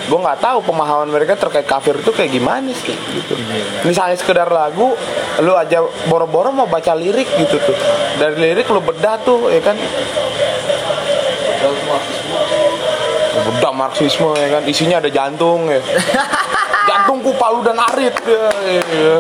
gue 0.04 0.19
nggak 0.19 0.39
tahu 0.39 0.63
pemahaman 0.63 1.12
mereka 1.12 1.36
terkait 1.36 1.63
kafir 1.63 1.99
itu 1.99 2.12
kayak 2.15 2.32
gimana 2.32 2.71
sih 2.71 2.95
gitu. 2.95 3.36
Misalnya 3.84 4.15
sekedar 4.15 4.47
lagu 4.47 4.95
lu 5.39 5.54
aja 5.54 5.84
boro-boro 6.08 6.56
mau 6.56 6.67
baca 6.67 6.95
lirik 6.95 7.28
gitu 7.36 7.60
tuh. 7.60 7.76
Dari 8.15 8.39
lirik 8.39 8.71
lu 8.71 8.80
bedah 8.80 9.19
tuh 9.19 9.52
ya 9.52 9.60
kan 9.60 9.76
bedah 13.43 13.71
marxisme 13.71 14.32
ya 14.34 14.47
kan 14.49 14.63
isinya 14.63 14.97
ada 14.97 15.10
jantung 15.10 15.67
ya 15.67 15.79
jantungku 16.88 17.32
palu 17.36 17.60
dan 17.62 17.79
arit 17.79 18.15
ya, 18.23 18.47
ya. 18.91 19.15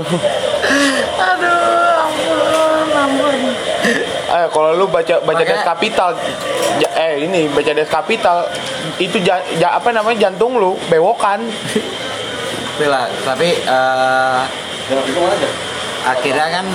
Eh 4.33 4.45
kalau 4.49 4.73
lu 4.73 4.85
baca 4.87 5.19
baca 5.19 5.35
Makanya- 5.35 5.45
des 5.53 5.63
kapital 5.63 6.09
ja- 6.79 6.93
eh 6.97 7.13
ini 7.21 7.45
baca 7.47 7.71
des 7.71 7.85
kapital 7.85 8.47
itu 8.97 9.19
ja- 9.21 9.43
ja- 9.55 9.77
apa 9.77 9.91
namanya 9.91 10.27
jantung 10.27 10.57
lu 10.57 10.73
bewokan. 10.87 11.43
Lah, 12.83 13.05
tapi 13.21 13.53
eh, 13.53 14.39
akhirnya 16.03 16.47
kan 16.51 16.65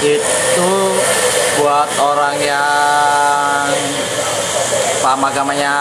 itu 0.00 0.70
buat 1.56 1.88
orang 1.98 2.36
yang 2.40 3.68
paham 5.06 5.22
agamanya 5.22 5.72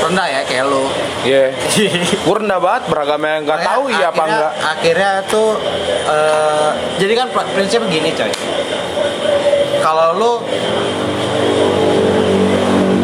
rendah 0.00 0.24
ya 0.24 0.40
kayak 0.40 0.64
lu. 0.64 0.88
Iya. 1.20 1.52
Gue 2.24 2.36
rendah 2.40 2.56
banget 2.56 2.82
beragama 2.88 3.24
yang 3.28 3.44
nggak 3.44 3.60
tahu 3.60 3.82
iya 3.92 4.08
apa 4.08 4.16
Akhirnya- 4.16 4.32
enggak. 4.32 4.52
Akhirnya 4.64 5.12
tuh 5.28 5.48
eh, 6.08 6.68
jadi 6.96 7.12
kan 7.14 7.26
pr- 7.28 7.50
prinsipnya 7.52 7.84
begini 7.84 8.08
coy. 8.16 8.32
Kalau 9.78 10.08
lu 10.16 10.32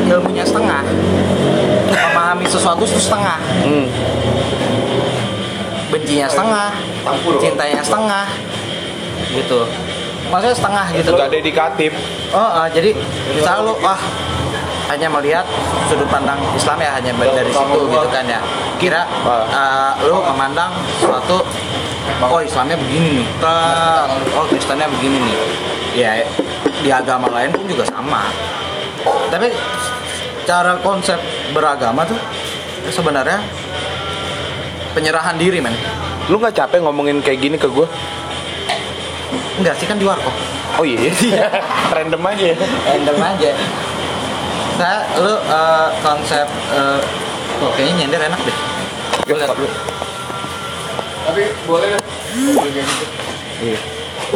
ilmunya 0.08 0.42
setengah, 0.42 0.80
memahami 1.92 2.48
sesuatu 2.48 2.82
itu 2.82 2.96
setengah, 2.98 3.36
Hmm. 3.60 3.84
bencinya 5.92 6.24
setengah, 6.24 6.68
cintanya 7.36 7.82
setengah, 7.84 8.24
gitu. 9.30 9.60
Maksudnya 10.30 10.56
setengah 10.56 10.86
gitu. 10.94 11.10
Nggak 11.12 11.30
dedikatif. 11.30 11.92
Oh, 12.32 12.40
ah, 12.40 12.66
jadi 12.66 12.96
selalu 13.36 13.76
ah 13.84 14.00
hanya 14.90 15.06
melihat 15.06 15.46
sudut 15.86 16.10
pandang 16.10 16.34
Islam 16.58 16.82
ya 16.82 16.90
hanya 16.98 17.14
dari 17.14 17.50
situ 17.54 17.78
gitu 17.86 18.08
kan 18.10 18.26
ya. 18.26 18.42
Kira 18.82 19.06
ah, 19.54 19.94
lu 20.02 20.18
memandang 20.18 20.74
suatu 20.98 21.46
oh 22.26 22.40
Islamnya 22.42 22.74
begini 22.74 23.22
nih, 23.22 23.26
oh 24.34 24.44
Kristennya 24.50 24.90
begini 24.90 25.22
nih. 25.22 25.36
Ya 25.94 26.10
di 26.82 26.90
agama 26.90 27.30
lain 27.30 27.54
pun 27.54 27.62
juga 27.70 27.86
sama. 27.86 28.26
Tapi 29.30 29.54
cara 30.42 30.74
konsep 30.82 31.22
beragama 31.54 32.02
tuh 32.02 32.18
sebenarnya 32.90 33.38
penyerahan 34.90 35.38
diri 35.38 35.62
men. 35.62 35.74
Lu 36.26 36.42
nggak 36.42 36.58
capek 36.58 36.82
ngomongin 36.82 37.22
kayak 37.22 37.38
gini 37.38 37.54
ke 37.54 37.70
gue? 37.70 37.86
Enggak 39.62 39.78
sih 39.78 39.86
kan 39.86 39.94
di 39.94 40.06
warkop. 40.08 40.34
Oh 40.78 40.86
iya. 40.86 41.10
Random 41.94 42.22
aja. 42.26 42.44
ya. 42.54 42.56
random 42.86 43.18
aja 43.20 43.50
saya 44.76 45.06
lu 45.18 45.34
eh, 45.34 45.88
konsep 46.02 46.46
eh, 46.74 47.00
oh, 47.62 47.70
kayaknya 47.74 48.06
nyender 48.06 48.20
enak 48.30 48.40
deh. 48.44 48.56
Gua 49.26 49.36
liat 49.38 49.50
dulu. 49.54 49.68
Tapi 51.30 51.42
boleh 51.66 51.88
deh. 51.94 52.02
iya. 53.62 53.78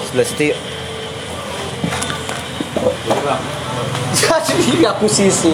Sebelah 0.02 0.26
situ 0.26 0.44
yuk. 0.50 0.58
Jadi 4.44 4.84
aku 4.92 5.06
sisi. 5.10 5.52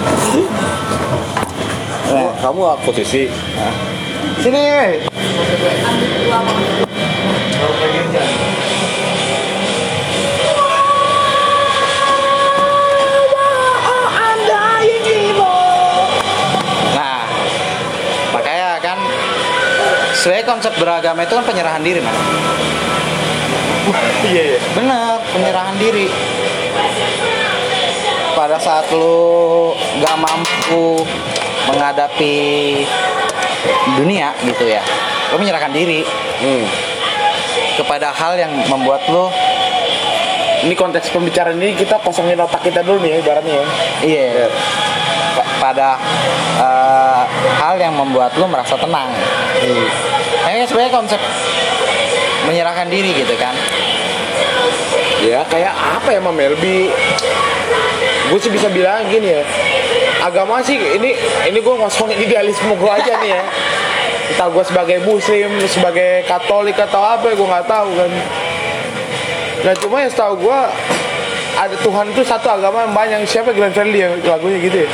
Eh, 2.10 2.30
kamu 2.42 2.62
aku 2.76 2.90
sisi. 2.96 3.28
sini. 4.40 4.64
Nah 8.10 8.59
sebenarnya 20.20 20.46
konsep 20.46 20.72
beragama 20.76 21.24
itu 21.24 21.32
kan 21.32 21.42
penyerahan 21.42 21.80
diri 21.80 21.98
man 21.98 22.12
Iya 24.22 24.54
iya. 24.54 24.60
Bener, 24.70 25.18
penyerahan 25.34 25.74
diri. 25.74 26.06
Pada 28.30 28.54
saat 28.54 28.86
lu 28.92 29.74
gak 29.98 30.14
mampu 30.14 31.02
menghadapi 31.66 32.36
dunia 33.98 34.30
gitu 34.40 34.64
ya, 34.64 34.78
lu 35.32 35.42
menyerahkan 35.42 35.72
diri. 35.72 36.06
Hmm. 36.38 36.64
kepada 37.70 38.08
hal 38.10 38.36
yang 38.36 38.52
membuat 38.66 39.04
lo 39.08 39.28
Ini 40.60 40.72
konteks 40.72 41.08
pembicaraan 41.10 41.56
ini 41.56 41.72
kita 41.72 41.96
kosongin 41.98 42.36
otak 42.36 42.60
kita 42.60 42.80
dulu 42.80 43.00
nih 43.00 43.16
ya, 43.16 43.18
ibaratnya 43.18 43.54
ya. 43.54 43.64
iya 44.02 44.24
pa- 45.32 45.48
pada 45.58 45.88
eh, 46.60 46.89
hal 47.60 47.76
yang 47.76 47.92
membuat 47.92 48.32
lo 48.40 48.48
merasa 48.48 48.72
tenang. 48.80 49.12
Kayaknya 50.40 50.64
sebenarnya 50.64 50.92
konsep 50.96 51.20
menyerahkan 52.48 52.88
diri 52.88 53.12
gitu 53.12 53.36
kan. 53.36 53.52
Ya 55.20 55.44
kayak 55.44 55.76
apa 55.76 56.08
ya 56.16 56.20
Mam 56.24 56.40
ya? 56.40 56.56
Lebih 56.56 56.88
gue 58.32 58.38
sih 58.40 58.48
bisa 58.48 58.72
bilang 58.72 59.04
gini 59.12 59.36
ya. 59.36 59.44
Agama 60.24 60.64
sih 60.64 60.80
ini 60.80 61.12
ini 61.44 61.58
gue 61.60 61.74
ngosongin 61.76 62.16
idealisme 62.16 62.72
gue 62.72 62.90
aja 62.90 63.20
nih 63.20 63.36
ya. 63.36 63.44
Entah 64.32 64.48
gue 64.48 64.64
sebagai 64.64 65.04
muslim, 65.04 65.60
sebagai 65.68 66.24
katolik 66.24 66.80
atau 66.80 67.04
apa 67.04 67.28
gue 67.28 67.44
nggak 67.44 67.68
tahu 67.68 67.88
kan. 67.92 68.10
Nah 69.68 69.74
cuma 69.76 70.00
ya 70.00 70.08
setahu 70.08 70.48
gue 70.48 70.58
ada 71.60 71.76
Tuhan 71.76 72.08
itu 72.08 72.24
satu 72.24 72.48
agama 72.48 72.88
yang 72.88 72.94
banyak 72.96 73.20
siapa 73.28 73.52
Glenn 73.52 73.76
Fredly 73.76 74.00
ya 74.00 74.08
lagunya 74.24 74.56
gitu 74.64 74.88
ya. 74.88 74.90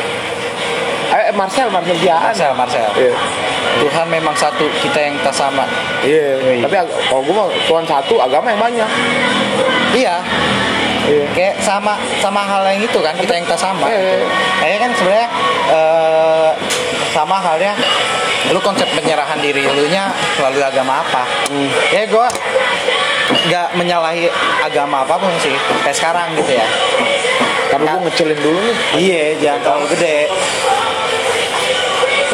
Eh 1.16 1.32
Marcel 1.32 1.68
Marcel 1.68 1.96
Diaan. 1.96 2.28
Marcel, 2.28 2.52
Marcel. 2.52 2.88
Iya. 2.94 3.14
Tuhan 3.76 4.06
memang 4.08 4.32
satu, 4.32 4.68
kita 4.78 4.98
yang 5.00 5.16
tak 5.20 5.32
sama. 5.32 5.64
Iya. 6.00 6.36
Tapi 6.60 6.74
ag- 6.76 6.92
kalau 7.08 7.22
gue 7.24 7.32
mah 7.32 7.48
Tuhan 7.64 7.84
satu 7.84 8.14
agama 8.18 8.48
yang 8.48 8.60
banyak. 8.60 8.90
Iya, 9.92 10.20
Iya. 11.06 11.24
kayak 11.32 11.54
sama 11.58 11.94
sama 12.18 12.42
hal 12.42 12.66
yang 12.66 12.82
itu 12.82 12.98
kan 12.98 13.16
kita 13.16 13.32
yang 13.32 13.46
tak 13.46 13.56
sama. 13.56 13.88
Iya. 13.88 14.28
Kayaknya 14.58 14.78
kan 14.78 14.90
sebenarnya 14.92 15.28
eh, 15.70 16.50
sama 17.10 17.36
halnya 17.38 17.72
lu 18.46 18.60
konsep 18.60 18.86
penyerahan 18.92 19.40
diri 19.40 19.64
lu 19.66 19.88
nya 19.88 20.12
melalui 20.36 20.62
agama 20.62 21.00
apa? 21.00 21.24
Ya 21.90 22.04
gue 22.04 22.26
nggak 23.26 23.68
menyalahi 23.74 24.30
agama 24.62 25.02
apa 25.02 25.18
pun 25.18 25.32
sih 25.40 25.50
kayak 25.82 25.96
sekarang 25.96 26.28
gitu 26.36 26.54
ya. 26.54 26.66
Karena 27.66 27.98
gue 27.98 28.06
ngecilin 28.06 28.38
dulu 28.38 28.58
nih. 28.62 28.76
Iya, 28.94 29.22
jangan 29.42 29.60
terlalu 29.60 29.86
gede. 29.98 30.18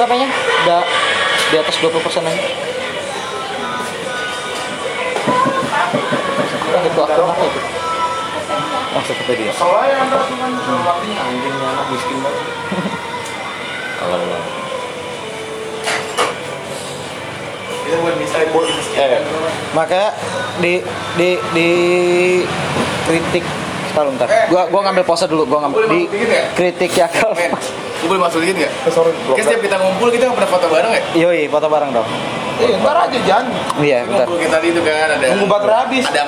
Berapanya? 0.03 0.26
Udah 0.66 0.82
di 1.55 1.57
atas 1.62 1.78
20% 1.78 1.94
aja. 2.26 2.42
Itu 6.82 7.00
akun 7.07 7.22
apa 7.30 7.44
itu? 7.46 7.61
Oh, 8.98 9.03
Tokopedia. 9.07 9.55
Soalnya 9.55 10.03
anda 10.03 10.26
tuh 10.26 10.34
kan 10.42 10.50
waktunya 10.59 11.22
anjing 11.22 11.55
anak 11.55 11.86
miskin 11.94 12.18
banget. 12.18 12.42
Kita 17.86 17.96
buat 18.03 18.16
bisa 18.18 18.42
buat 18.50 18.66
Eh, 18.98 19.22
di 20.59 20.82
di 21.14 21.28
di 21.55 21.68
kritik 23.07 23.46
Bentar, 23.92 24.09
bentar. 24.09 24.28
Gua 24.50 24.66
gua 24.66 24.80
ngambil 24.90 25.05
pose 25.07 25.30
dulu, 25.30 25.46
gua 25.46 25.62
ngambil 25.62 25.84
di 25.94 26.11
ya? 26.11 26.48
kritik 26.59 26.90
ya 26.90 27.07
kalau 27.07 27.38
Men, 27.38 27.55
gue 28.03 28.09
boleh 28.09 28.18
masuk 28.20 28.42
dikit 28.42 28.57
nggak? 28.59 28.72
sorry. 28.90 29.14
Kayak 29.30 29.46
setiap 29.46 29.62
kita 29.62 29.76
ngumpul 29.78 30.11
kita 30.11 30.26
nggak 30.26 30.36
pernah 30.36 30.50
foto 30.50 30.66
bareng 30.66 30.90
ya? 30.90 31.03
Yoi, 31.16 31.46
foto 31.46 31.66
bareng 31.66 31.90
dong. 31.92 32.09
Iya, 32.55 32.74
ntar 32.78 32.96
aja 33.00 33.18
Jan. 33.22 33.44
Iya, 33.78 33.98
bentar. 34.03 34.26
Ngumpul 34.26 34.38
kita 34.38 34.57
itu 34.61 34.80
kan 34.80 35.09
ada. 35.09 35.26
Nunggu 35.30 35.46
baterai 35.46 35.76
habis. 35.80 36.05
Ada 36.05 36.22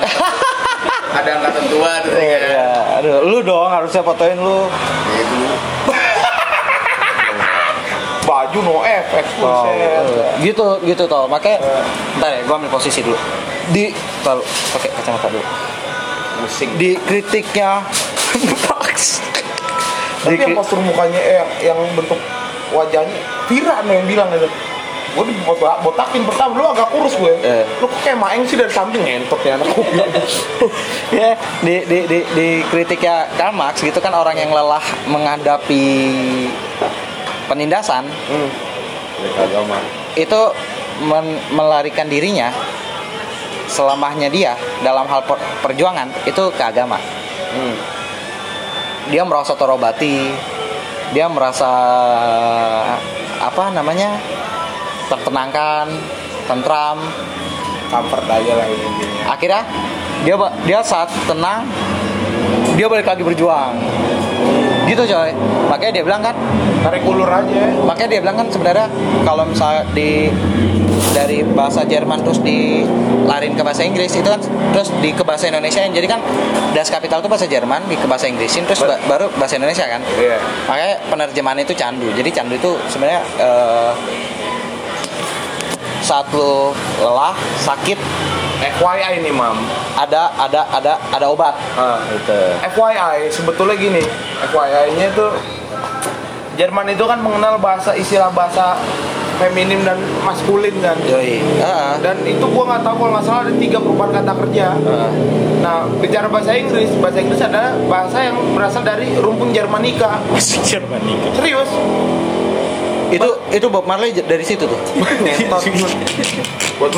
ada 1.19 1.31
angkatan 1.33 1.65
tua 1.69 1.91
tuh 2.01 2.11
ya 2.13 2.23
Iya, 2.23 2.39
kan. 2.39 2.49
iya. 2.49 2.69
aduh, 2.97 3.17
lu 3.25 3.39
dong 3.41 3.67
harusnya 3.67 4.01
fotoin 4.01 4.35
lu. 4.35 4.71
Gitu. 5.11 5.35
Baju 8.25 8.59
no 8.61 8.77
efek. 8.83 9.25
Oh, 9.37 9.69
buset. 9.69 10.41
gitu 10.41 10.67
gitu 10.83 11.05
toh 11.05 11.27
makanya 11.27 11.61
bentar 12.15 12.31
ya 12.31 12.41
gua 12.43 12.57
ambil 12.57 12.73
posisi 12.73 12.99
dulu 12.99 13.19
di 13.67 13.93
taruh 14.21 14.41
pakai 14.73 14.89
kacamata 14.93 15.29
dulu 15.29 15.45
Musik. 16.41 16.69
di 16.75 16.97
kritiknya. 16.99 17.85
Tapi 20.25 20.41
yang 20.41 20.57
postur 20.57 20.81
mukanya 20.81 21.21
eh, 21.21 21.37
yang, 21.37 21.77
yang 21.77 21.79
bentuk 21.93 22.19
wajahnya 22.73 23.19
Vira 23.47 23.85
nih 23.85 23.95
yang 24.01 24.07
bilang 24.09 24.29
itu. 24.33 24.49
Gue 25.15 25.31
di 25.31 25.35
botak, 25.47 25.79
botakin 25.87 26.27
pertama 26.27 26.59
lu 26.59 26.67
agak 26.67 26.91
kurus 26.91 27.15
gue. 27.15 27.31
Eh. 27.39 27.63
Lu 27.79 27.87
kok 27.87 28.01
kayak 28.03 28.19
maeng 28.19 28.43
sih 28.51 28.59
dari 28.59 28.73
samping 28.73 28.99
ngentot 28.99 29.39
ya 29.47 29.55
anak 29.55 29.69
gue. 29.71 29.87
ya 31.23 31.39
di 31.63 31.75
di 31.87 31.99
di 32.11 32.19
di 32.35 32.49
kritiknya 32.67 33.31
Karl 33.39 33.55
Marx 33.55 33.79
gitu 33.79 34.03
kan 34.03 34.11
orang 34.11 34.35
yang 34.35 34.51
lelah 34.51 34.83
menghadapi 35.07 35.85
penindasan 37.47 38.11
hmm. 38.11 38.51
agama. 39.39 39.79
itu 40.19 40.41
men- 41.07 41.43
melarikan 41.55 42.11
dirinya 42.11 42.51
selamanya 43.69 44.27
dia 44.33 44.59
dalam 44.83 45.07
hal 45.07 45.23
per- 45.27 45.43
perjuangan 45.63 46.11
itu 46.25 46.43
ke 46.55 46.63
agama 46.65 46.99
Hmm. 47.55 47.77
Dia 49.09 49.23
merasa 49.25 49.53
terobati 49.57 50.33
dia 51.13 51.27
merasa 51.29 51.71
apa 53.39 53.65
namanya 53.71 54.17
tertenangkan 55.09 55.87
tentram 56.49 56.99
Comfort 57.85 58.27
aja 58.27 58.53
lah 58.59 58.67
ini 58.67 58.81
intinya. 58.81 59.23
akhirnya 59.31 59.63
dia 60.25 60.35
dia 60.67 60.79
saat 60.83 61.13
tenang 61.29 61.69
dia 62.75 62.91
balik 62.91 63.07
lagi 63.07 63.23
berjuang 63.23 63.77
gitu 64.89 65.03
coy 65.07 65.31
makanya 65.71 65.93
dia 66.01 66.05
bilang 66.05 66.23
kan 66.25 66.37
Tarik 66.85 67.01
ulur 67.07 67.29
aja. 67.29 67.65
makanya 67.87 68.09
dia 68.13 68.21
bilang 68.21 68.37
kan 68.37 68.47
sebenarnya 68.51 68.87
kalau 69.25 69.45
misalnya 69.49 69.85
di 69.97 70.29
dari 71.13 71.45
bahasa 71.45 71.85
Jerman 71.85 72.23
terus 72.23 72.41
dilarin 72.41 73.53
ke 73.53 73.61
bahasa 73.61 73.83
Inggris 73.83 74.09
itu 74.11 74.25
kan 74.25 74.41
terus 74.73 74.89
di 74.97 75.11
ke 75.11 75.21
bahasa 75.21 75.45
Indonesia 75.45 75.85
jadi 75.85 76.07
kan 76.07 76.21
das 76.73 76.89
kapital 76.89 77.21
itu 77.21 77.29
bahasa 77.29 77.45
Jerman 77.45 77.85
di 77.85 77.95
ke 77.95 78.07
bahasa 78.07 78.25
Inggrisin 78.25 78.65
terus 78.65 78.81
ba- 78.81 78.99
baru 79.05 79.29
bahasa 79.33 79.55
Indonesia 79.55 79.85
kan 79.85 80.01
Iya. 80.15 80.39
makanya 80.65 80.95
penerjemahan 81.05 81.59
itu 81.61 81.73
candu 81.73 82.09
jadi 82.11 82.31
candu 82.33 82.55
itu 82.55 82.71
sebenarnya 82.89 83.21
eh, 83.37 83.93
saat 86.01 86.29
lu 86.31 86.73
lelah 86.99 87.33
sakit 87.59 87.97
FYI 88.57 89.21
nih 89.21 89.31
mam. 89.31 89.57
ada 89.95 90.33
ada 90.35 90.65
ada 90.71 90.93
ada 91.11 91.27
obat 91.27 91.53
Ah. 91.75 92.01
gitu 92.09 92.39
FYI 92.71 93.29
sebetulnya 93.29 93.75
gini. 93.75 94.01
FYI-nya 94.43 95.07
itu 95.11 95.27
Jerman 96.55 96.87
itu 96.87 97.03
kan 97.03 97.19
mengenal 97.19 97.59
bahasa 97.59 97.93
istilah 97.93 98.31
bahasa 98.31 98.79
feminim 99.39 99.83
dan 99.83 99.99
maskulin 100.23 100.75
kan. 100.79 100.97
yoi 101.05 101.41
Heeh. 101.41 101.93
Dan 102.01 102.17
itu 102.23 102.45
gua 102.51 102.65
nggak 102.75 102.83
tahu 102.83 102.95
kalau 103.03 103.13
nggak 103.19 103.27
salah 103.27 103.43
ada 103.47 103.55
tiga 103.57 103.79
perubahan 103.83 104.11
kata 104.15 104.33
kerja. 104.45 104.67
Heeh. 104.79 105.11
Nah, 105.65 105.89
bicara 105.97 106.29
bahasa 106.29 106.53
Inggris, 106.53 106.93
bahasa 107.01 107.19
Inggris 107.25 107.41
adalah 107.41 107.73
bahasa 107.89 108.19
yang 108.21 108.37
berasal 108.53 108.85
dari 108.85 109.17
rumpun 109.17 109.51
Jermanika. 109.51 110.21
Serius? 111.35 111.71
itu 113.15 113.31
itu 113.55 113.67
Bob 113.71 113.87
Marley 113.87 114.11
dari 114.11 114.43
situ 114.43 114.67
tuh 114.67 114.75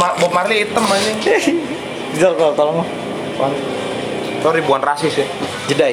Ma- 0.01 0.17
Bob 0.17 0.33
Marley 0.33 0.65
hitam 0.65 0.89
anjing. 0.89 1.21
Jor, 2.17 2.33
kalau 2.41 2.57
tolong 2.57 2.77
lo. 2.81 2.85
Sorry, 4.41 4.65
bukan 4.65 4.81
rasis 4.81 5.13
ya. 5.13 5.27
jedai 5.69 5.93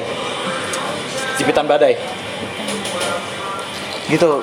jepitan 1.34 1.66
badai 1.66 1.98
gitu 4.06 4.38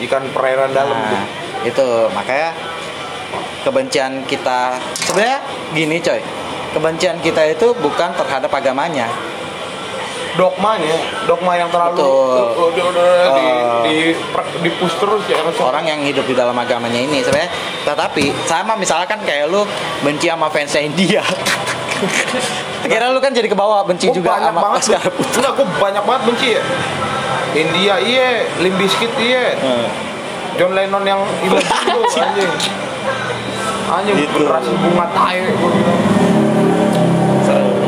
Ikan 0.00 0.24
perairan 0.32 0.72
dalam. 0.72 0.96
nah, 0.96 1.24
itu 1.60 2.08
makanya 2.16 2.56
kebencian 3.64 4.24
kita 4.24 4.80
sebenarnya 4.96 5.38
gini 5.76 5.96
coy 6.00 6.20
kebencian 6.72 7.16
kita 7.20 7.42
itu 7.52 7.76
bukan 7.78 8.10
terhadap 8.16 8.50
agamanya 8.52 9.08
Dogmanya, 10.30 10.94
dogma 11.26 11.58
yang 11.58 11.66
terlalu 11.74 12.06
Betul. 12.06 12.70
uh, 12.70 12.70
di, 12.70 12.80
di, 12.80 12.86
Uh. 12.86 13.82
di, 13.82 13.96
di 14.62 14.70
push 14.78 14.94
terus 15.02 15.26
ya. 15.26 15.42
orang 15.58 15.84
yang 15.90 16.00
hidup 16.06 16.22
di 16.22 16.38
dalam 16.38 16.54
agamanya 16.54 17.02
ini 17.02 17.18
sebenarnya 17.18 17.50
tetapi 17.82 18.30
sama 18.46 18.78
misalkan 18.78 19.18
kayak 19.26 19.50
lu 19.50 19.66
benci 20.06 20.30
sama 20.30 20.46
fansnya 20.46 20.86
India 20.86 21.20
Kira 22.90 23.06
lu 23.08 23.18
kan 23.18 23.30
jadi 23.30 23.46
ke 23.46 23.54
bawah 23.54 23.86
benci 23.86 24.10
Gua 24.10 24.16
juga 24.18 24.28
banyak 24.32 24.50
sama 24.50 24.60
banget 24.60 24.80
Oscar 24.82 25.02
Enggak, 25.06 25.52
gue 25.54 25.66
banyak 25.78 26.02
banget 26.02 26.22
benci 26.26 26.48
ya. 26.50 26.62
India 27.52 27.94
iya, 27.98 28.28
Limp 28.58 28.76
Bizkit 28.76 29.12
iya. 29.16 29.54
John 30.54 30.74
Lennon 30.74 31.02
yang 31.02 31.22
itu 31.40 31.54
anjing. 32.18 32.50
Anjing 33.88 34.16
Gitu. 34.18 34.34
generasi 34.36 34.70
bunga 34.76 35.06
tai 35.08 35.38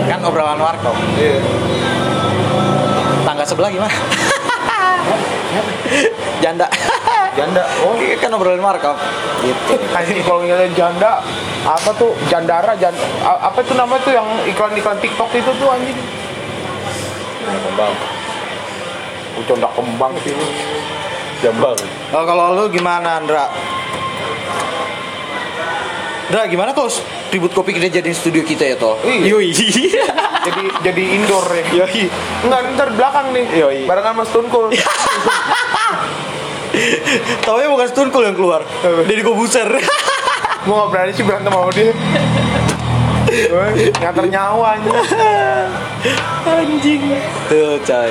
kan 0.04 0.20
obrolan 0.20 0.58
warkop 0.58 0.94
Iya. 1.14 1.38
tangga 3.22 3.44
sebelah 3.44 3.70
gimana 3.70 3.90
janda 6.38 6.66
Janda. 7.32 7.64
Oh, 7.80 7.96
Iya, 7.96 8.18
kan 8.18 8.28
obrolan 8.30 8.60
warkop 8.60 8.96
gitu 9.40 9.74
anjing 9.90 10.20
kalau 10.20 10.42
ngeliat 10.42 10.74
janda 10.74 11.22
apa 11.62 11.90
tuh 11.94 12.10
jandara 12.26 12.74
jan 12.74 12.94
apa 13.22 13.58
tuh 13.62 13.74
nama 13.78 13.94
tuh 14.02 14.10
yang 14.10 14.26
iklan-iklan 14.50 14.98
TikTok 14.98 15.30
itu 15.34 15.50
tuh 15.58 15.68
anjing. 15.70 15.98
Kembang. 17.42 17.94
Uconda 19.38 19.68
kembang 19.74 20.12
sih. 20.26 20.34
Jambang. 21.42 21.74
oh, 22.14 22.22
kalau 22.22 22.54
lu 22.54 22.70
gimana 22.70 23.18
Andra 23.18 23.50
Dra, 26.30 26.48
gimana 26.48 26.72
kok 26.72 26.88
ribut 27.34 27.52
kopi 27.52 27.76
kita 27.76 27.92
jadiin 27.92 28.14
studio 28.14 28.40
kita 28.46 28.64
ya 28.64 28.76
toh? 28.78 28.96
Iya. 29.04 29.36
Yoi. 29.36 29.50
jadi 30.46 30.62
jadi 30.80 31.02
indoor 31.18 31.44
ya 31.50 31.84
Yoi. 31.84 32.08
enggak 32.46 32.60
ntar 32.78 32.88
belakang 32.94 33.26
nih 33.36 33.46
Yoi. 33.58 33.78
barengan 33.90 34.22
mas 34.22 34.30
Tunkul 34.30 34.70
Tahu 37.44 37.56
ya 37.60 37.68
bukan 37.68 37.84
Stunkul 37.84 38.24
yang 38.24 38.32
keluar. 38.32 38.64
Deddy 39.04 39.20
Kobuser. 39.20 39.68
gue 40.62 40.74
gak 40.74 40.90
berani 40.94 41.12
sih 41.14 41.24
berantem 41.26 41.50
sama 41.50 41.70
dia 41.74 41.90
Woy, 43.32 43.88
nganter 43.96 44.26
nyawa 44.28 44.76
aja 44.76 44.90
Anjing. 46.42 47.02
Tuh, 47.48 47.80
coy. 47.80 48.10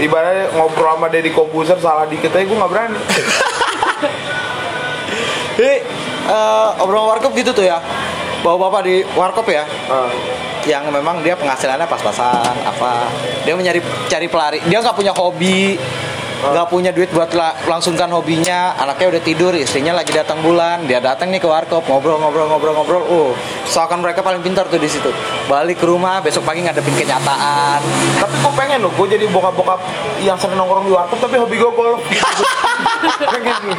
ibaratnya 0.00 0.50
ngobrol 0.56 0.96
sama 0.96 1.06
Deddy 1.12 1.30
Kobuser 1.30 1.78
salah 1.78 2.08
dikit 2.08 2.34
aja 2.34 2.42
gue 2.42 2.56
gak 2.56 2.72
berani 2.72 2.98
Jadi 5.52 5.76
eh, 6.32 6.68
obrolan 6.80 7.12
warkop 7.12 7.36
gitu 7.36 7.52
tuh 7.52 7.62
ya. 7.68 7.76
Bawa 8.40 8.56
bapak 8.66 8.80
di 8.88 9.04
warkop 9.14 9.46
ya. 9.52 9.68
Ah. 9.86 10.08
yang 10.62 10.86
memang 10.94 11.18
dia 11.26 11.34
penghasilannya 11.34 11.90
pas-pasan 11.90 12.54
apa 12.62 13.10
dia 13.42 13.58
mencari 13.58 13.82
cari 14.06 14.30
pelari 14.30 14.62
dia 14.62 14.78
nggak 14.78 14.94
punya 14.94 15.10
hobi 15.10 15.74
nggak 16.42 16.66
punya 16.66 16.90
duit 16.90 17.06
buat 17.14 17.30
la- 17.38 17.54
langsungkan 17.70 18.10
hobinya. 18.10 18.74
Anaknya 18.74 19.14
udah 19.14 19.22
tidur 19.22 19.52
istrinya 19.54 19.94
lagi 19.94 20.10
datang 20.10 20.42
bulan. 20.42 20.82
Dia 20.90 20.98
datang 20.98 21.30
nih 21.30 21.38
ke 21.38 21.46
warkop 21.46 21.86
ngobrol-ngobrol-ngobrol-ngobrol 21.86 23.02
oh 23.06 23.30
seakan 23.70 24.02
mereka 24.02 24.26
paling 24.26 24.42
pintar 24.42 24.66
tuh 24.66 24.82
di 24.82 24.90
situ. 24.90 25.14
Balik 25.46 25.78
ke 25.78 25.86
rumah 25.86 26.18
besok 26.18 26.42
pagi 26.42 26.66
ngadepin 26.66 26.98
kenyataan. 26.98 27.78
Tapi 28.18 28.34
gue 28.42 28.52
pengen 28.58 28.78
loh 28.82 28.90
gue 28.90 29.06
jadi 29.14 29.24
bokap-bokap 29.30 29.78
yang 30.26 30.34
sering 30.34 30.58
nongkrong 30.58 30.90
di 30.90 30.92
warkop 30.92 31.18
tapi 31.22 31.38
hobi 31.38 31.56
gue 31.56 31.70
golf. 31.70 32.02
Pengen 33.22 33.56
nih 33.70 33.78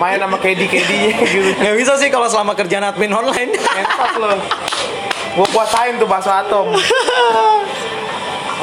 main 0.00 0.18
sama 0.18 0.38
kedi 0.42 0.66
kedi. 0.66 1.14
Gitu 1.14 1.50
nggak 1.58 1.74
bisa 1.78 1.94
sih 1.98 2.10
kalau 2.10 2.26
selama 2.26 2.54
kerjaan 2.54 2.86
admin 2.86 3.10
online. 3.14 3.54
Ngentot 3.54 4.14
lo 4.22 4.28
Gue 5.30 5.46
kuasain 5.54 5.94
tuh 5.94 6.10
bakso 6.10 6.26
atom 6.26 6.74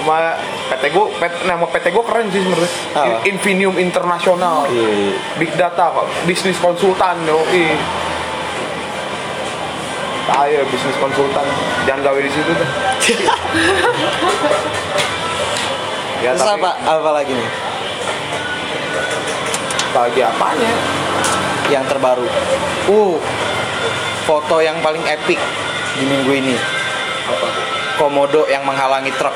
Sama 0.08 0.39
PT 0.72 0.95
gue, 0.95 1.05
PT, 1.20 1.36
nama 1.51 1.68
PT 1.68 1.91
gue 1.91 2.03
keren 2.08 2.32
sih 2.32 2.39
sebenarnya? 2.39 3.28
Infinium 3.28 3.76
Internasional 3.76 4.64
Iya. 4.72 5.20
Big 5.36 5.51
Data 5.60 5.91
kok, 5.91 6.08
bisnis 6.24 6.55
konsultan 6.64 7.28
yo 7.28 7.43
Ayo 10.28 10.64
bisnis 10.72 10.95
konsultan, 10.99 11.43
jangan 11.84 12.08
gawe 12.08 12.20
di 12.24 12.32
situ 12.32 12.51
deh. 12.55 12.70
ya 16.24 16.34
terus 16.34 16.43
tapi 16.43 16.66
apa 16.66 16.72
apa 16.82 17.12
lagi 17.14 17.30
nih 17.30 17.49
lagi 19.93 20.22
apanya? 20.26 20.72
yang 21.68 21.84
terbaru 21.86 22.24
uh 22.88 23.20
foto 24.24 24.64
yang 24.64 24.80
paling 24.80 25.03
epic 25.03 25.36
di 25.99 26.05
minggu 26.08 26.32
ini 26.32 26.55
Apa? 27.28 27.47
komodo 27.99 28.47
yang 28.47 28.64
menghalangi 28.64 29.12
truk 29.20 29.36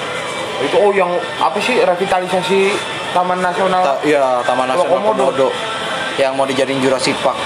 Itu 0.62 0.76
oh 0.78 0.92
yang 0.92 1.10
apa 1.38 1.58
sih 1.58 1.78
revitalisasi 1.78 2.60
Taman 3.12 3.40
Nasional 3.40 3.82
Ta- 3.82 4.02
Iya, 4.02 4.40
Taman 4.42 4.68
Nasional 4.68 4.92
Komodo. 4.92 5.24
Komodo. 5.28 5.48
yang 6.14 6.36
mau 6.36 6.44
dijadiin 6.44 6.78
Jurassic 6.78 7.16
Park. 7.20 7.40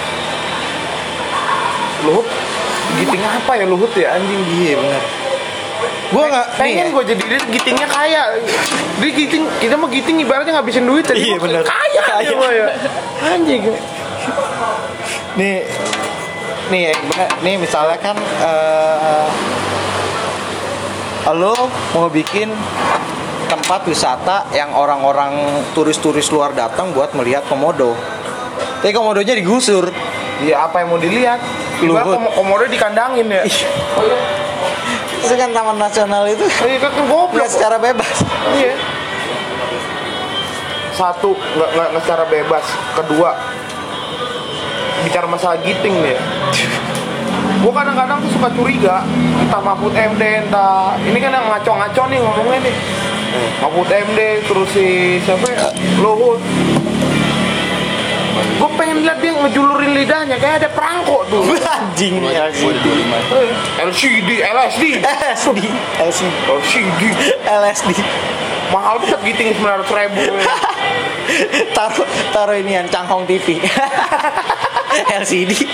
Luhut 2.02 2.28
giting 2.96 3.22
apa 3.22 3.52
ya 3.56 3.66
Luhut 3.66 3.92
ya 3.92 4.14
anjing 4.14 4.42
Iya 4.58 4.76
benar. 4.76 5.02
Gua 6.08 6.26
nggak 6.28 6.48
pengen 6.56 6.86
nih. 6.86 6.94
gue 6.94 7.04
jadi 7.08 7.24
dia 7.26 7.40
gitingnya 7.52 7.88
kaya 7.88 8.22
dia 8.96 9.12
giting 9.12 9.44
kita 9.60 9.76
mah 9.76 9.90
giting 9.90 10.18
ibaratnya 10.20 10.54
ngabisin 10.54 10.84
duit 10.84 11.04
tapi 11.04 11.24
Iya, 11.24 11.38
bener. 11.38 11.62
kaya 11.62 12.04
Kaya. 12.04 12.36
ya 12.52 12.66
anjing 13.26 13.62
Nih 15.36 15.66
nih 16.68 16.82
ya, 16.84 16.94
bener. 16.96 17.28
nih 17.42 17.56
misalnya 17.58 17.98
kan 17.98 18.16
eh 18.18 19.28
lo 21.32 21.58
mau 21.92 22.06
bikin 22.08 22.54
tempat 23.46 23.86
wisata 23.86 24.50
yang 24.52 24.74
orang-orang 24.74 25.64
turis-turis 25.72 26.30
luar 26.34 26.52
datang 26.54 26.92
buat 26.92 27.14
melihat 27.14 27.46
komodo. 27.46 27.94
Tapi 28.82 28.94
komodonya 28.94 29.34
digusur. 29.34 29.90
ya 30.44 30.68
apa 30.68 30.84
yang 30.84 30.92
mau 30.92 31.00
dilihat? 31.00 31.40
Luhut. 31.80 32.04
komo- 32.20 32.34
komodo 32.36 32.68
dikandangin 32.68 33.28
ya. 33.32 33.42
Itu 35.26 35.34
kan 35.34 35.50
taman 35.56 35.80
nasional 35.80 36.28
itu. 36.28 36.46
Iya 36.66 36.78
kan 36.84 36.92
goblok. 37.08 37.48
Secara 37.48 37.78
bebas. 37.80 38.16
iya. 38.60 38.76
Satu 40.92 41.34
nggak 41.36 41.70
nggak 41.72 41.88
nggak 41.92 42.04
secara 42.04 42.26
bebas. 42.28 42.66
Kedua 42.94 43.30
bicara 45.06 45.30
masalah 45.30 45.62
giting 45.62 46.02
nih 46.02 46.18
ya 46.18 46.22
gue 47.66 47.74
kadang-kadang 47.74 48.22
tuh 48.22 48.32
suka 48.38 48.50
curiga. 48.54 49.02
Entah 49.42 49.58
Mahfud 49.58 49.94
MD 49.98 50.22
entah 50.46 50.94
ini 51.02 51.18
kan 51.18 51.34
yang 51.34 51.50
ngaco-ngaco 51.50 52.04
nih 52.14 52.20
ngomongnya 52.22 52.60
nih 52.70 52.76
Mahfud 53.62 53.90
MD 53.90 54.20
terus 54.46 54.70
si 54.72 55.18
siapa 55.24 55.46
ya? 55.52 55.70
Luhut. 56.00 56.40
Gue 58.36 58.70
pengen 58.76 59.04
lihat 59.04 59.20
dia 59.24 59.32
ngejulurin 59.32 59.96
lidahnya 59.96 60.36
kayak 60.40 60.64
ada 60.64 60.70
perangkok 60.72 61.24
tuh. 61.32 61.44
Anjing 61.80 62.20
LCD. 62.20 62.86
LCD 63.80 64.30
LSD 64.44 64.84
LSD. 65.00 65.64
LSD. 66.00 66.28
LCD 66.52 67.02
LSD. 67.48 67.90
mahal 68.74 68.98
banget 68.98 69.22
giting 69.22 69.54
sembilan 69.54 69.78
ratus 69.78 69.94
ribu. 69.94 70.22
Taruh 71.78 72.08
taruh 72.34 72.58
ini 72.58 72.78
yang 72.78 72.88
canghong 72.90 73.26
TV 73.26 73.58
LCD 75.10 75.52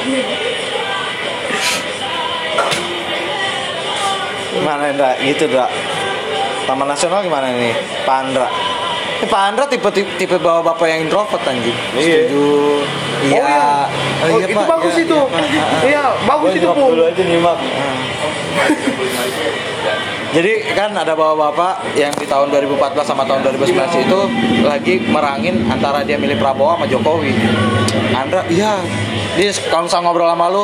gimana 4.51 4.91
Indra 4.91 5.15
gitu 5.23 5.47
Indra 5.47 5.67
Taman 6.63 6.87
Nasional 6.87 7.21
gimana 7.21 7.49
nih 7.51 7.73
Pak 8.03 8.17
Andra 8.21 8.47
Eh, 9.21 9.29
Pak 9.29 9.53
Andra 9.53 9.69
tipe 9.69 9.85
tipe, 9.91 10.09
tipe 10.17 10.33
bawa 10.35 10.65
bapak 10.65 10.87
yang 10.87 11.05
introvert 11.05 11.45
anjing 11.45 11.77
Iya. 11.93 12.25
setuju 12.25 12.45
iya 13.21 13.37
Oh 14.21 14.27
iya, 14.27 14.33
oh, 14.33 14.39
iya, 14.39 14.47
itu 14.47 14.57
Pak. 14.57 14.65
bagus 14.67 14.93
Iya, 14.93 15.03
itu. 15.03 15.13
iya, 15.13 15.29
Pak. 15.29 15.85
Iya, 15.85 16.03
bagus 16.25 16.51
itu 16.55 16.67
pun. 16.67 16.87
dulu 16.89 17.03
aja 17.05 17.21
nyimak 17.21 17.57
Jadi 20.31 20.53
kan 20.71 20.95
ada 20.95 21.11
bapak-bapak 21.11 21.91
yang 21.93 22.15
di 22.15 22.23
tahun 22.23 22.47
2014 22.49 23.03
sama 23.03 23.27
tahun 23.27 23.43
2019 23.51 23.75
itu 23.99 24.19
lagi 24.63 25.03
merangin 25.03 25.67
antara 25.67 26.07
dia 26.07 26.15
milih 26.15 26.39
Prabowo 26.39 26.71
sama 26.71 26.87
Jokowi. 26.87 27.35
Andra, 28.15 28.39
iya. 28.47 28.79
Dia 29.35 29.51
kalau 29.67 29.91
misalnya 29.91 30.07
ngobrol 30.07 30.31
sama 30.31 30.47
lu, 30.47 30.63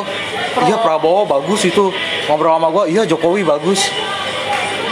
iya 0.64 0.76
Prabowo 0.80 1.28
bagus 1.28 1.68
itu. 1.68 1.92
Ngobrol 2.24 2.56
sama 2.56 2.72
gua, 2.72 2.88
iya 2.88 3.04
Jokowi 3.04 3.44
bagus. 3.44 3.92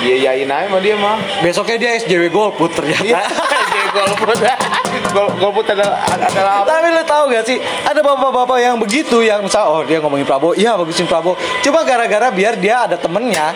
Dia 0.07 0.16
yain 0.30 0.46
aja 0.46 0.70
sama 0.70 0.78
dia 0.78 0.94
mah. 0.94 1.18
Besoknya 1.42 1.76
dia 1.82 1.90
SJW 1.98 2.30
golput 2.30 2.70
ternyata. 2.70 3.26
Jadi 3.26 3.80
golput. 3.90 4.38
Gol 5.12 5.28
golput 5.36 5.66
adalah 5.68 5.98
adalah 6.09 6.52
apa? 6.62 6.68
Tapi 6.68 6.88
lu 6.92 7.02
tahu 7.04 7.24
gak 7.32 7.44
sih, 7.44 7.59
ada 7.61 8.00
bapak-bapak 8.00 8.59
yang 8.61 8.76
begitu 8.80 9.20
yang 9.20 9.44
misal 9.44 9.68
oh 9.68 9.82
dia 9.84 10.00
ngomongin 10.00 10.24
Prabowo, 10.24 10.57
iya 10.57 10.72
bagusin 10.76 11.04
Prabowo. 11.04 11.36
Cuma 11.61 11.84
gara-gara 11.84 12.32
biar 12.32 12.57
dia 12.57 12.88
ada 12.88 12.96
temennya, 12.96 13.52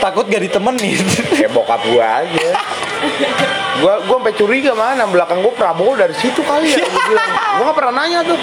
takut 0.00 0.28
gak 0.28 0.42
ditemenin. 0.42 1.00
Kayak 1.32 1.52
bokap 1.56 1.80
gua 1.88 2.24
aja. 2.24 2.48
gua 3.80 3.94
gua 4.04 4.16
sampai 4.20 4.34
curiga 4.36 4.72
mana 4.76 5.08
belakang 5.08 5.40
gua 5.40 5.52
Prabowo 5.56 5.96
dari 5.96 6.12
situ 6.16 6.44
kali 6.44 6.76
ya 6.76 6.84
gua 6.84 7.02
bilang. 7.08 7.30
Gua 7.60 7.64
gak 7.72 7.76
pernah 7.76 7.94
nanya 8.04 8.20
tuh. 8.24 8.38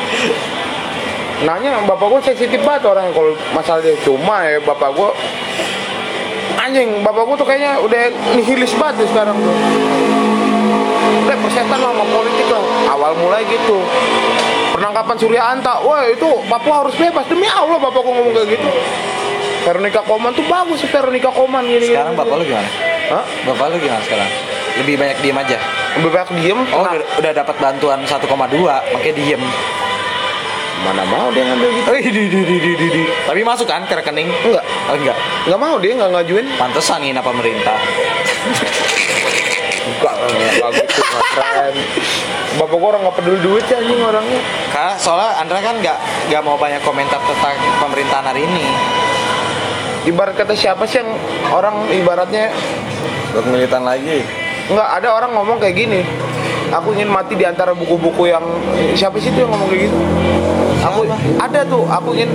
Nanya 1.46 1.72
bapak 1.86 2.08
gua 2.10 2.22
sensitif 2.22 2.60
banget 2.66 2.90
orang 2.90 3.14
kalau 3.14 3.34
masalah 3.54 3.82
dia 3.82 3.96
cuma 4.02 4.42
ya 4.46 4.58
bapak 4.62 4.90
gua 4.94 5.14
anjing 6.60 6.90
bapak 7.02 7.24
gua 7.24 7.36
tuh 7.40 7.48
kayaknya 7.48 7.80
udah 7.80 8.02
nihilis 8.36 8.74
banget 8.76 9.04
tuh 9.04 9.08
sekarang 9.16 9.36
tuh. 9.40 9.56
Udah 11.26 11.38
persetan 11.40 11.80
lah 11.80 11.92
sama 11.96 12.06
politik 12.12 12.48
lah. 12.52 12.64
Awal 12.94 13.12
mulai 13.18 13.42
gitu. 13.48 13.78
Penangkapan 14.76 15.16
Surya 15.18 15.42
Anta, 15.56 15.82
wah 15.82 16.06
itu 16.06 16.30
Papua 16.48 16.86
harus 16.86 16.96
bebas 16.96 17.26
demi 17.28 17.48
Allah 17.50 17.80
bapak 17.80 18.00
gua 18.04 18.14
ngomong 18.14 18.34
kayak 18.36 18.60
gitu. 18.60 18.70
Veronica 19.60 20.02
Koman 20.08 20.32
tuh 20.32 20.46
bagus 20.48 20.80
sih 20.82 20.90
Veronica 20.90 21.30
Koman 21.36 21.68
gini. 21.68 21.92
Sekarang 21.92 22.16
bapak 22.16 22.36
lu 22.40 22.44
gimana? 22.48 22.70
Hah? 23.12 23.26
Bapak 23.44 23.66
lu 23.74 23.78
gimana 23.82 24.02
sekarang? 24.08 24.30
Lebih 24.80 24.96
banyak 24.96 25.18
diem 25.20 25.36
aja. 25.36 25.58
Lebih 26.00 26.10
banyak 26.16 26.30
diem. 26.40 26.60
Oh, 26.72 26.82
Nah, 26.86 26.96
udah, 26.96 27.08
udah 27.20 27.32
dapat 27.36 27.56
bantuan 27.60 28.00
1,2, 28.08 28.24
makanya 28.96 29.16
diem. 29.20 29.42
Mana 30.80 31.04
mau 31.06 31.28
dia 31.30 31.44
ngambil 31.44 31.70
gitu? 31.74 31.88
Oh, 31.88 31.96
di, 31.96 32.10
di, 32.10 32.24
di, 32.26 32.42
di, 32.58 32.72
di, 32.74 32.88
di. 32.90 33.04
Tapi 33.26 33.42
masuk 33.42 33.66
kan 33.66 33.84
ke 33.84 33.94
rekening? 33.94 34.30
Enggak, 34.32 34.64
Oh, 34.88 34.96
enggak. 34.96 35.18
enggak 35.44 35.60
mau 35.60 35.76
dia 35.78 35.92
enggak 35.94 36.12
ngajuin. 36.14 36.48
Pantesan 36.56 37.00
ngina 37.02 37.20
pemerintah. 37.20 37.78
Enggak, 39.90 40.16
enggak 40.22 40.70
gitu. 40.78 41.02
Bapak 42.56 42.76
gua 42.76 42.88
orang 42.90 43.02
enggak 43.02 43.16
peduli 43.18 43.40
duit 43.42 43.66
ya 43.66 43.78
anjing 43.78 44.00
orangnya. 44.00 44.42
Karena 44.70 44.94
soalnya 44.96 45.32
Andra 45.38 45.60
kan 45.60 45.76
nggak 45.78 45.98
nggak 46.30 46.42
mau 46.42 46.56
banyak 46.56 46.82
komentar 46.82 47.18
tentang 47.20 47.56
pemerintahan 47.80 48.22
hari 48.24 48.46
ini. 48.46 48.66
Ibarat 50.06 50.36
kata 50.36 50.54
siapa 50.54 50.86
sih 50.86 51.02
yang 51.02 51.10
orang 51.50 51.90
ibaratnya 51.92 52.54
Buat 53.30 53.46
militan 53.46 53.84
lagi. 53.84 54.22
enggak 54.68 54.90
ada 55.02 55.08
orang 55.12 55.32
ngomong 55.34 55.58
kayak 55.58 55.76
gini. 55.76 56.02
Aku 56.70 56.94
ingin 56.94 57.10
mati 57.10 57.34
di 57.34 57.42
antara 57.42 57.74
buku-buku 57.74 58.30
yang 58.30 58.46
siapa 58.94 59.18
sih 59.18 59.34
itu 59.34 59.42
yang 59.42 59.50
ngomong 59.50 59.68
kayak 59.68 59.90
gitu? 59.90 59.98
Aku 60.80 61.02
ada 61.40 61.62
tuh 61.68 61.84
aku 61.86 62.16
ingin 62.16 62.32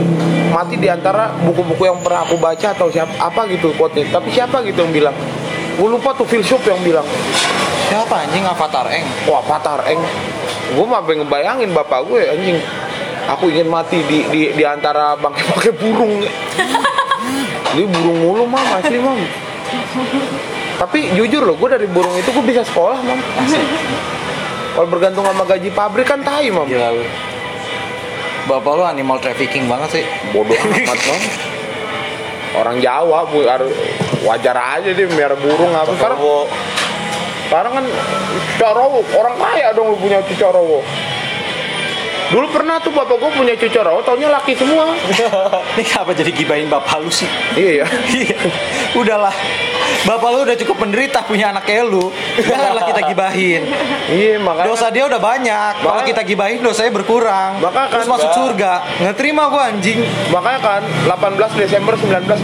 mati 0.52 0.76
di 0.76 0.88
antara 0.88 1.32
buku-buku 1.44 1.88
yang 1.88 1.98
pernah 2.04 2.24
aku 2.24 2.36
baca 2.36 2.76
atau 2.76 2.92
siapa 2.92 3.12
apa 3.16 3.48
gitu 3.48 3.72
quote 3.74 4.04
tapi 4.12 4.28
siapa 4.30 4.60
gitu 4.66 4.84
yang 4.84 4.92
bilang? 4.92 5.16
Gue 5.74 5.88
lupa 5.90 6.14
tuh 6.14 6.26
filsuf 6.28 6.62
yang 6.68 6.78
bilang. 6.86 7.06
Siapa 7.90 8.26
anjing? 8.26 8.46
Avatar 8.46 8.86
Eng? 8.90 9.04
wah 9.28 9.42
patar 9.44 9.84
eng. 9.90 10.00
Gue 10.72 10.86
mah 10.86 11.04
pengen 11.04 11.26
ngebayangin 11.26 11.70
bapak 11.74 12.00
gue 12.08 12.20
anjing. 12.30 12.58
Aku 13.24 13.48
ingin 13.48 13.68
mati 13.68 14.00
di 14.04 14.24
di, 14.28 14.40
di 14.52 14.64
antara 14.64 15.16
bangkai-bangkai 15.16 15.72
burung. 15.80 16.14
Ini 17.74 17.84
burung 17.90 18.18
mulu 18.22 18.44
mam 18.46 18.68
asli 18.78 18.98
mam. 19.02 19.18
Tapi 20.78 21.16
jujur 21.18 21.42
loh 21.42 21.56
gue 21.58 21.68
dari 21.74 21.88
burung 21.90 22.14
itu 22.14 22.30
gue 22.30 22.44
bisa 22.44 22.62
sekolah 22.62 22.98
mam. 23.02 23.20
Kalau 24.74 24.88
bergantung 24.90 25.26
sama 25.26 25.42
gaji 25.46 25.70
pabrik 25.74 26.06
kan 26.06 26.22
tai 26.22 26.50
mam. 26.54 26.66
Gila 26.70 26.88
lu. 26.94 27.04
Bapak 28.44 28.72
lu 28.76 28.84
animal 28.84 29.16
trafficking 29.20 29.64
banget 29.64 30.00
sih. 30.00 30.04
bodoh 30.32 30.56
amat 30.56 30.98
mam 31.08 31.22
orang 32.60 32.76
Jawa 32.78 33.24
wajar 34.24 34.56
aja 34.56 34.90
dia 34.92 35.06
miara 35.10 35.34
burung 35.34 35.72
apa. 35.72 35.90
Sekarang 35.96 36.18
sekarang 37.44 37.72
kan 37.76 37.84
cicarawo 38.56 39.00
orang 39.14 39.36
kaya 39.36 39.68
dong 39.76 39.92
lu 39.92 39.96
punya 40.00 40.18
cicarawo 40.24 40.80
dulu 42.26 42.46
pernah 42.48 42.78
tuh 42.78 42.88
bapak 42.88 43.16
gue 43.16 43.30
punya 43.32 43.54
cicarawo 43.54 44.00
taunya 44.00 44.28
laki 44.28 44.54
semua 44.54 44.92
Ini 45.74 45.82
kenapa 45.82 46.12
jadi 46.12 46.30
gibahin 46.30 46.66
bapak 46.66 46.96
lu 46.98 47.10
sih? 47.10 47.28
iya 47.54 47.82
ya 47.82 47.86
Iya. 48.06 48.36
Udahlah. 48.94 49.34
Bapak 50.04 50.28
lu 50.30 50.38
udah 50.42 50.56
cukup 50.56 50.76
menderita 50.78 51.20
punya 51.22 51.50
anak 51.50 51.64
kayak 51.64 51.84
lu. 51.84 52.08
Janganlah 52.38 52.84
kita 52.84 53.00
gibahin. 53.04 53.62
iya 54.08 54.38
makanya 54.38 54.66
Dosa 54.66 54.86
dia 54.88 55.04
udah 55.04 55.18
banyak. 55.18 55.72
Kalau 55.78 56.02
kita 56.02 56.22
gibahin 56.22 56.60
dosanya 56.60 56.92
berkurang. 56.92 57.58
Maka 57.58 57.88
kan, 57.88 58.00
Terus 58.00 58.08
masuk 58.08 58.30
surga. 58.32 58.72
Nggak 58.98 59.16
terima 59.16 59.42
gua 59.46 59.68
anjing. 59.68 60.00
makanya 60.30 60.60
kan 60.60 60.82
18 61.04 61.58
Desember 61.58 61.94
1995 61.94 62.40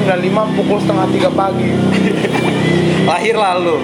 pukul 0.54 0.78
setengah 0.78 1.06
tiga 1.10 1.30
pagi 1.30 1.70
Lahir 3.08 3.34
lalu. 3.34 3.80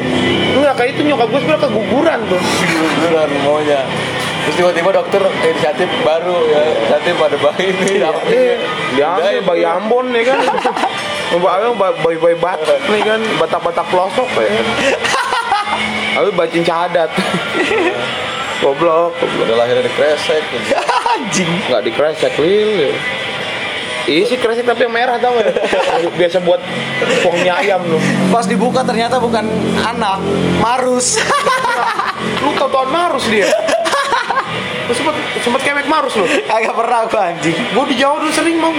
enggak 0.54 0.74
kayak 0.74 0.90
itu 0.92 1.02
nyokap 1.04 1.26
gue 1.26 1.40
sebenarnya 1.42 1.62
keguguran 1.62 2.18
tuh 2.26 2.40
Beneran 2.98 3.30
maunya. 3.42 3.80
Terus 4.46 4.62
tiba-tiba 4.62 4.94
dokter 4.94 5.22
inisiatif 5.42 5.90
baru 6.06 6.38
ya, 6.46 6.62
inisiatif 6.70 7.14
pada 7.18 7.36
bayi 7.42 7.66
ini. 7.66 7.90
Iya, 7.98 8.10
ini? 8.14 8.42
diambil 8.94 9.26
Udah, 9.26 9.42
bayi 9.42 9.62
itu. 9.66 9.74
Ambon 9.74 10.06
nih 10.14 10.22
kan 10.22 10.38
Mbak 11.34 11.92
bayi-bayi 12.06 12.36
batak 12.38 12.80
nih 12.86 13.02
kan 13.02 13.20
Batak-batak 13.42 13.86
pelosok 13.90 14.30
ya 14.38 14.46
Lalu 16.14 16.30
bacin 16.38 16.62
cadat 16.62 17.10
Goblok, 18.62 19.18
goblok 19.18 19.44
Udah 19.50 19.56
lahirnya 19.58 19.82
di 19.82 19.92
kresek. 19.98 20.42
anjing. 21.18 21.50
Nggak 21.66 21.82
dikresek, 21.82 22.32
Lil 22.38 22.70
ya. 22.86 22.90
Iya 24.06 24.22
sih 24.30 24.38
kresek 24.38 24.62
tapi 24.62 24.86
yang 24.86 24.94
merah 24.94 25.18
tau 25.18 25.34
ya 25.42 25.50
Biasa 26.14 26.38
buat 26.46 26.62
mie 27.42 27.50
ayam 27.50 27.82
lu 27.90 27.98
Pas 28.30 28.46
dibuka 28.46 28.86
ternyata 28.86 29.18
bukan 29.18 29.42
anak, 29.82 30.22
marus. 30.62 31.18
Lu 32.40 32.54
tau 32.54 32.70
tahun 32.70 32.88
Marus 32.94 33.26
dia 33.26 33.50
Lu 34.86 34.92
sempet, 34.94 35.14
sempet 35.42 35.60
kemek 35.66 35.86
Marus 35.90 36.14
lu 36.14 36.26
Agak 36.56 36.74
pernah 36.74 37.06
gua 37.10 37.20
anjing. 37.34 37.56
Gue 37.74 37.84
di 37.90 37.96
Jawa 37.98 38.22
dulu 38.22 38.32
sering 38.32 38.56
mau 38.62 38.72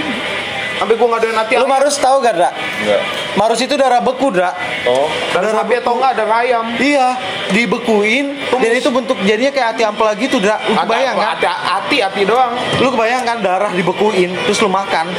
Sampai 0.78 0.94
gue 0.94 1.08
ngadain 1.10 1.34
hati 1.34 1.52
Lu 1.58 1.66
marus 1.66 1.98
tahu 1.98 2.22
gak, 2.22 2.38
Dra? 2.38 2.54
Enggak. 2.54 3.02
Marus 3.34 3.58
itu 3.58 3.74
darah 3.74 3.98
beku, 3.98 4.30
Dra. 4.30 4.54
Oh, 4.86 5.10
Ada 5.34 5.50
sapi 5.50 5.74
atau 5.74 5.98
enggak 5.98 6.14
ada 6.14 6.24
ayam 6.38 6.70
Iya, 6.78 7.18
dibekuin 7.50 8.38
dan 8.58 8.72
itu 8.74 8.86
bentuk 8.94 9.18
jadinya 9.26 9.50
kayak 9.50 9.68
hati 9.74 9.82
ampela 9.82 10.14
gitu, 10.14 10.38
Dra. 10.38 10.62
Lu 10.70 10.78
kebayang 10.78 11.18
kan? 11.18 11.34
Ada 11.34 11.52
hati, 11.82 11.96
hati 11.98 12.22
doang 12.22 12.54
Lu 12.78 12.94
kebayang 12.94 13.26
kan 13.26 13.42
darah 13.42 13.74
dibekuin 13.74 14.38
terus 14.46 14.62
lu 14.62 14.70
makan. 14.70 15.10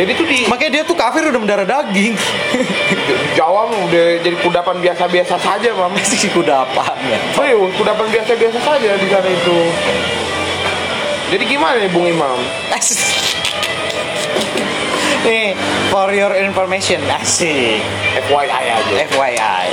Jadi 0.00 0.16
tuh 0.16 0.24
di 0.24 0.48
Makanya 0.48 0.80
dia 0.80 0.84
tuh 0.88 0.96
kafir 0.96 1.28
udah 1.28 1.36
mendarah 1.36 1.68
daging. 1.68 2.16
Jawa 3.36 3.68
mah 3.68 3.84
udah 3.84 4.24
jadi 4.24 4.32
kudapan 4.40 4.80
biasa-biasa 4.80 5.36
saja, 5.36 5.76
Mam. 5.76 5.92
Masih 6.00 6.32
kuda 6.32 6.64
apa 6.64 6.96
ya? 7.04 7.20
Serius, 7.36 7.68
kudapan 7.76 8.08
biasa-biasa 8.08 8.58
saja 8.64 8.96
di 8.96 9.06
sana 9.12 9.28
itu. 9.28 9.56
Jadi 11.36 11.44
gimana 11.44 11.76
nih 11.76 11.92
Bung 11.92 12.08
Imam? 12.08 12.40
Nih, 15.20 15.52
for 15.92 16.08
your 16.16 16.32
information, 16.32 17.04
asik. 17.20 17.84
FYI 18.24 18.48
aja. 18.48 18.94
FYI. 19.04 19.68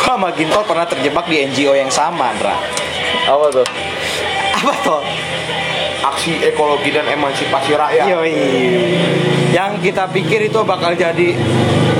Gua 0.00 0.16
sama 0.16 0.32
Gintol 0.32 0.64
pernah 0.64 0.88
terjebak 0.88 1.28
di 1.28 1.44
NGO 1.44 1.76
yang 1.76 1.92
sama, 1.92 2.32
Dra. 2.40 2.56
apa 3.28 3.46
tuh? 3.52 3.66
Apa 4.56 4.72
tuh? 4.80 5.04
Aksi 6.20 6.36
ekologi 6.36 6.92
dan 6.92 7.08
emansipasi 7.08 7.80
rakyat. 7.80 8.12
Yoi. 8.12 8.36
Yang 9.56 9.88
kita 9.88 10.04
pikir 10.12 10.52
itu 10.52 10.60
bakal 10.68 10.92
jadi 10.92 11.32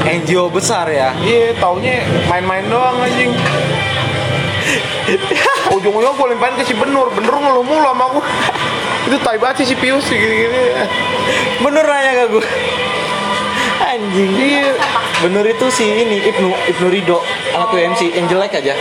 NGO 0.04 0.52
besar 0.52 0.92
ya. 0.92 1.16
Iya, 1.24 1.56
taunya 1.56 2.04
main-main 2.28 2.68
doang 2.68 3.00
anjing. 3.00 3.32
Ujung-ujungnya 5.72 6.20
gue 6.20 6.26
limpahin 6.36 6.54
ke 6.60 6.68
si 6.68 6.76
Benur, 6.76 7.08
Benur 7.16 7.32
ngeluh 7.32 7.64
mulu 7.64 7.80
sama 7.80 8.12
gue. 8.12 8.24
Itu 9.08 9.16
tai 9.24 9.40
banget 9.40 9.64
sih 9.64 9.72
si 9.72 9.76
Pius 9.80 10.04
gini-gini. 10.04 10.68
Bener 11.64 11.88
nanya 11.88 12.12
ke 12.20 12.24
gue. 12.36 12.44
Anjing. 13.88 14.36
Iya. 14.36 14.76
Bener 15.24 15.48
itu 15.48 15.66
si 15.72 15.96
ini 15.96 16.28
Ibnu 16.28 16.76
Ibnu 16.76 16.86
Rido 16.92 17.24
anak 17.56 17.72
UMC 17.72 18.12
yang 18.12 18.28
jelek 18.28 18.52
aja. 18.52 18.76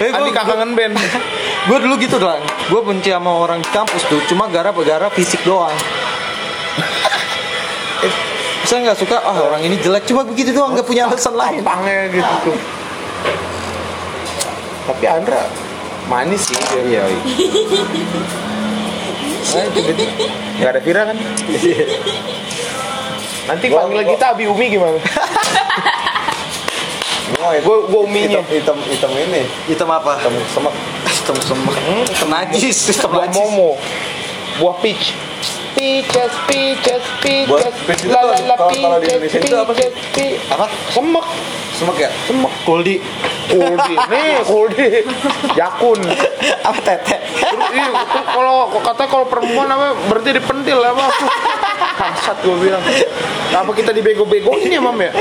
Eh, 0.00 0.16
Adi 0.16 0.32
kangen 0.32 0.72
band. 0.72 0.96
gue 1.64 1.78
dulu 1.78 1.94
gitu 1.96 2.16
doang 2.16 2.40
gue 2.42 2.80
benci 2.82 3.08
sama 3.08 3.30
orang 3.32 3.58
di 3.58 3.70
kampus 3.70 4.04
tuh 4.04 4.20
cuma 4.26 4.46
gara-gara 4.46 5.08
fisik 5.10 5.40
doang 5.42 5.72
Eh, 7.96 8.10
saya 8.64 8.82
nggak 8.82 8.98
suka 8.98 9.16
ah 9.16 9.38
orang 9.40 9.62
ini 9.62 9.78
jelek 9.78 10.04
cuma 10.04 10.22
begitu 10.22 10.52
doang 10.52 10.74
nggak 10.74 10.84
punya 10.84 11.06
alasan 11.06 11.32
lain 11.32 11.60
Tampangnya 11.60 12.10
gitu 12.10 12.32
tuh. 12.44 12.56
Tapi 14.84 15.04
Andra 15.06 15.40
manis 16.04 16.44
sih 16.44 16.56
dia. 16.58 16.82
iya 16.84 17.02
Nah, 19.46 19.62
itu 19.62 19.78
gitu. 19.78 20.02
Gak 20.58 20.68
ada 20.68 20.80
Vira 20.80 21.02
kan? 21.06 21.16
Nanti 23.46 23.64
Gua- 23.66 23.78
panggilan 23.78 24.02
gua- 24.02 24.12
kita 24.12 24.26
Abi 24.34 24.44
Umi 24.44 24.66
gimana? 24.68 24.98
Gua 27.62 27.76
gua 27.84 28.00
uminya. 28.02 28.40
hitam, 28.42 28.76
hitam, 28.76 29.08
hitam 29.08 29.10
ini. 29.14 29.42
hitam 29.66 29.88
apa 29.88 30.16
Hitam 30.18 30.34
semak. 30.50 30.74
Hitam 31.24 31.36
semak 31.40 31.72
hitam 32.04 32.28
najis 32.28 32.76
hitam 32.84 33.10
Buah 33.10 33.24
najis 33.24 33.40
momo. 33.40 33.70
Buah 34.60 34.76
peach. 34.78 35.16
Peaches, 35.74 36.30
peaches, 36.46 37.02
Buah 37.48 37.58
peaches. 37.58 37.74
peach 37.82 38.02
itu 38.04 38.12
La 38.12 38.22
la 38.22 38.36
la 38.36 38.54
kalau- 38.54 38.70
kalau 38.70 38.98
di 39.00 39.08
peaches, 39.08 39.32
Indonesia 39.32 39.38
itu 39.40 39.56
apa 39.56 39.72
sih? 39.74 39.88
peaches, 39.88 40.12
peach. 40.12 40.52
apa 40.52 40.64
Semek. 40.92 41.26
Semak 41.74 41.96
ya? 41.98 42.10
Semek. 42.24 42.52
kuldi 42.62 42.96
Kuldi. 43.50 43.94
Nih, 44.10 44.40
kuldi. 44.46 44.88
Jakun. 45.58 46.00
apa 46.64 46.80
tete 46.80 47.16
iya, 47.74 47.88
kalau 48.32 48.72
katanya 48.80 49.08
kalau 49.10 49.26
perempuan 49.28 49.68
apa 49.68 49.96
berarti 50.08 50.30
dipentil 50.36 50.78
apa? 50.80 51.04
Kansat 51.94 52.36
gue 52.42 52.56
bilang. 52.58 52.82
Apa 53.54 53.70
kita 53.70 53.94
dibego-begoin 53.94 54.66
ya, 54.66 54.80
Mam 54.82 54.98
ya? 54.98 55.12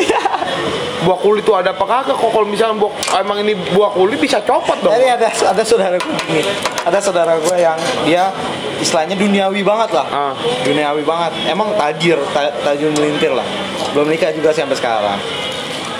Buah 1.04 1.20
kulit 1.20 1.44
itu 1.44 1.52
ada 1.52 1.76
apa 1.76 1.84
kagak? 1.84 2.16
Kok 2.16 2.32
kalau 2.32 2.48
misalnya 2.48 2.80
buah, 2.80 3.20
emang 3.20 3.44
ini 3.44 3.54
buah 3.76 3.92
kulit 3.92 4.18
bisa 4.18 4.40
copot 4.40 4.80
dong. 4.80 4.96
Tadi 4.96 5.06
ada 5.06 5.28
ada 5.30 5.64
saudara 5.68 5.96
gue 6.00 6.16
gini. 6.32 6.42
Ada 6.88 7.00
saudara 7.04 7.34
gue 7.38 7.56
yang 7.60 7.78
dia 8.08 8.32
istilahnya 8.80 9.20
duniawi 9.20 9.62
banget 9.68 10.00
lah. 10.00 10.08
Ah. 10.08 10.34
Duniawi 10.64 11.04
banget. 11.04 11.32
Emang 11.52 11.76
tajir, 11.76 12.18
ta- 12.32 12.56
tajir 12.64 12.90
melintir 12.96 13.36
lah. 13.36 13.46
Belum 13.92 14.08
nikah 14.08 14.32
juga 14.32 14.56
sampai 14.56 14.80
sekarang. 14.80 15.20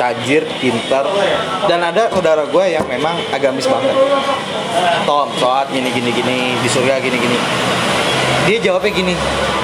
Tajir, 0.04 0.44
pintar, 0.60 1.08
dan 1.64 1.80
ada 1.80 2.12
saudara 2.12 2.44
gue 2.44 2.66
yang 2.68 2.84
memang 2.92 3.16
agamis 3.32 3.64
banget. 3.64 3.96
Tom, 5.08 5.32
soat 5.40 5.72
gini 5.72 5.88
gini 5.96 6.12
gini 6.12 6.60
di 6.60 6.68
surga 6.68 7.00
gini 7.00 7.16
gini. 7.16 7.38
Dia 8.44 8.60
jawabnya 8.60 8.92
gini, 8.92 9.16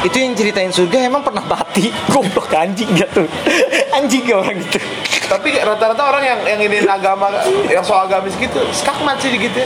itu 0.08 0.16
yang 0.16 0.32
ceritain 0.40 0.72
surga 0.72 1.12
emang 1.12 1.28
pernah 1.28 1.44
mati? 1.44 1.92
Goblok 2.16 2.56
anjing 2.56 2.88
gitu. 2.96 3.28
Anjing 4.00 4.24
gak 4.24 4.40
orang 4.40 4.64
gitu. 4.64 4.80
Tapi 5.28 5.60
rata-rata 5.60 6.04
orang 6.08 6.24
yang 6.24 6.40
yang 6.48 6.60
ini 6.64 6.88
agama 6.88 7.28
yang 7.68 7.84
soal 7.84 8.08
agamis 8.08 8.40
gitu, 8.40 8.64
skakmat 8.72 9.20
sih 9.20 9.36
gitu. 9.36 9.60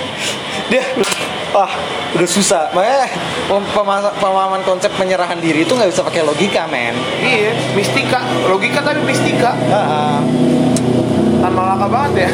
dia 0.73 0.81
wah 1.53 1.69
udah 2.13 2.27
susah 2.27 2.69
makanya 2.71 3.09
pem- 3.43 3.69
pema- 3.71 4.13
pemahaman 4.15 4.61
konsep 4.61 4.93
penyerahan 4.93 5.37
diri 5.37 5.61
itu 5.61 5.71
nggak 5.71 5.89
bisa 5.89 6.01
pakai 6.01 6.21
logika 6.21 6.65
men 6.67 6.93
Iya, 7.19 7.51
mistika, 7.73 8.21
logika 8.45 8.79
tapi 8.79 9.01
mistika. 9.01 9.51
Ah, 9.67 10.21
Tan 11.39 11.51
Malaka 11.51 11.85
banget 11.85 12.23
ya. 12.23 12.29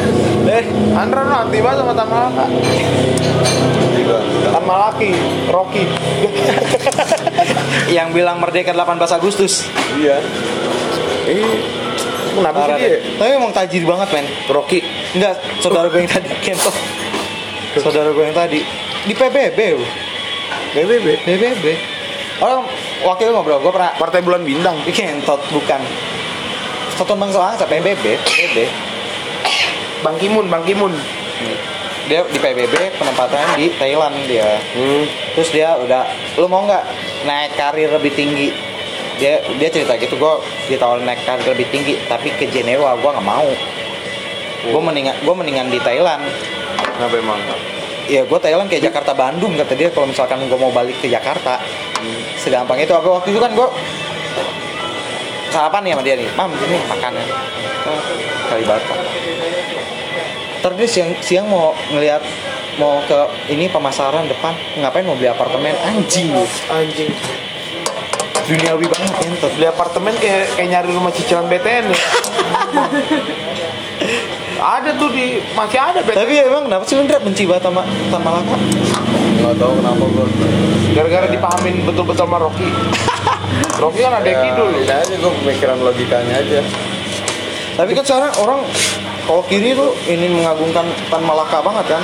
eh 0.52 0.64
Andra 0.92 1.20
lu 1.22 1.34
anti 1.34 1.58
banget 1.58 1.78
sama 1.80 1.92
Tan 1.92 2.08
Malaka. 2.08 2.44
Juga. 3.90 4.18
Tan 4.46 4.64
Malaki, 4.64 5.10
Rocky. 5.48 5.84
yang 7.90 8.12
bilang 8.12 8.38
merdeka 8.38 8.70
18 8.70 8.86
Agustus 9.12 9.66
Iya. 9.92 10.20
Eh, 11.26 11.42
kenapa 12.32 12.58
sih 12.70 12.86
dia? 12.86 12.98
tapi 13.16 13.30
emang 13.32 13.50
tajir 13.50 13.82
banget 13.84 14.08
men 14.12 14.26
Rocky. 14.46 14.80
enggak 15.12 15.34
saudara 15.58 15.88
gue 15.88 15.98
yang 15.98 16.10
tadi 16.10 16.28
Kento 16.38 16.70
saudara 17.82 18.10
gue 18.10 18.24
yang 18.24 18.36
tadi 18.36 18.60
di 19.04 19.12
PBB 19.16 19.58
PBB. 20.76 21.06
PBB 21.24 21.64
orang 22.40 22.64
wakil 23.04 23.32
ngobrol 23.32 23.60
gue 23.60 23.72
pernah 23.72 23.92
Partai 23.96 24.20
Bulan 24.20 24.44
Bintang. 24.44 24.76
Kentot 24.88 25.40
bukan 25.52 25.80
Satu 26.96 27.16
bangsa 27.16 27.40
bangsa 27.40 27.64
PBB 27.64 28.04
PBB 28.20 28.56
Bang 30.00 30.16
Kimun, 30.16 30.48
Bang 30.48 30.64
Kimun. 30.64 30.92
dia 32.08 32.26
di 32.26 32.42
PBB 32.42 32.98
penempatannya 32.98 33.54
di 33.54 33.70
Thailand 33.78 34.12
dia 34.26 34.58
Hmm. 34.74 35.06
terus 35.32 35.54
dia 35.54 35.78
udah 35.78 36.02
lu 36.36 36.50
mau 36.50 36.66
nggak 36.66 36.82
naik 37.22 37.54
karir 37.54 37.86
lebih 37.86 38.10
tinggi 38.18 38.50
dia 39.16 39.38
dia 39.56 39.68
cerita 39.70 39.94
gitu 39.94 40.18
gue 40.18 40.34
ditawarin 40.66 41.06
naik 41.06 41.22
karir 41.22 41.46
lebih 41.54 41.70
tinggi 41.70 42.02
tapi 42.10 42.34
ke 42.34 42.50
Jenewa 42.50 42.98
gue 42.98 43.10
nggak 43.14 43.24
mau 43.24 43.46
gue 44.66 44.80
mendingan 44.82 45.16
gue 45.22 45.34
mendingan 45.38 45.70
di 45.70 45.78
Thailand 45.78 46.24
Kenapa 46.98 47.16
emang? 47.16 47.40
Ya 48.10 48.26
gue 48.26 48.38
Thailand 48.42 48.66
kayak 48.66 48.90
Jakarta 48.90 49.14
Bandung 49.14 49.54
kata 49.54 49.78
dia. 49.78 49.94
Kalau 49.94 50.10
misalkan 50.10 50.42
gue 50.50 50.58
mau 50.58 50.74
balik 50.74 50.98
ke 50.98 51.06
Jakarta 51.06 51.62
segampang 52.42 52.82
itu. 52.82 52.90
Apa 52.90 53.22
waktu 53.22 53.30
itu 53.30 53.38
kan 53.38 53.54
gue 53.54 53.68
sarapan 55.54 55.80
nih 55.86 55.92
sama 55.94 56.02
dia 56.02 56.14
nih? 56.18 56.28
Mam 56.34 56.50
ini 56.50 56.78
makanan 56.90 57.26
Oh, 57.80 57.96
kali 58.52 58.60
bata 58.68 58.92
ntar 60.60 60.76
dia 60.76 60.84
siang 60.84 61.16
siang 61.24 61.48
mau 61.48 61.72
ngelihat 61.88 62.20
mau 62.76 63.00
ke 63.08 63.16
ini 63.48 63.64
pemasaran 63.72 64.28
depan. 64.28 64.52
Ngapain 64.76 65.08
mau 65.08 65.16
beli 65.16 65.32
apartemen? 65.32 65.72
Anjing 65.88 66.28
Anjing. 66.68 67.08
duniawi 68.44 68.84
banget 68.84 69.14
ya. 69.24 69.48
Beli 69.56 69.66
apartemen 69.72 70.12
kayak 70.20 70.52
kayak 70.60 70.68
nyari 70.68 70.92
rumah 70.92 71.08
cicilan 71.16 71.48
BTN 71.48 71.88
ya. 71.88 71.96
ada 74.60 74.90
tuh 75.00 75.08
di 75.10 75.40
masih 75.56 75.80
ada 75.80 76.00
BTN. 76.04 76.16
tapi 76.20 76.34
emang 76.36 76.62
kenapa 76.68 76.84
sih 76.84 76.94
lu 76.94 77.02
Ndra, 77.08 77.18
benci 77.24 77.42
banget 77.48 77.64
sama 77.64 77.82
sama 78.12 78.28
Laka? 78.36 78.56
Nggak 79.40 79.54
tahu 79.56 79.72
kenapa 79.80 80.04
gue 80.04 80.26
Gara-gara 80.90 81.26
dipahamin 81.30 81.86
betul-betul 81.86 82.26
sama 82.26 82.36
Rocky. 82.42 82.66
Rocky 83.82 84.00
kan 84.02 84.12
ada 84.20 84.26
ya, 84.26 84.42
kidul. 84.42 84.68
ini 84.74 84.90
aja 84.90 85.14
gue 85.14 85.32
pemikiran 85.42 85.78
logikanya 85.80 86.34
aja. 86.42 86.60
Tapi 87.78 87.90
kan 87.94 88.04
sekarang 88.04 88.32
orang 88.42 88.60
kalau 89.24 89.42
kiri 89.46 89.72
tuh 89.72 89.94
ini 90.10 90.26
mengagungkan 90.26 90.82
Tan 91.08 91.22
Malaka 91.22 91.62
banget 91.62 91.96
kan? 91.96 92.02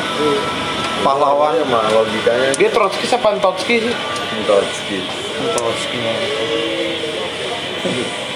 Pahlawan. 1.02 1.58
Ya 1.58 1.66
mah 1.66 1.84
logikanya. 1.90 2.54
Dia 2.54 2.70
Trotsky 2.70 3.04
siapa? 3.10 3.34
Trotsky 3.42 3.90
sih? 3.90 3.94
Trotsky. 4.46 4.98
Trotsky. 5.58 5.98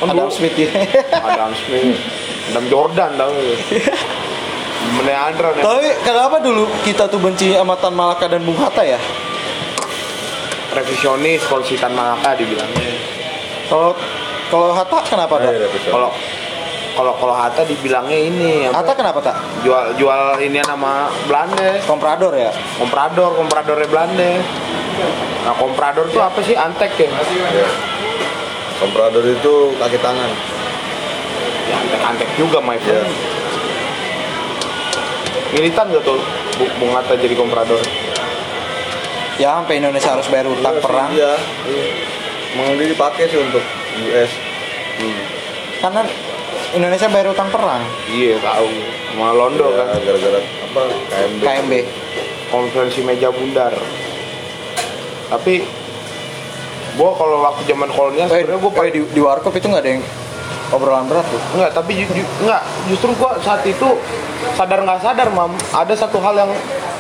Adam 0.03 0.29
Smith 0.29 0.57
ya. 0.59 0.69
Adam 1.15 1.55
Smith. 1.55 1.95
Adam 2.51 2.67
Jordan 2.67 3.11
tau. 3.15 3.31
Meneandra 4.81 5.53
tapi 5.61 5.93
kenapa 6.01 6.41
dulu 6.41 6.65
kita 6.83 7.05
tuh 7.07 7.21
benci 7.21 7.53
sama 7.53 7.77
Tan 7.77 7.93
Malaka 7.93 8.27
dan 8.27 8.41
Bung 8.43 8.57
Hatta 8.57 8.81
ya 8.81 8.97
Revisionis 10.73 11.45
kalau 11.45 11.61
si 11.61 11.77
Tan 11.77 11.93
Malaka 11.93 12.33
dibilangnya. 12.33 12.89
kalau 13.69 13.93
kalau 14.49 14.73
Hatta 14.73 14.99
kenapa 15.05 15.37
tak 15.37 15.53
revisionis. 15.53 15.93
Kalau 15.95 16.11
kalau 16.97 17.13
kalau 17.21 17.35
Hatta 17.37 17.63
dibilangnya 17.69 18.19
ini 18.19 18.67
apa? 18.67 18.83
Hatta 18.83 18.93
kenapa 18.97 19.21
tak 19.21 19.37
jual 19.63 19.95
jual 20.01 20.21
ini 20.43 20.59
nama 20.65 21.13
Belanda 21.29 21.77
komprador 21.85 22.33
ya 22.35 22.51
komprador 22.81 23.37
kompradornya 23.37 23.87
Belanda 23.87 24.31
nah 25.45 25.55
komprador 25.61 26.09
tuh 26.09 26.25
apa 26.25 26.41
sih 26.41 26.57
antek 26.57 26.93
ya 26.99 27.09
ya. 27.09 27.69
komprador 28.81 29.25
itu 29.25 29.77
kaki 29.77 29.99
tangan 30.01 30.60
ya 31.71 31.77
antek 31.77 32.01
antek 32.03 32.29
juga 32.35 32.59
my 32.59 32.75
ya 32.75 32.83
friend 32.83 33.07
militan 35.51 35.87
gak 35.89 36.03
tuh 36.03 36.19
Bu- 36.57 36.75
Bung 36.77 36.93
Hatta 36.93 37.15
jadi 37.15 37.33
komprador? 37.33 37.81
Ya 39.35 39.57
sampai 39.57 39.81
Indonesia 39.81 40.13
harus 40.13 40.29
bayar 40.29 40.47
utang 40.47 40.77
Iya 40.77 40.85
perang. 40.85 41.09
iya. 41.11 41.33
Iya. 41.65 42.77
dia 42.77 42.89
dipakai 42.89 43.25
sih 43.25 43.41
untuk 43.41 43.63
US 44.05 44.31
hmm. 45.01 45.23
karena 45.81 46.03
Indonesia 46.71 47.09
bayar 47.09 47.33
utang 47.33 47.49
perang. 47.49 47.83
Iya 48.07 48.37
tahu. 48.39 48.69
Sama 49.11 49.33
Londo 49.33 49.67
Ya, 49.67 49.81
kan. 49.81 49.99
gara-gara 49.99 50.39
apa? 50.39 50.83
KMB 51.09 51.41
KMB 51.41 51.73
konferensi 52.47 53.01
meja 53.01 53.33
bundar. 53.33 53.73
Tapi 55.27 55.65
gua 56.95 57.11
kalau 57.17 57.41
waktu 57.41 57.63
zaman 57.65 57.89
kolonial 57.89 58.29
eh, 58.29 58.45
sebenarnya 58.45 58.61
gua 58.61 58.85
eh, 58.85 58.93
di, 58.93 59.01
di 59.09 59.21
warkop 59.21 59.51
itu 59.51 59.67
nggak 59.67 59.83
ada 59.83 59.91
yang 59.91 60.05
obrolan 60.71 61.07
berat 61.07 61.27
tuh 61.27 61.41
Enggak, 61.55 61.71
tapi 61.75 61.91
ju- 61.99 62.11
ju- 62.13 62.33
enggak, 62.43 62.63
justru 62.87 63.11
gua 63.19 63.35
saat 63.39 63.63
itu 63.63 63.89
sadar 64.55 64.83
nggak 64.83 65.01
sadar, 65.01 65.29
Mam, 65.31 65.53
ada 65.71 65.95
satu 65.95 66.19
hal 66.19 66.35
yang 66.37 66.51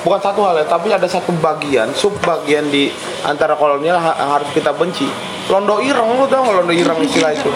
bukan 0.00 0.20
satu 0.20 0.40
hal 0.42 0.58
ya, 0.58 0.66
tapi 0.66 0.90
ada 0.90 1.04
satu 1.04 1.30
bagian, 1.38 1.92
sub 1.92 2.14
bagian 2.20 2.66
di 2.68 2.88
antara 3.22 3.54
kolonial 3.54 3.96
ha- 3.96 4.16
yang 4.16 4.30
harus 4.32 4.48
kita 4.50 4.72
benci. 4.72 5.06
Londo 5.48 5.82
ireng 5.82 6.14
lu 6.14 6.24
tau 6.24 6.46
londo 6.46 6.70
ireng 6.70 7.00
istilah 7.02 7.34
itu? 7.34 7.50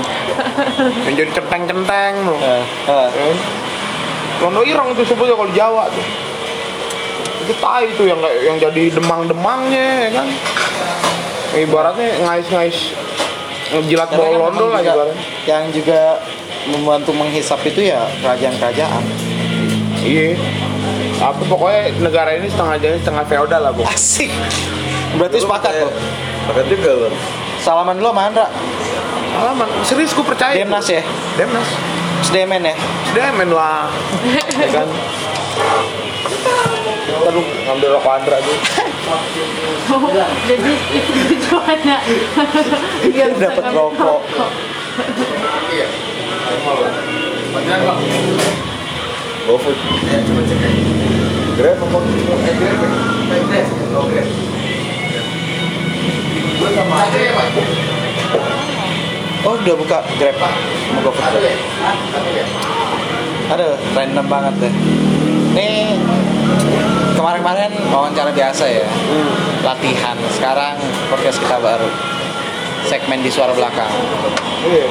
yang 1.06 1.14
jadi 1.14 1.30
centeng-centeng 1.30 2.26
lu. 2.26 2.34
Eh, 2.34 2.62
eh. 2.90 3.08
Eh, 3.10 3.34
Londo 4.42 4.66
ireng 4.66 4.92
itu 4.92 5.06
sebutnya 5.06 5.38
kalau 5.38 5.52
Jawa 5.54 5.84
tuh. 5.88 6.06
Itu 7.44 7.54
tai 7.60 7.86
itu 7.86 8.02
yang 8.04 8.18
yang 8.42 8.56
jadi 8.58 8.92
demang-demangnya 8.92 9.86
ya 10.08 10.10
kan. 10.10 10.26
Ibaratnya 11.54 12.08
ngais-ngais 12.26 12.78
ngejilat 13.70 14.08
Karena 14.08 14.18
bawah 14.18 14.30
kan 14.30 14.40
londo 14.42 14.64
memang 14.66 14.72
lah 14.74 14.82
ibaratnya. 14.84 15.16
yang 15.44 15.64
juga 15.70 16.00
membantu 16.66 17.10
menghisap 17.12 17.60
itu 17.64 17.80
ya 17.86 18.04
kerajaan-kerajaan 18.20 19.04
Iya. 20.04 20.36
Tapi 21.16 21.42
pokoknya 21.46 21.96
negara 21.98 22.36
ini 22.36 22.44
setengah 22.44 22.76
jadi 22.76 22.96
setengah 23.00 23.24
feodal 23.24 23.60
lah, 23.62 23.72
Bu. 23.72 23.80
asik 23.86 24.28
berarti 25.14 25.38
sepakat 25.38 25.72
tuh 25.78 25.92
sepakat 26.44 26.66
juga 26.68 26.90
bang 27.06 27.14
salaman 27.56 27.94
dulu 27.96 28.10
sama 28.10 28.22
Andra 28.26 28.46
Alaman, 29.34 29.66
serius 29.82 30.12
gue 30.12 30.22
percaya. 30.22 30.54
Demnas 30.54 30.86
ya 30.86 31.02
Demnas. 31.34 31.66
Sedemen 32.22 32.62
ya 32.62 32.74
Demen 33.10 33.50
lah. 33.50 33.88
ya 34.62 34.68
kan. 34.70 34.86
Lalu 37.22 37.40
ngambil 37.68 37.88
rokok 37.98 38.12
Andra 38.18 38.36
tuh. 38.42 38.58
jadi 40.50 40.72
itu 40.90 41.12
tujuannya 41.30 41.96
biar 43.12 43.30
bisa 43.30 43.38
dapat 43.38 43.64
ngambil 43.70 43.74
rokok. 43.74 44.20
GoFood 49.44 49.76
Grab 51.54 51.78
apa? 51.84 51.98
Eh, 52.00 52.54
Grab 52.56 52.80
ya? 53.52 53.64
Oh, 53.92 54.08
Grab. 54.08 54.28
oh 59.44 59.54
udah 59.60 59.74
buka 59.76 59.98
Grab. 60.16 60.36
Mau 60.40 61.00
GoFood 61.04 61.28
Grab. 61.28 61.58
aduh 63.44 63.76
random 63.92 64.26
banget 64.26 64.54
deh. 64.56 64.72
Nih 65.52 66.00
kemarin-kemarin 67.24 67.72
wawancara 67.88 68.30
biasa 68.36 68.64
ya. 68.68 68.86
Latihan. 69.64 70.16
Sekarang 70.36 70.76
podcast 71.08 71.40
kita 71.40 71.56
baru. 71.56 71.88
Segmen 72.84 73.24
di 73.24 73.32
suara 73.32 73.56
belakang. 73.56 73.88
Iya. 74.68 74.86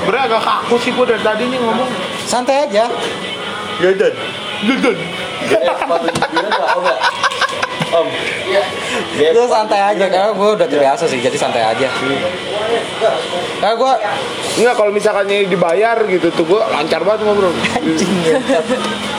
Sebenernya 0.00 0.24
agak 0.32 0.42
kaku 0.42 0.74
sih 0.80 0.90
gue 0.96 1.06
dari 1.06 1.22
tadi 1.22 1.44
nih 1.44 1.60
ngomong. 1.60 1.90
santai 2.24 2.64
aja. 2.64 2.88
Jajan 3.84 4.14
Jajan. 4.64 4.96
Om 7.90 8.06
itu 9.18 9.42
santai 9.50 9.80
aja. 9.92 10.04
Karena 10.08 10.30
gue 10.32 10.48
udah 10.56 10.68
terbiasa 10.68 11.04
sih 11.04 11.20
jadi 11.20 11.36
santai 11.36 11.62
aja. 11.62 11.88
Karena 13.60 13.74
gue 13.76 13.92
Enggak 14.60 14.74
kalau 14.76 14.92
misalkan 14.92 15.24
ini 15.28 15.48
dibayar 15.48 15.96
gitu 16.08 16.32
tuh 16.32 16.44
gue 16.48 16.60
lancar 16.60 17.04
banget 17.04 17.28
ngobrol. 17.28 17.52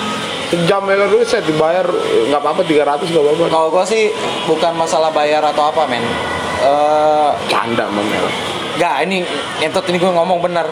Sejam 0.52 0.84
ya 0.84 0.95
dulu 1.08 1.24
saya 1.24 1.43
dibayar 1.47 1.88
nggak 2.28 2.41
apa-apa 2.43 2.62
300 2.68 3.08
nggak 3.08 3.24
apa-apa. 3.24 3.45
kalau 3.47 3.68
gue 3.72 3.84
sih 3.88 4.12
bukan 4.45 4.76
masalah 4.76 5.08
bayar 5.16 5.39
atau 5.47 5.72
apa 5.72 5.88
men 5.88 6.04
Eh, 6.62 7.30
Canda 7.49 7.89
mamel. 7.89 8.26
Gak, 8.78 9.02
ini 9.10 9.26
entot 9.66 9.82
ini 9.89 9.97
gue 9.97 10.14
ngomong 10.14 10.45
bener. 10.45 10.70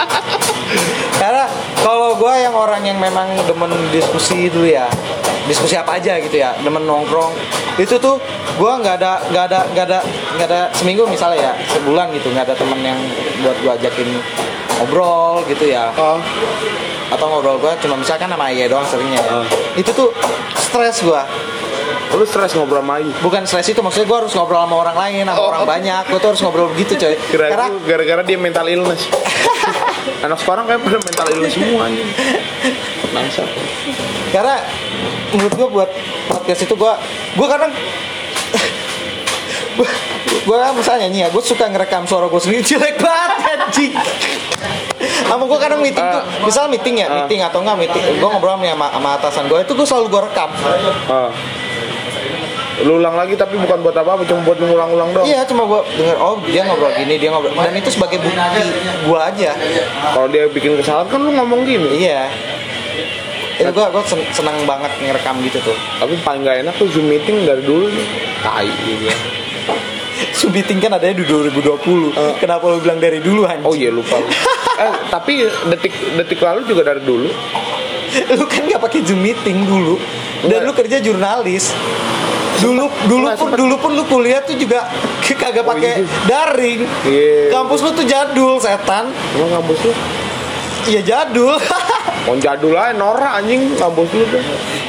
Karena 1.20 1.44
kalau 1.80 2.12
gue 2.20 2.34
yang 2.36 2.52
orang 2.52 2.84
yang 2.84 3.00
memang 3.00 3.26
demen 3.48 3.72
diskusi 3.88 4.52
dulu 4.52 4.68
ya, 4.68 4.84
diskusi 5.48 5.80
apa 5.80 5.96
aja 5.96 6.20
gitu 6.20 6.36
ya, 6.36 6.52
demen 6.60 6.84
nongkrong, 6.84 7.32
itu 7.80 7.96
tuh 7.96 8.20
gue 8.60 8.72
nggak 8.84 9.00
ada 9.00 9.24
nggak 9.32 9.44
ada 9.50 9.60
nggak 9.72 9.86
ada 9.88 9.98
nggak 10.36 10.48
ada 10.52 10.60
seminggu 10.76 11.08
misalnya 11.08 11.50
ya 11.50 11.52
sebulan 11.72 12.12
gitu 12.12 12.28
nggak 12.28 12.52
ada 12.52 12.54
temen 12.54 12.80
yang 12.84 13.00
buat 13.40 13.56
gue 13.64 13.72
ajakin 13.80 14.08
ngobrol 14.78 15.40
gitu 15.48 15.64
ya 15.72 15.88
Oh, 15.96 16.20
atau 17.10 17.26
ngobrol 17.26 17.58
gue 17.58 17.72
cuma 17.80 17.94
misalkan 17.94 18.26
sama 18.26 18.48
Iya 18.48 18.66
doang 18.66 18.86
seringnya 18.86 19.18
ya. 19.18 19.42
itu 19.74 19.90
tuh 19.90 20.14
stres 20.56 21.02
gue 21.02 21.22
lu 22.10 22.26
stres 22.26 22.54
ngobrol 22.54 22.82
sama 22.82 22.98
Ayu? 22.98 23.10
bukan 23.18 23.42
stres 23.44 23.66
itu 23.68 23.78
maksudnya 23.78 24.06
gue 24.06 24.18
harus 24.18 24.32
ngobrol 24.32 24.58
sama 24.60 24.76
orang 24.78 24.96
lain 24.98 25.22
sama 25.26 25.38
Oh. 25.38 25.50
orang 25.50 25.62
banyak 25.64 26.02
gue 26.06 26.18
tuh 26.18 26.28
harus 26.30 26.40
ngobrol 26.40 26.66
begitu 26.70 26.94
coy 26.96 27.14
Kira 27.30 27.46
karena 27.48 27.66
gara-gara 27.82 28.22
dia 28.22 28.34
mental 28.36 28.66
illness. 28.66 29.06
Anak 30.24 30.38
sekarang 30.38 30.64
kayak 30.66 30.80
pada 30.80 30.98
mental 30.98 31.26
illness 31.30 31.52
semua 31.54 31.86
anjing. 31.86 32.08
Bangsa. 33.10 33.42
karena 34.30 34.56
menurut 35.34 35.52
gue 35.52 35.68
buat 35.68 35.90
podcast 36.28 36.60
itu 36.62 36.74
gue 36.74 36.92
gue 37.34 37.46
kadang 37.48 37.72
gue 40.40 40.56
misalnya 40.76 41.06
nyanyi 41.06 41.18
ya 41.20 41.28
gue 41.30 41.42
suka 41.42 41.66
ngerekam 41.66 42.04
suara 42.04 42.26
gue 42.26 42.40
sendiri 42.40 42.62
jelek 42.70 42.96
banget 42.96 43.38
anjing 43.56 43.92
sama 45.22 45.44
gue 45.44 45.58
kadang 45.58 45.80
meeting 45.80 46.00
tuh 46.02 46.22
misal 46.42 46.64
meeting 46.66 46.94
ya 46.96 47.06
meeting 47.14 47.40
atau 47.40 47.60
enggak 47.60 47.76
meeting 47.78 48.02
gue 48.14 48.28
ngobrol 48.28 48.54
sama, 48.54 48.86
sama 48.88 49.08
atasan 49.14 49.44
gue 49.46 49.58
itu 49.58 49.72
gue 49.72 49.86
selalu 49.86 50.06
gue 50.08 50.20
rekam 50.24 50.50
Ah. 51.06 51.30
Lu 52.80 52.96
ulang 52.96 53.12
lagi 53.12 53.36
tapi 53.36 53.60
bukan 53.60 53.84
buat 53.84 53.92
apa-apa, 53.92 54.24
cuma 54.24 54.40
buat 54.40 54.56
mengulang-ulang 54.56 55.12
doang. 55.12 55.28
iya 55.28 55.44
cuma 55.44 55.68
gue 55.68 55.80
denger 55.94 56.16
oh 56.16 56.40
dia 56.42 56.64
ngobrol 56.64 56.88
gini 56.90 57.20
dia 57.20 57.28
ngobrol 57.28 57.52
dan 57.52 57.76
itu 57.76 57.92
sebagai 57.92 58.16
bukti 58.16 58.40
gue 59.04 59.18
aja 59.20 59.52
Kalau 60.10 60.28
dia 60.32 60.48
bikin 60.48 60.80
kesalahan 60.80 61.04
kan 61.06 61.20
lu 61.20 61.28
ngomong 61.30 61.60
gini. 61.62 62.00
iya 62.00 62.24
itu 63.60 63.68
gue 63.68 63.84
gue 63.84 64.02
seneng 64.32 64.64
banget 64.64 64.88
ngerekam 64.96 65.36
gitu 65.44 65.60
tuh 65.60 65.76
Tapi 66.00 66.16
paling 66.24 66.40
gak 66.40 66.64
enak 66.64 66.74
tuh 66.74 66.88
Zoom 66.88 67.04
meeting 67.04 67.44
dari 67.44 67.60
dulu 67.60 67.84
nih. 67.84 68.06
Tai 68.40 68.64
dia. 68.64 69.12
Meeting 70.46 70.80
kan 70.80 70.90
adanya 70.90 71.12
di 71.14 71.24
2020 71.24 72.16
kenapa 72.36 72.64
lu 72.66 72.80
bilang 72.80 72.96
dari 72.96 73.20
dulu 73.20 73.44
anjing 73.44 73.62
Oh 73.62 73.74
iya 73.74 73.90
lupa. 73.90 74.16
eh 74.80 74.94
tapi 75.06 75.44
detik 75.68 75.92
detik 76.16 76.40
lalu 76.40 76.64
juga 76.64 76.82
dari 76.86 77.00
dulu. 77.00 77.28
lu 78.30 78.44
kan 78.44 78.62
nggak 78.64 78.80
pakai 78.80 79.00
zoom 79.02 79.20
meeting 79.20 79.62
dulu 79.62 80.00
dan 80.42 80.56
Enggak. 80.56 80.62
lu 80.64 80.72
kerja 80.74 80.96
jurnalis 80.98 81.70
dulu 82.58 82.88
dulu 83.04 83.22
Enggak, 83.24 83.36
pun 83.36 83.46
sempet. 83.46 83.58
dulu 83.58 83.74
pun 83.76 83.90
lu 83.92 84.02
kuliah 84.04 84.40
tuh 84.40 84.54
juga 84.54 84.88
kagak 85.22 85.62
pakai 85.62 86.00
daring 86.24 86.82
Iya. 87.04 87.52
kampus 87.52 87.78
lu 87.80 87.90
tuh 87.92 88.02
jadul 88.02 88.56
setan 88.56 89.12
Emang 89.32 89.50
kampus 89.54 89.78
lu? 89.80 89.92
iya 90.86 91.00
jadul 91.00 91.54
Oh 92.28 92.36
jadul 92.36 92.74
aja 92.74 92.92
Nora 92.92 93.36
anjing 93.36 93.72
kampus 93.74 94.08
lu 94.10 94.24
tuh. 94.26 94.42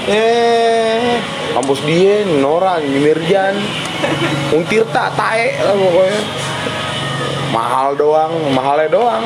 eh 0.08 1.16
Kampus 1.52 1.80
dia 1.84 2.24
Nora 2.40 2.80
anjing 2.80 3.04
Mirjan. 3.04 3.56
Untirta 4.56 5.12
tae 5.14 5.60
lah 5.60 5.76
pokoknya. 5.76 6.22
Mahal 7.52 7.90
doang, 8.00 8.32
mahalnya 8.56 8.88
doang. 8.88 9.24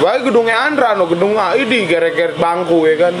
Baik 0.00 0.32
gedungnya 0.32 0.56
Andra 0.56 0.96
no 0.96 1.04
gedung 1.04 1.36
AI 1.36 1.68
di 1.68 1.84
geret-geret 1.84 2.40
bangku 2.40 2.88
ya 2.88 2.96
kan. 2.96 3.14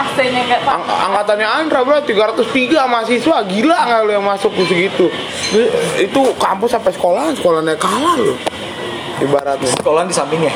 AC-nya 0.00 0.42
Ang- 0.64 0.88
angkatannya 1.12 1.44
Andra 1.44 1.84
bro 1.84 2.00
303 2.00 2.88
mahasiswa 2.88 3.36
gila 3.44 3.78
nggak 3.84 4.00
lu 4.08 4.10
yang 4.16 4.24
masuk 4.24 4.48
tuh 4.56 4.64
segitu 4.64 5.12
itu 6.00 6.20
kampus 6.40 6.72
sampai 6.72 6.92
sekolah 6.96 7.28
sekolahnya 7.36 7.76
kalah 7.76 8.16
lu 8.16 8.32
ibaratnya 9.20 9.68
sekolah 9.76 10.08
di 10.08 10.14
sampingnya 10.16 10.52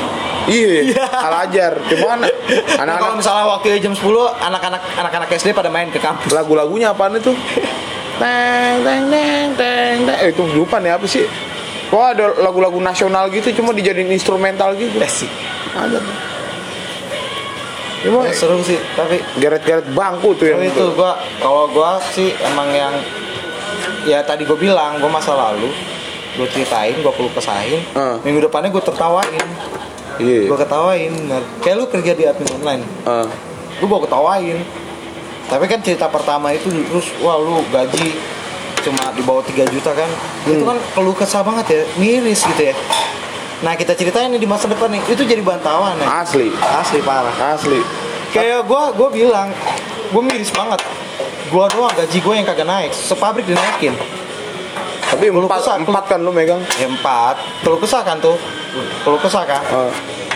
iya. 0.49 0.95
Al 1.09 1.35
ajar 1.49 1.73
cuman 1.89 2.25
Nah, 2.45 2.95
kalau 3.01 3.17
anak-anak 3.17 3.17
misalnya 3.17 3.45
waktu 3.49 3.67
jam 3.81 3.95
10 3.97 4.05
anak-anak 4.37 4.81
anak-anak 5.01 5.29
SD 5.33 5.57
pada 5.57 5.73
main 5.73 5.89
ke 5.89 5.97
kampus. 5.97 6.29
Lagu-lagunya 6.33 6.93
apaan 6.93 7.17
itu? 7.17 7.33
Teng 8.15 8.87
teng 8.87 9.11
teng 9.11 9.49
teng 9.59 9.97
teng. 10.07 10.23
Eh, 10.23 10.31
itu 10.31 10.47
lupa 10.55 10.79
nih 10.79 10.95
apa 10.95 11.03
sih? 11.03 11.27
Wah 11.91 12.15
ada 12.15 12.31
lagu-lagu 12.39 12.79
nasional 12.79 13.27
gitu 13.35 13.51
cuma 13.59 13.75
dijadiin 13.75 14.07
instrumental 14.15 14.71
gitu. 14.79 14.95
Eh 15.03 15.11
sih. 15.11 15.27
Ada. 15.75 15.99
Cuma 18.07 18.29
seru 18.31 18.61
sih 18.63 18.79
tapi 18.95 19.19
geret-geret 19.41 19.89
bangku 19.97 20.37
tuh 20.37 20.47
yang 20.53 20.61
Tapi 20.63 20.71
itu 20.71 20.85
gua 20.95 21.19
kalau 21.41 21.67
gua 21.73 21.99
sih 22.13 22.31
emang 22.47 22.71
yang 22.71 22.95
ya 24.05 24.21
tadi 24.21 24.45
gue 24.45 24.59
bilang 24.61 25.01
gue 25.01 25.09
masa 25.09 25.33
lalu 25.33 25.73
gue 26.37 26.47
ceritain 26.53 26.93
gue 26.93 27.13
perlu 27.15 27.33
kesahin. 27.33 27.81
Ah. 27.97 28.21
minggu 28.21 28.45
depannya 28.45 28.69
gue 28.69 28.85
tertawain 28.85 29.49
iya 30.23 30.47
gue 30.47 30.59
ketawain 30.59 31.11
bener. 31.11 31.43
kayak 31.63 31.77
lu 31.79 31.85
kerja 31.91 32.13
di 32.15 32.25
admin 32.27 32.51
online. 32.61 32.83
Ah. 33.07 33.27
gue 33.79 33.89
bawa 33.89 34.03
ketawain. 34.07 34.59
Tapi 35.45 35.65
kan 35.69 35.79
cerita 35.85 36.09
pertama 36.09 36.57
itu 36.57 36.73
terus 36.89 37.13
wah 37.21 37.37
lu 37.37 37.61
gaji 37.69 38.17
cuma 38.85 39.13
di 39.17 39.23
bawah 39.25 39.45
3 39.45 39.65
juta 39.73 39.93
kan? 39.93 40.11
Itu 40.45 40.65
kan 40.65 40.77
keluh 40.97 41.17
kesah 41.17 41.45
banget 41.45 41.67
ya 41.69 41.83
miris 42.01 42.45
gitu 42.45 42.73
ya. 42.73 42.75
Nah 43.65 43.77
kita 43.77 43.97
ceritain 43.97 44.29
nih 44.33 44.41
di 44.41 44.49
masa 44.49 44.69
depan 44.69 44.93
nih 44.93 45.03
itu 45.09 45.23
jadi 45.25 45.41
bantawan 45.41 45.97
ya 46.01 46.09
asli. 46.25 46.49
Asli 46.53 47.01
parah. 47.05 47.35
Asli. 47.57 47.81
Kayak 48.33 48.67
gue 48.67 48.83
gue 48.97 49.09
bilang 49.25 49.53
gue 50.11 50.23
miris 50.23 50.53
banget. 50.53 50.81
Gue 51.53 51.65
doang 51.71 51.93
gaji 51.93 52.19
gue 52.19 52.35
yang 52.35 52.47
kagak 52.49 52.67
naik 52.67 52.91
sepabrik 52.93 53.45
dinaikin. 53.45 53.95
Tapi 55.05 55.31
empat, 55.31 55.87
empat 55.87 56.05
kan 56.11 56.19
lu 56.27 56.35
megang? 56.35 56.59
Ya, 56.81 56.91
empat. 56.91 57.39
Keluh 57.63 57.79
kesah 57.79 58.03
kan 58.03 58.19
tuh 58.19 58.35
keluh 59.03 59.21
kesah 59.21 59.45
kan 59.45 59.63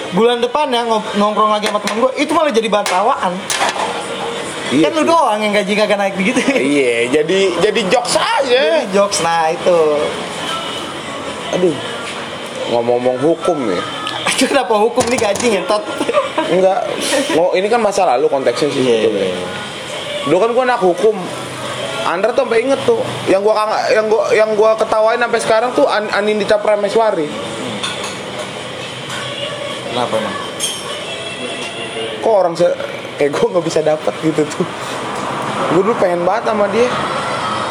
bulan 0.08 0.40
depan 0.40 0.66
ya 0.68 0.82
nongkrong 1.14 1.50
lagi 1.50 1.68
sama 1.68 1.78
temen 1.80 2.00
gue 2.00 2.12
itu 2.16 2.32
malah 2.32 2.52
jadi 2.52 2.68
bantawaan 2.68 3.32
Iya 4.68 4.92
kan 4.92 5.00
lu 5.00 5.02
sih. 5.02 5.08
doang 5.08 5.40
yang 5.40 5.52
gaji 5.56 5.72
kagak 5.72 5.96
naik 5.96 6.12
begitu 6.12 6.44
Iya, 6.52 7.08
jadi 7.08 7.40
jadi 7.56 7.80
jokes 7.88 8.20
aja. 8.20 8.60
jadi 8.76 8.92
jokes 8.92 9.24
nah 9.24 9.48
itu 9.48 9.80
Aduh. 11.56 11.72
Ngomong-ngomong 12.68 13.16
hukum 13.16 13.56
ya. 13.64 13.80
kenapa 14.36 14.76
hukum 14.76 15.00
nih 15.08 15.16
gaji 15.18 15.56
ngentot 15.56 15.80
Enggak. 16.52 16.84
Mau 17.32 17.56
ini 17.56 17.64
kan 17.66 17.80
masa 17.80 18.04
lalu 18.06 18.28
konteksnya 18.28 18.68
sih 18.68 18.84
Iya, 18.84 19.08
sebetulnya. 19.08 19.36
Dulu 20.28 20.36
kan 20.36 20.50
gua 20.52 20.64
anak 20.68 20.80
hukum. 20.84 21.16
Andra 22.04 22.32
tuh 22.32 22.44
sampai 22.44 22.60
inget 22.64 22.80
tuh. 22.84 23.00
Yang 23.24 23.40
gua 23.44 23.52
yang 23.88 24.06
gua 24.06 24.22
yang 24.32 24.50
gua 24.52 24.76
ketawain 24.76 25.16
sampai 25.16 25.40
sekarang 25.40 25.70
tuh 25.72 25.84
An 25.84 26.12
Anindita 26.12 26.60
Prameswari. 26.60 27.28
Kenapa 29.98 30.14
emang 30.14 30.36
Kok 32.18 32.34
orang 32.34 32.54
se 32.54 32.66
kayak 33.18 33.34
gua 33.34 33.46
nggak 33.50 33.66
bisa 33.66 33.80
dapat 33.82 34.14
gitu 34.22 34.42
tuh. 34.46 34.66
Gue 35.68 35.82
dulu 35.82 35.94
pengen 35.98 36.22
banget 36.22 36.46
sama 36.46 36.70
dia. 36.70 36.86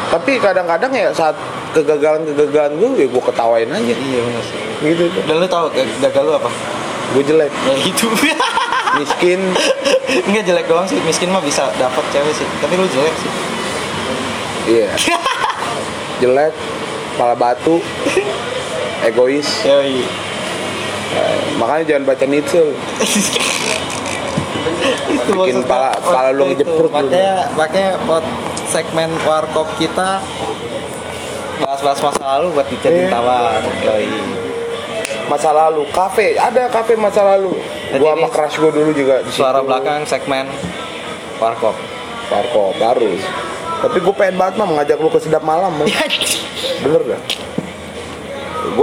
Tapi 0.08 0.36
kadang-kadang 0.36 0.92
ya 0.92 1.08
saat 1.10 1.36
kegagalan-kegagalan 1.68 2.76
gue 2.76 2.90
ya 2.96 3.06
gue 3.06 3.22
ketawain 3.22 3.68
aja 3.68 3.92
iya 3.92 4.20
benar 4.24 4.40
sih 4.40 4.56
gitu 4.88 5.04
tuh. 5.12 5.20
dan 5.28 5.36
lu 5.36 5.44
tau 5.44 5.68
gag- 5.68 6.00
gagal 6.00 6.22
lu 6.22 6.32
apa 6.32 6.48
Gue 7.08 7.24
jelek, 7.24 7.48
ya 7.64 7.74
itu 7.78 8.04
miskin, 8.98 9.40
Enggak 10.28 10.44
jelek 10.44 10.64
doang 10.64 10.84
sih, 10.84 11.00
miskin 11.04 11.28
mah 11.28 11.40
bisa 11.40 11.68
dapat 11.76 12.04
cewek 12.08 12.36
sih. 12.36 12.44
Tapi 12.60 12.76
lu 12.76 12.84
jelek 12.84 13.16
sih. 13.16 13.32
Iya. 14.68 14.88
Jelek, 16.20 16.52
kepala 17.14 17.32
batu, 17.32 17.80
egois. 19.08 19.48
Yoi. 19.64 20.04
Makanya 21.56 21.84
jangan 21.86 22.04
baca 22.06 22.24
Nietzsche. 22.24 22.62
itu 25.08 25.32
Bikin 25.34 25.64
pala- 25.64 25.98
pala 25.98 26.30
lu 26.30 26.44
ngejeprut. 26.46 26.90
Makanya 26.90 27.50
makanya 27.54 27.90
buat 28.04 28.24
segmen 28.66 29.10
warkop 29.22 29.66
kita 29.76 30.20
bahas-bahas 31.58 31.98
masa 32.00 32.22
lalu 32.36 32.46
buat 32.54 32.66
dijadiin 32.68 33.06
Iya. 33.06 33.10
tawar. 33.10 33.60
Yoi. 33.84 34.06
Masa 35.28 35.50
lalu, 35.52 35.84
kafe, 35.90 36.40
ada 36.40 36.68
kafe 36.68 36.96
masa 36.96 37.20
lalu. 37.26 37.52
Jadi 37.90 38.00
Gua 38.00 38.16
sama 38.16 38.28
crush 38.28 38.56
gua 38.56 38.70
dulu 38.72 38.90
juga 38.92 39.20
di 39.20 39.28
Suara 39.28 39.60
situ. 39.60 39.68
belakang 39.68 40.00
segmen 40.04 40.46
warkop. 41.36 41.76
Parko, 42.28 42.76
baru. 42.76 43.12
Tapi 43.78 43.98
gue 43.98 44.12
pengen 44.12 44.36
banget 44.36 44.54
mah 44.56 44.68
mengajak 44.68 44.98
lu 44.98 45.08
ke 45.08 45.16
sedap 45.16 45.40
malam, 45.40 45.72
bener 46.82 47.00
gak? 47.06 47.22